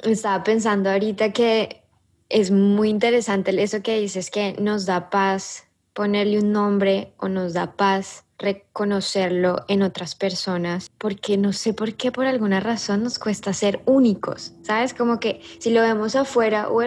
Estaba 0.02 0.42
pensando 0.44 0.90
ahorita 0.90 1.32
que 1.32 1.82
es 2.28 2.50
muy 2.50 2.90
interesante 2.90 3.50
eso 3.62 3.82
que 3.82 3.98
dices 3.98 4.30
que 4.30 4.54
nos 4.60 4.86
da 4.86 5.10
paz 5.10 5.64
ponerle 5.92 6.38
un 6.38 6.52
nombre 6.52 7.12
o 7.18 7.28
nos 7.28 7.54
da 7.54 7.72
paz 7.76 8.24
reconocerlo 8.38 9.64
en 9.66 9.82
otras 9.82 10.14
personas, 10.14 10.90
porque 10.96 11.36
no 11.36 11.52
sé 11.52 11.74
por 11.74 11.94
qué, 11.94 12.12
por 12.12 12.26
alguna 12.26 12.60
razón 12.60 13.02
nos 13.02 13.18
cuesta 13.18 13.52
ser 13.52 13.82
únicos, 13.84 14.52
¿sabes? 14.62 14.94
Como 14.94 15.18
que 15.18 15.40
si 15.58 15.70
lo 15.70 15.82
vemos 15.82 16.14
afuera 16.14 16.68
o 16.68 16.80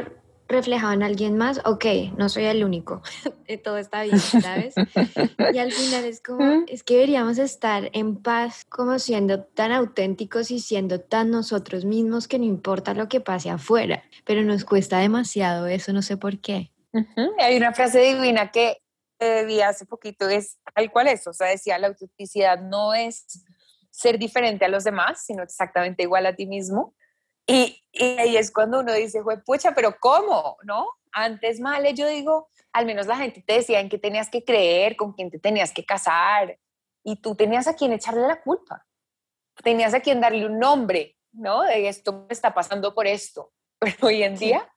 reflejado 0.51 0.93
en 0.93 1.03
alguien 1.03 1.37
más, 1.37 1.61
ok, 1.65 1.85
no 2.17 2.29
soy 2.29 2.45
el 2.45 2.63
único, 2.63 3.01
todo 3.63 3.77
está 3.77 4.03
bien, 4.03 4.19
¿sabes? 4.19 4.75
y 5.53 5.57
al 5.57 5.71
final 5.71 6.05
es 6.05 6.21
como, 6.21 6.63
es 6.67 6.83
que 6.83 6.95
deberíamos 6.95 7.37
estar 7.37 7.89
en 7.93 8.17
paz 8.17 8.65
como 8.65 8.99
siendo 8.99 9.43
tan 9.43 9.71
auténticos 9.71 10.51
y 10.51 10.59
siendo 10.59 11.01
tan 11.01 11.31
nosotros 11.31 11.85
mismos 11.85 12.27
que 12.27 12.39
no 12.39 12.45
importa 12.45 12.93
lo 12.93 13.07
que 13.09 13.21
pase 13.21 13.49
afuera, 13.49 14.03
pero 14.25 14.43
nos 14.43 14.65
cuesta 14.65 14.99
demasiado 14.99 15.67
eso, 15.67 15.93
no 15.93 16.01
sé 16.01 16.17
por 16.17 16.39
qué. 16.39 16.71
Hay 17.39 17.57
una 17.57 17.73
frase 17.73 17.99
divina 17.99 18.51
que 18.51 18.77
vi 19.45 19.61
hace 19.61 19.85
poquito, 19.85 20.27
es 20.29 20.57
tal 20.73 20.91
cual 20.91 21.07
es, 21.07 21.27
o 21.27 21.33
sea, 21.33 21.47
decía, 21.47 21.77
la 21.77 21.87
autenticidad 21.87 22.59
no 22.59 22.93
es 22.93 23.25
ser 23.91 24.17
diferente 24.17 24.65
a 24.65 24.69
los 24.69 24.83
demás, 24.83 25.23
sino 25.25 25.43
exactamente 25.43 26.03
igual 26.03 26.25
a 26.25 26.35
ti 26.35 26.47
mismo. 26.47 26.95
Y, 27.47 27.81
ahí 28.17 28.37
es 28.37 28.51
cuando 28.51 28.79
uno 28.79 28.93
dice, 28.93 29.21
pucha, 29.45 29.73
pero 29.73 29.95
¿cómo? 29.99 30.57
¿No? 30.63 30.87
Antes, 31.11 31.59
mal, 31.59 31.85
yo 31.93 32.07
digo, 32.07 32.49
al 32.71 32.85
menos 32.85 33.07
la 33.07 33.17
gente 33.17 33.43
te 33.45 33.53
decía 33.53 33.79
en 33.79 33.89
qué 33.89 33.97
tenías 33.97 34.29
que 34.29 34.43
creer, 34.43 34.95
con 34.95 35.13
quién 35.13 35.29
te 35.29 35.39
tenías 35.39 35.71
que 35.71 35.85
casar, 35.85 36.57
y 37.03 37.17
tú 37.17 37.35
tenías 37.35 37.67
a 37.67 37.75
quien 37.75 37.91
echarle 37.91 38.27
la 38.27 38.41
culpa, 38.41 38.85
tenías 39.63 39.93
a 39.93 39.99
quien 39.99 40.21
darle 40.21 40.45
un 40.45 40.59
nombre, 40.59 41.17
¿no? 41.31 41.63
De 41.63 41.87
esto 41.87 42.25
me 42.27 42.33
está 42.33 42.53
pasando 42.53 42.93
por 42.93 43.07
esto. 43.07 43.51
Pero 43.79 43.95
hoy 44.07 44.23
en 44.23 44.35
día, 44.35 44.71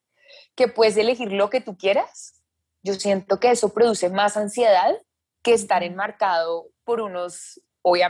que 0.55 0.69
puedes 0.69 0.97
elegir 0.97 1.33
lo 1.33 1.51
que 1.51 1.61
tú 1.61 1.77
quieras, 1.77 2.43
yo 2.83 2.95
siento 2.95 3.39
que 3.39 3.51
eso 3.51 3.73
produce 3.73 4.11
más 4.11 4.37
ansiedad 4.37 4.95
que 5.43 5.53
estar 5.53 5.83
enmarcado 5.83 6.69
por 6.85 7.01
unos, 7.01 7.61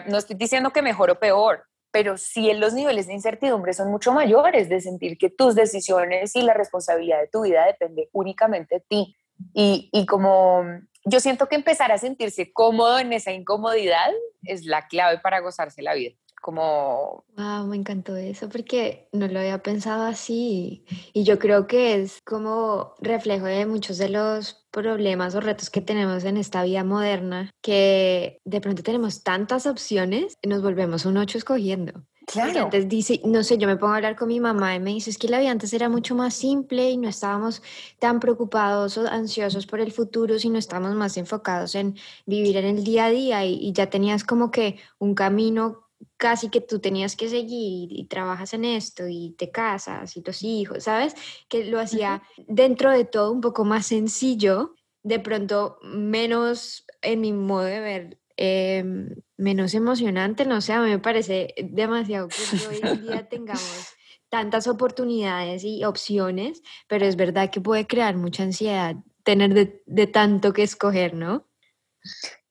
no 0.07 0.19
estoy 0.19 0.37
diciendo 0.37 0.71
que 0.73 0.83
mejor 0.83 1.11
o 1.11 1.19
peor, 1.19 1.67
pero 1.95 2.19
sí 2.19 2.51
en 2.51 2.59
los 2.59 2.75
niveles 2.75 3.07
de 3.07 3.13
incertidumbre 3.13 3.73
son 3.73 3.89
mucho 3.89 4.13
mayores, 4.13 4.69
de 4.69 4.81
sentir 4.81 5.17
que 5.17 5.31
tus 5.31 5.55
decisiones 5.55 6.35
y 6.35 6.43
la 6.43 6.53
responsabilidad 6.53 7.21
de 7.21 7.29
tu 7.29 7.43
vida 7.43 7.65
depende 7.67 8.09
únicamente 8.11 8.75
de 8.75 8.81
ti. 8.81 9.17
Y, 9.53 9.91
y 9.93 10.05
como 10.05 10.65
yo 11.05 11.21
siento 11.21 11.47
que 11.47 11.55
empezar 11.55 11.93
a 11.93 11.99
sentirse 11.99 12.53
cómodo 12.53 12.99
en 12.99 13.13
esa 13.13 13.31
incomodidad 13.31 14.11
es 14.43 14.65
la 14.65 14.89
clave 14.89 15.21
para 15.21 15.39
gozarse 15.39 15.83
la 15.83 15.95
vida 15.95 16.17
como... 16.45 17.25
Wow, 17.39 17.67
me 17.69 17.77
encantó 17.77 18.17
eso 18.17 18.51
porque 18.51 19.09
no 19.13 19.27
lo 19.29 19.39
había 19.39 19.63
pensado 19.63 20.03
así 20.03 20.85
y 21.15 21.25
yo 21.25 21.39
creo 21.39 21.67
que 21.67 21.95
es 21.95 22.21
como 22.23 22.93
reflejo 23.01 23.47
de 23.47 23.65
muchos 23.65 23.97
de 23.97 24.11
los 24.11 24.67
problemas 24.71 25.35
o 25.35 25.41
retos 25.41 25.71
que 25.71 25.81
tenemos 25.81 26.23
en 26.25 26.37
esta 26.37 26.63
vida 26.63 26.85
moderna 26.85 27.51
que 27.63 28.43
de 28.45 28.61
pronto 28.61 28.83
tenemos 28.83 29.23
tantas 29.23 29.65
opciones 29.65 30.37
y 30.43 30.49
nos 30.49 30.61
volvemos 30.61 31.07
un 31.07 31.17
ocho 31.17 31.39
escogiendo. 31.39 32.05
Claro. 32.27 32.65
Antes 32.65 32.91
dice, 32.91 33.23
no 33.25 33.43
sé, 33.43 33.57
yo 33.57 33.67
me 33.67 33.77
pongo 33.77 33.95
a 33.95 33.97
hablar 33.97 34.17
con 34.17 34.29
mi 34.29 34.39
mamá 34.39 34.75
y 34.75 34.81
me 34.81 34.91
dice, 34.91 35.09
es 35.09 35.17
que 35.17 35.29
la 35.29 35.41
vida 35.41 35.51
antes 35.51 35.73
era 35.73 35.89
mucho 35.89 36.15
más 36.15 36.35
simple 36.35 36.91
y 36.91 36.99
no 36.99 37.09
estábamos 37.09 37.63
tan 37.99 38.21
preocupados 38.21 38.99
o 38.99 39.09
ansiosos 39.09 39.67
por 39.67 39.81
el 39.81 39.93
futuro, 39.93 40.39
sino 40.39 40.59
estábamos 40.59 40.95
más 40.95 41.17
enfocados 41.17 41.75
en 41.75 41.97
vivir 42.27 42.59
en 42.59 42.67
el 42.67 42.85
día 42.85 43.07
a 43.07 43.11
día 43.11 43.45
y, 43.47 43.55
y 43.55 43.73
ya 43.73 43.89
tenías 43.89 44.25
como 44.25 44.51
que 44.51 44.79
un 44.99 45.15
camino 45.15 45.84
casi 46.17 46.49
que 46.49 46.61
tú 46.61 46.79
tenías 46.79 47.17
que 47.17 47.29
seguir 47.29 47.89
y, 47.93 48.07
trabajas 48.07 48.55
en 48.55 48.65
esto 48.65 49.05
y 49.09 49.35
te 49.39 49.51
casas 49.51 50.17
y 50.17 50.23
tus 50.23 50.43
hijos, 50.43 50.85
¿sabes? 50.85 51.15
Que 51.49 51.65
lo 51.65 51.81
hacía 51.81 52.23
dentro 52.47 52.91
de 52.91 53.05
todo 53.05 53.33
un 53.33 53.41
poco 53.41 53.65
más 53.65 53.87
sencillo, 53.87 54.75
de 55.03 55.21
pronto 55.21 55.79
menos 55.83 56.87
en 57.03 57.21
mi 57.21 57.33
modo 57.33 57.65
de 57.65 57.81
ver. 57.81 58.19
Em, 58.37 59.11
menos 59.37 59.75
emocionante, 59.75 60.45
no 60.45 60.61
sé, 60.61 60.73
a 60.73 60.81
mí 60.81 60.91
me 60.91 60.99
parece 60.99 61.55
demasiado 61.57 62.27
que 62.27 62.67
hoy 62.67 62.81
en 62.83 63.03
día 63.03 63.29
tengamos 63.29 63.89
tantas 64.29 64.67
oportunidades 64.67 65.63
y 65.63 65.85
opciones, 65.85 66.61
pero 66.89 67.07
es 67.07 67.15
verdad 67.15 67.51
que 67.51 67.61
puede 67.61 67.87
crear 67.87 68.17
mucha 68.17 68.43
ansiedad 68.43 68.97
tener 69.23 69.55
de, 69.55 69.85
de 69.87 70.07
tanto 70.09 70.53
que 70.53 70.65
escoger, 70.65 71.15
¿no? 71.15 71.47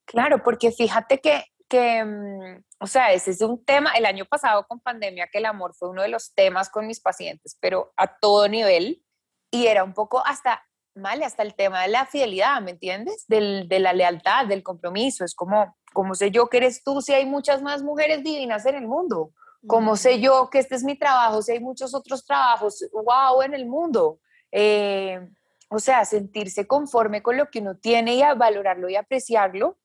Claro, 0.05 0.41
porque 0.41 0.72
fíjate 0.72 1.20
que 1.20 1.43
que, 1.74 2.05
mm, 2.05 2.64
o 2.84 2.88
sea, 2.88 3.13
ese 3.13 3.31
es 3.31 3.39
un 3.39 3.63
tema, 3.63 3.93
el 3.93 4.05
año 4.05 4.25
pasado 4.25 4.67
con 4.67 4.81
pandemia, 4.81 5.29
que 5.31 5.38
el 5.38 5.45
amor 5.45 5.73
fue 5.73 5.88
uno 5.88 6.01
de 6.01 6.09
los 6.09 6.34
temas 6.34 6.69
con 6.69 6.86
mis 6.86 6.99
pacientes, 6.99 7.57
pero 7.61 7.93
a 7.95 8.17
todo 8.17 8.49
nivel, 8.49 9.01
y 9.49 9.67
era 9.67 9.86
un 9.86 9.93
poco 9.93 10.21
hasta, 10.25 10.61
mal, 10.93 11.23
hasta 11.23 11.43
el 11.43 11.55
tema 11.55 11.84
de 11.84 11.88
la 11.88 12.05
fidelidad, 12.05 12.61
¿me 12.61 12.71
entiendes? 12.71 13.23
Del, 13.29 13.69
de 13.69 13.79
la 13.79 13.93
lealtad, 13.93 14.47
del 14.47 14.63
compromiso, 14.63 15.23
es 15.23 15.34
como, 15.34 15.77
¿cómo 15.93 16.13
sé 16.13 16.29
yo 16.29 16.49
que 16.49 16.57
eres 16.57 16.84
tú 16.84 17.01
si 17.01 17.13
hay 17.13 17.25
muchas 17.25 17.61
más 17.61 17.81
mujeres 17.84 18.21
divinas 18.21 18.65
en 18.65 18.75
el 18.75 18.86
mundo? 18.86 19.31
¿Cómo 19.65 19.95
sé 19.95 20.19
yo 20.19 20.49
que 20.49 20.59
este 20.59 20.75
es 20.75 20.84
mi 20.84 20.97
trabajo 20.97 21.41
si 21.41 21.53
hay 21.53 21.61
muchos 21.61 21.95
otros 21.95 22.25
trabajos, 22.25 22.86
wow, 22.91 23.43
en 23.43 23.53
el 23.53 23.65
mundo? 23.65 24.19
Eh, 24.51 25.25
o 25.69 25.79
sea, 25.79 26.03
sentirse 26.03 26.67
conforme 26.67 27.23
con 27.23 27.38
lo 27.38 27.49
que 27.49 27.59
uno 27.59 27.77
tiene 27.77 28.15
y 28.15 28.23
a 28.23 28.34
valorarlo 28.34 28.89
y 28.89 28.97
apreciarlo 28.97 29.77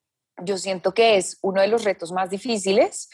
yo 0.43 0.59
siento 0.59 0.93
que 0.93 1.17
es 1.17 1.39
uno 1.43 1.61
de 1.61 1.69
los 1.69 1.85
retos 1.85 2.13
más 2.13 2.31
difíciles 2.31 3.09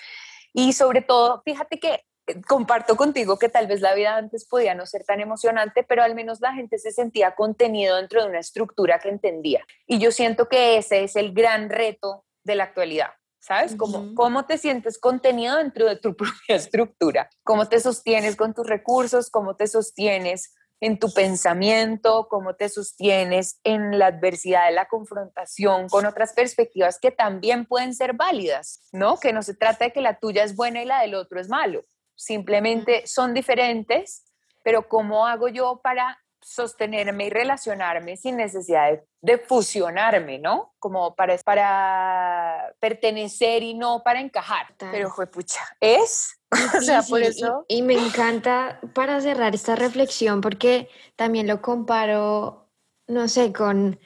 y 0.53 0.73
sobre 0.73 1.03
todo, 1.03 1.43
fíjate 1.45 1.79
que 1.79 2.05
eh, 2.27 2.41
comparto 2.47 2.97
contigo 2.97 3.39
que 3.39 3.49
tal 3.49 3.67
vez 3.67 3.81
la 3.81 3.95
vida 3.95 4.17
antes 4.17 4.47
podía 4.47 4.75
no 4.75 4.87
ser 4.87 5.05
tan 5.05 5.21
emocionante, 5.21 5.83
pero 5.83 6.03
al 6.03 6.15
menos 6.15 6.41
la 6.41 6.55
gente 6.55 6.79
se 6.79 6.93
sentía 6.93 7.35
contenido 7.35 7.97
dentro 7.97 8.23
de 8.23 8.29
una 8.29 8.39
estructura 8.39 8.99
que 8.99 9.09
entendía. 9.09 9.65
Y 9.87 9.99
yo 9.99 10.11
siento 10.11 10.49
que 10.49 10.79
ese 10.79 11.05
es 11.05 11.17
el 11.17 11.33
gran 11.33 11.71
reto 11.71 12.25
de 12.45 12.55
la 12.55 12.65
actualidad. 12.65 13.11
¿Sabes? 13.41 13.77
Como, 13.77 14.15
¿Cómo 14.15 14.47
te 14.47 14.57
sientes 14.57 14.99
contenido 14.99 15.59
dentro 15.59 15.87
de 15.87 15.97
tu 15.97 16.17
propia 16.17 16.57
estructura? 16.57 17.29
¿Cómo 17.43 17.69
te 17.69 17.79
sostienes 17.79 18.37
con 18.37 18.55
tus 18.55 18.67
recursos? 18.67 19.29
¿Cómo 19.29 19.55
te 19.55 19.67
sostienes 19.67 20.55
en 20.81 20.99
tu 20.99 21.13
pensamiento, 21.13 22.29
cómo 22.29 22.57
te 22.57 22.69
sostienes 22.69 23.61
en 23.65 23.99
la 23.99 24.07
adversidad 24.07 24.67
de 24.67 24.73
la 24.73 24.87
confrontación 24.87 25.89
con 25.89 26.07
otras 26.07 26.33
perspectivas 26.33 26.99
que 26.99 27.11
también 27.11 27.65
pueden 27.67 27.95
ser 27.95 28.15
válidas, 28.15 28.81
¿no? 28.93 29.19
Que 29.19 29.33
no 29.33 29.43
se 29.43 29.55
trata 29.55 29.87
de 29.87 29.93
que 29.93 30.01
la 30.01 30.19
tuya 30.19 30.45
es 30.45 30.57
buena 30.57 30.83
y 30.83 30.87
la 30.87 31.01
del 31.01 31.15
otro 31.15 31.41
es 31.41 31.49
malo, 31.49 31.85
simplemente 32.15 33.07
son 33.07 33.35
diferentes, 33.35 34.25
pero 34.63 34.89
¿cómo 34.89 35.27
hago 35.27 35.49
yo 35.49 35.81
para 35.83 36.19
sostenerme 36.45 37.27
y 37.27 37.31
relacionarme 37.31 38.17
sin 38.17 38.37
necesidad 38.37 39.01
de, 39.23 39.39
fusionarme, 39.39 40.39
¿no? 40.39 40.75
Como 40.79 41.15
para, 41.15 41.37
para 41.39 42.75
pertenecer 42.81 43.63
y 43.63 43.75
no 43.75 44.03
para 44.05 44.21
encajar. 44.21 44.75
Pero 44.77 45.11
fue 45.11 45.27
pucha, 45.27 45.61
es. 45.81 46.39
o 46.79 46.81
sea, 46.81 47.03
por 47.03 47.23
eso. 47.23 47.65
Y, 47.69 47.83
me 47.83 47.95
encanta 47.95 48.81
para 48.95 49.21
cerrar 49.21 49.55
esta 49.55 49.77
reflexión 49.77 50.41
porque 50.41 50.89
también 51.17 51.47
lo 51.47 51.61
comparo, 51.63 52.69
no 53.07 53.29
sé, 53.29 53.53
con 53.53 53.99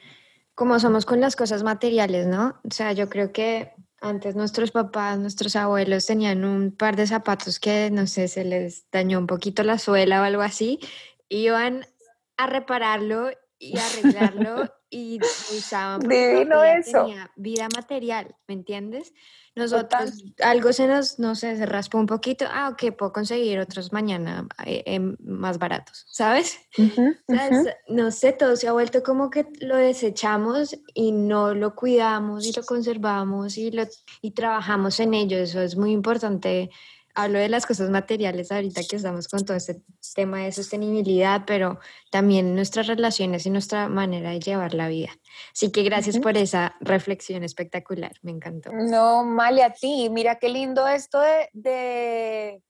cómo 0.55 0.79
somos 0.79 1.05
con 1.05 1.21
las 1.21 1.35
cosas 1.35 1.63
materiales, 1.63 2.27
¿no? 2.27 2.59
O 2.63 2.71
sea, 2.71 2.91
yo 2.93 3.09
creo 3.09 3.31
que 3.31 3.73
antes 4.01 4.35
nuestros 4.35 4.71
papás, 4.71 5.17
nuestros 5.17 5.55
abuelos 5.55 6.05
tenían 6.05 6.45
un 6.45 6.71
par 6.71 6.95
de 6.95 7.07
zapatos 7.07 7.59
que, 7.59 7.91
no 7.91 8.07
sé, 8.07 8.27
se 8.27 8.43
les 8.43 8.89
dañó 8.91 9.19
un 9.19 9.27
poquito 9.27 9.63
la 9.63 9.77
suela 9.77 10.21
o 10.21 10.23
algo 10.23 10.41
así, 10.41 10.79
iban 11.29 11.85
a 12.37 12.47
repararlo 12.47 13.29
y 13.59 13.77
arreglarlo 13.77 14.73
y 14.89 15.19
usaban 15.51 15.99
Divino 15.99 16.63
eso. 16.63 17.03
tenía 17.05 17.31
vida 17.35 17.67
material, 17.75 18.35
¿me 18.47 18.55
entiendes? 18.55 19.13
Nosotros 19.55 20.23
algo 20.41 20.71
se 20.71 20.87
nos, 20.87 21.19
no 21.19 21.35
sé, 21.35 21.57
se 21.57 21.65
raspó 21.65 21.97
un 21.97 22.05
poquito, 22.05 22.45
ah, 22.49 22.69
ok, 22.69 22.95
puedo 22.95 23.11
conseguir 23.11 23.59
otros 23.59 23.91
mañana 23.91 24.47
eh, 24.65 24.83
em, 24.85 25.17
más 25.19 25.59
baratos, 25.59 26.05
¿sabes? 26.09 26.57
No 27.89 28.11
sé, 28.11 28.31
todo 28.31 28.55
se 28.55 28.67
ha 28.67 28.71
vuelto 28.71 29.03
como 29.03 29.29
que 29.29 29.47
lo 29.59 29.75
desechamos 29.75 30.75
y 30.93 31.11
no 31.11 31.53
lo 31.53 31.75
cuidamos 31.75 32.45
y 32.45 32.53
lo 32.53 32.63
conservamos 32.63 33.57
y, 33.57 33.71
lo, 33.71 33.83
y 34.21 34.31
trabajamos 34.31 34.99
en 34.99 35.13
ello, 35.13 35.37
eso 35.37 35.61
es 35.61 35.75
muy 35.75 35.91
importante 35.91 36.69
hablo 37.15 37.39
de 37.39 37.49
las 37.49 37.65
cosas 37.65 37.89
materiales 37.89 38.51
ahorita 38.51 38.81
que 38.89 38.95
estamos 38.95 39.27
con 39.27 39.45
todo 39.45 39.57
este 39.57 39.81
tema 40.15 40.39
de 40.39 40.51
sostenibilidad, 40.51 41.43
pero 41.45 41.79
también 42.11 42.55
nuestras 42.55 42.87
relaciones 42.87 43.45
y 43.45 43.49
nuestra 43.49 43.89
manera 43.89 44.31
de 44.31 44.39
llevar 44.39 44.73
la 44.73 44.87
vida. 44.87 45.09
Así 45.53 45.71
que 45.71 45.83
gracias 45.83 46.19
por 46.19 46.37
esa 46.37 46.75
reflexión 46.81 47.43
espectacular, 47.43 48.13
me 48.21 48.31
encantó. 48.31 48.71
No, 48.71 49.23
Male, 49.23 49.63
a 49.63 49.73
ti, 49.73 50.09
mira 50.09 50.35
qué 50.35 50.49
lindo 50.49 50.87
esto 50.87 51.19
de, 51.19 51.49
de, 51.53 52.63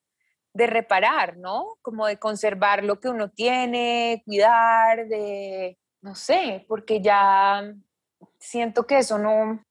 de 0.54 0.68
reparar, 0.68 1.38
¿no? 1.38 1.78
Como 1.82 2.08
de 2.08 2.18
conservar 2.18 2.84
lo 2.84 3.00
que 3.00 3.10
uno 3.10 3.30
tiene, 3.30 4.22
cuidar, 4.26 5.08
de, 5.08 5.78
no 6.02 6.16
sé, 6.16 6.66
porque 6.68 7.02
ya 7.02 7.74
siento 8.40 8.86
que 8.86 9.00
eso 9.00 9.18
no, 9.18 9.64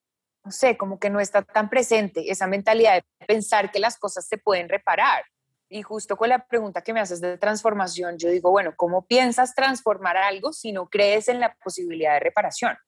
no 0.48 0.52
sé, 0.52 0.78
como 0.78 0.98
que 0.98 1.10
no 1.10 1.20
está 1.20 1.42
tan 1.42 1.68
presente 1.68 2.32
esa 2.32 2.46
mentalidad 2.46 2.94
de 2.94 3.26
pensar 3.26 3.70
que 3.70 3.78
las 3.78 3.98
cosas 3.98 4.26
se 4.26 4.38
pueden 4.38 4.70
reparar. 4.70 5.22
Y 5.68 5.82
justo 5.82 6.16
con 6.16 6.30
la 6.30 6.46
pregunta 6.46 6.80
que 6.80 6.94
me 6.94 7.00
haces 7.00 7.20
de 7.20 7.36
transformación, 7.36 8.16
yo 8.16 8.30
digo, 8.30 8.50
bueno, 8.50 8.72
¿cómo 8.74 9.04
piensas 9.04 9.54
transformar 9.54 10.16
algo 10.16 10.54
si 10.54 10.72
no 10.72 10.88
crees 10.88 11.28
en 11.28 11.38
la 11.38 11.54
posibilidad 11.62 12.14
de 12.14 12.20
reparación? 12.20 12.78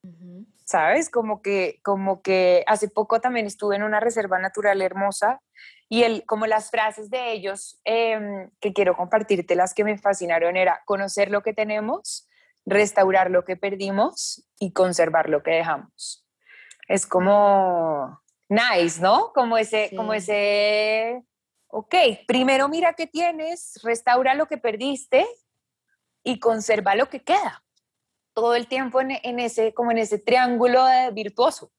¿Sabes? 0.65 1.11
Como 1.11 1.43
que, 1.43 1.81
como 1.83 2.23
que 2.23 2.65
hace 2.67 2.89
poco 2.89 3.21
también 3.21 3.45
estuve 3.45 3.77
en 3.77 3.83
una 3.83 4.01
reserva 4.01 4.39
natural 4.39 4.81
hermosa 4.81 5.43
y 5.91 6.05
el, 6.05 6.25
como 6.25 6.47
las 6.47 6.71
frases 6.71 7.11
de 7.11 7.33
ellos 7.33 7.79
em, 7.85 8.51
que 8.59 8.73
quiero 8.73 8.97
compartirte, 8.97 9.55
las 9.55 9.75
que 9.75 9.85
me 9.85 9.99
fascinaron, 9.99 10.57
era 10.57 10.81
conocer 10.87 11.31
lo 11.31 11.43
que 11.43 11.53
tenemos, 11.53 12.27
restaurar 12.65 13.31
lo 13.31 13.45
que 13.45 13.57
perdimos 13.57 14.49
y 14.59 14.73
conservar 14.73 15.29
lo 15.29 15.43
que 15.43 15.51
dejamos 15.51 16.25
es 16.91 17.07
como 17.07 18.21
nice, 18.49 19.01
¿no? 19.01 19.33
Como 19.33 19.57
ese, 19.57 19.93
como 19.95 20.13
ese, 20.13 21.23
ok, 21.69 21.95
primero 22.27 22.69
mira 22.69 22.95
qué 22.95 23.07
tienes, 23.07 23.81
restaura 23.85 24.35
lo 24.35 24.47
que 24.47 24.59
perdiste 24.59 25.25
y 26.25 26.41
conserva 26.41 26.97
lo 26.97 27.09
que 27.09 27.23
queda. 27.23 27.63
Todo 28.35 28.57
el 28.57 28.67
tiempo 28.67 29.01
en, 29.01 29.39
ese, 29.39 29.73
como 29.73 29.93
en 29.93 29.99
ese 29.99 30.19
triángulo 30.19 30.85
virtuoso. 31.13 31.71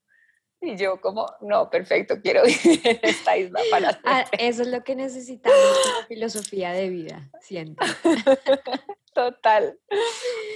Y 0.62 0.76
yo 0.76 0.98
como, 1.02 1.26
no, 1.42 1.68
perfecto, 1.68 2.22
quiero 2.22 2.42
vivir 2.64 2.80
en 2.82 3.00
esta 3.02 3.36
isla 3.36 3.60
para 3.70 4.00
ah, 4.04 4.24
Eso 4.38 4.62
es 4.62 4.68
lo 4.68 4.82
que 4.82 4.96
necesitamos 4.96 5.58
como 5.58 6.06
filosofía 6.08 6.72
de 6.72 6.88
vida, 6.88 7.30
siento. 7.42 7.84
Total. 9.12 9.78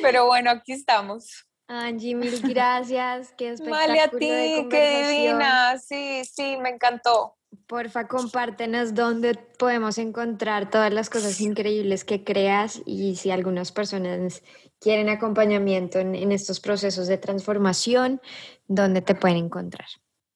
Pero 0.01 0.25
bueno, 0.25 0.51
aquí 0.51 0.73
estamos. 0.73 1.47
Angie, 1.69 2.15
mil 2.15 2.41
gracias. 2.43 3.33
Qué 3.37 3.51
espectacular. 3.51 3.89
Vale 3.89 4.01
a 4.01 4.11
ti, 4.11 4.69
qué 4.71 5.09
divina. 5.09 5.79
Sí, 5.79 6.23
sí, 6.25 6.57
me 6.59 6.71
encantó. 6.71 7.37
Porfa, 7.67 8.07
compártenos 8.07 8.95
dónde 8.95 9.35
podemos 9.35 9.99
encontrar 9.99 10.71
todas 10.71 10.93
las 10.93 11.11
cosas 11.11 11.41
increíbles 11.41 12.05
que 12.05 12.23
creas 12.23 12.81
y 12.85 13.17
si 13.17 13.31
algunas 13.31 13.73
personas 13.73 14.43
quieren 14.79 15.09
acompañamiento 15.09 15.99
en, 15.99 16.31
estos 16.31 16.61
procesos 16.61 17.09
de 17.09 17.19
transformación, 17.19 18.21
¿dónde 18.69 19.03
te 19.03 19.17
pueden 19.17 19.39
encontrar? 19.39 19.89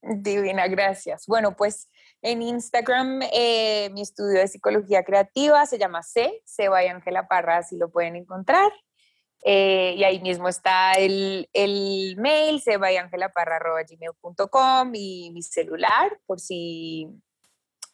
Divina, 0.02 0.66
gracias. 0.66 1.26
Bueno, 1.26 1.54
pues 1.54 1.88
en 2.22 2.42
Instagram 2.42 3.20
eh, 3.32 3.90
mi 3.92 4.02
estudio 4.02 4.40
de 4.40 4.48
psicología 4.48 5.04
creativa 5.04 5.66
se 5.66 5.78
llama 5.78 6.02
C, 6.02 6.42
Seba 6.44 6.84
y 6.84 6.88
Ángela 6.88 7.28
Parra, 7.28 7.58
así 7.58 7.76
lo 7.76 7.90
pueden 7.90 8.16
encontrar. 8.16 8.72
Eh, 9.42 9.94
y 9.96 10.04
ahí 10.04 10.20
mismo 10.20 10.48
está 10.48 10.92
el, 10.92 11.48
el 11.52 12.14
mail, 12.18 12.60
sebayangelaparra.gmail.com 12.60 14.92
y 14.94 15.30
mi 15.32 15.42
celular, 15.42 16.20
por 16.26 16.38
si 16.40 17.08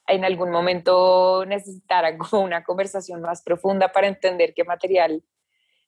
en 0.09 0.24
algún 0.24 0.51
momento 0.51 1.44
necesitaran 1.47 2.18
como 2.30 2.42
una 2.42 2.64
conversación 2.64 3.20
más 3.20 3.42
profunda 3.42 3.92
para 3.92 4.09
entender 4.09 4.55
qué 4.55 4.64
material 4.64 5.22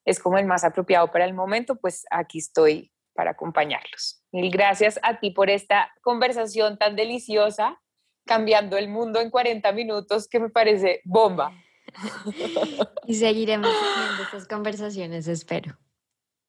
es 0.05 0.21
como 0.21 0.39
el 0.39 0.47
más 0.47 0.63
apropiado 0.65 1.11
para 1.11 1.25
el 1.25 1.35
momento, 1.35 1.75
pues 1.77 2.07
aquí 2.11 2.39
estoy 2.39 2.93
para 3.15 3.33
acompañarlos. 3.33 4.23
Mil 4.31 4.51
gracias 4.51 5.01
a 5.03 5.19
ti 5.19 5.33
por 5.33 5.51
esta 5.51 5.93
conversación 6.03 6.79
tan 6.79 6.95
deliciosa, 6.97 7.79
cambiando 8.25 8.79
el 8.79 8.89
mundo 8.89 9.21
en 9.21 9.31
40 9.31 9.73
minutos, 9.73 10.29
que 10.29 10.41
me 10.41 10.49
parece 10.51 11.03
bomba 11.05 11.53
y 13.07 13.15
seguiremos 13.15 13.71
teniendo 13.71 14.23
estas 14.23 14.47
conversaciones, 14.47 15.29
espero. 15.29 15.79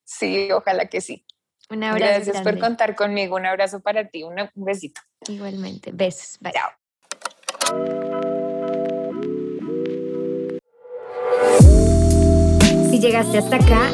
Sí, 0.04 0.52
ojalá 0.52 0.88
que 0.88 1.02
sí. 1.02 1.26
Un 1.70 1.84
abrazo. 1.84 2.14
Gracias 2.26 2.42
por 2.42 2.60
contar 2.60 2.96
conmigo. 2.96 3.36
Un 3.36 3.46
abrazo 3.46 3.80
para 3.80 4.08
ti. 4.10 4.24
Un 4.24 4.36
besito. 4.56 5.02
Igualmente. 5.28 5.92
Besos. 5.94 6.38
Bye. 6.40 6.54
Chao. 6.54 6.72
Si 12.90 13.00
llegaste 13.00 13.38
hasta 13.38 13.56
acá, 13.58 13.92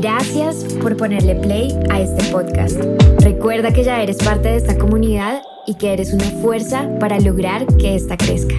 gracias 0.00 0.64
por 0.80 0.96
ponerle 0.96 1.34
play 1.34 1.76
a 1.90 2.00
este 2.00 2.30
podcast. 2.30 2.78
Recuerda 3.20 3.72
que 3.72 3.82
ya 3.82 4.00
eres 4.00 4.18
parte 4.18 4.48
de 4.48 4.56
esta 4.56 4.78
comunidad 4.78 5.42
y 5.66 5.74
que 5.74 5.92
eres 5.92 6.12
una 6.12 6.24
fuerza 6.40 6.88
para 7.00 7.18
lograr 7.18 7.66
que 7.76 7.96
ésta 7.96 8.16
crezca. 8.16 8.54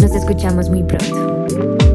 Nos 0.00 0.14
escuchamos 0.14 0.70
muy 0.70 0.84
pronto. 0.84 1.87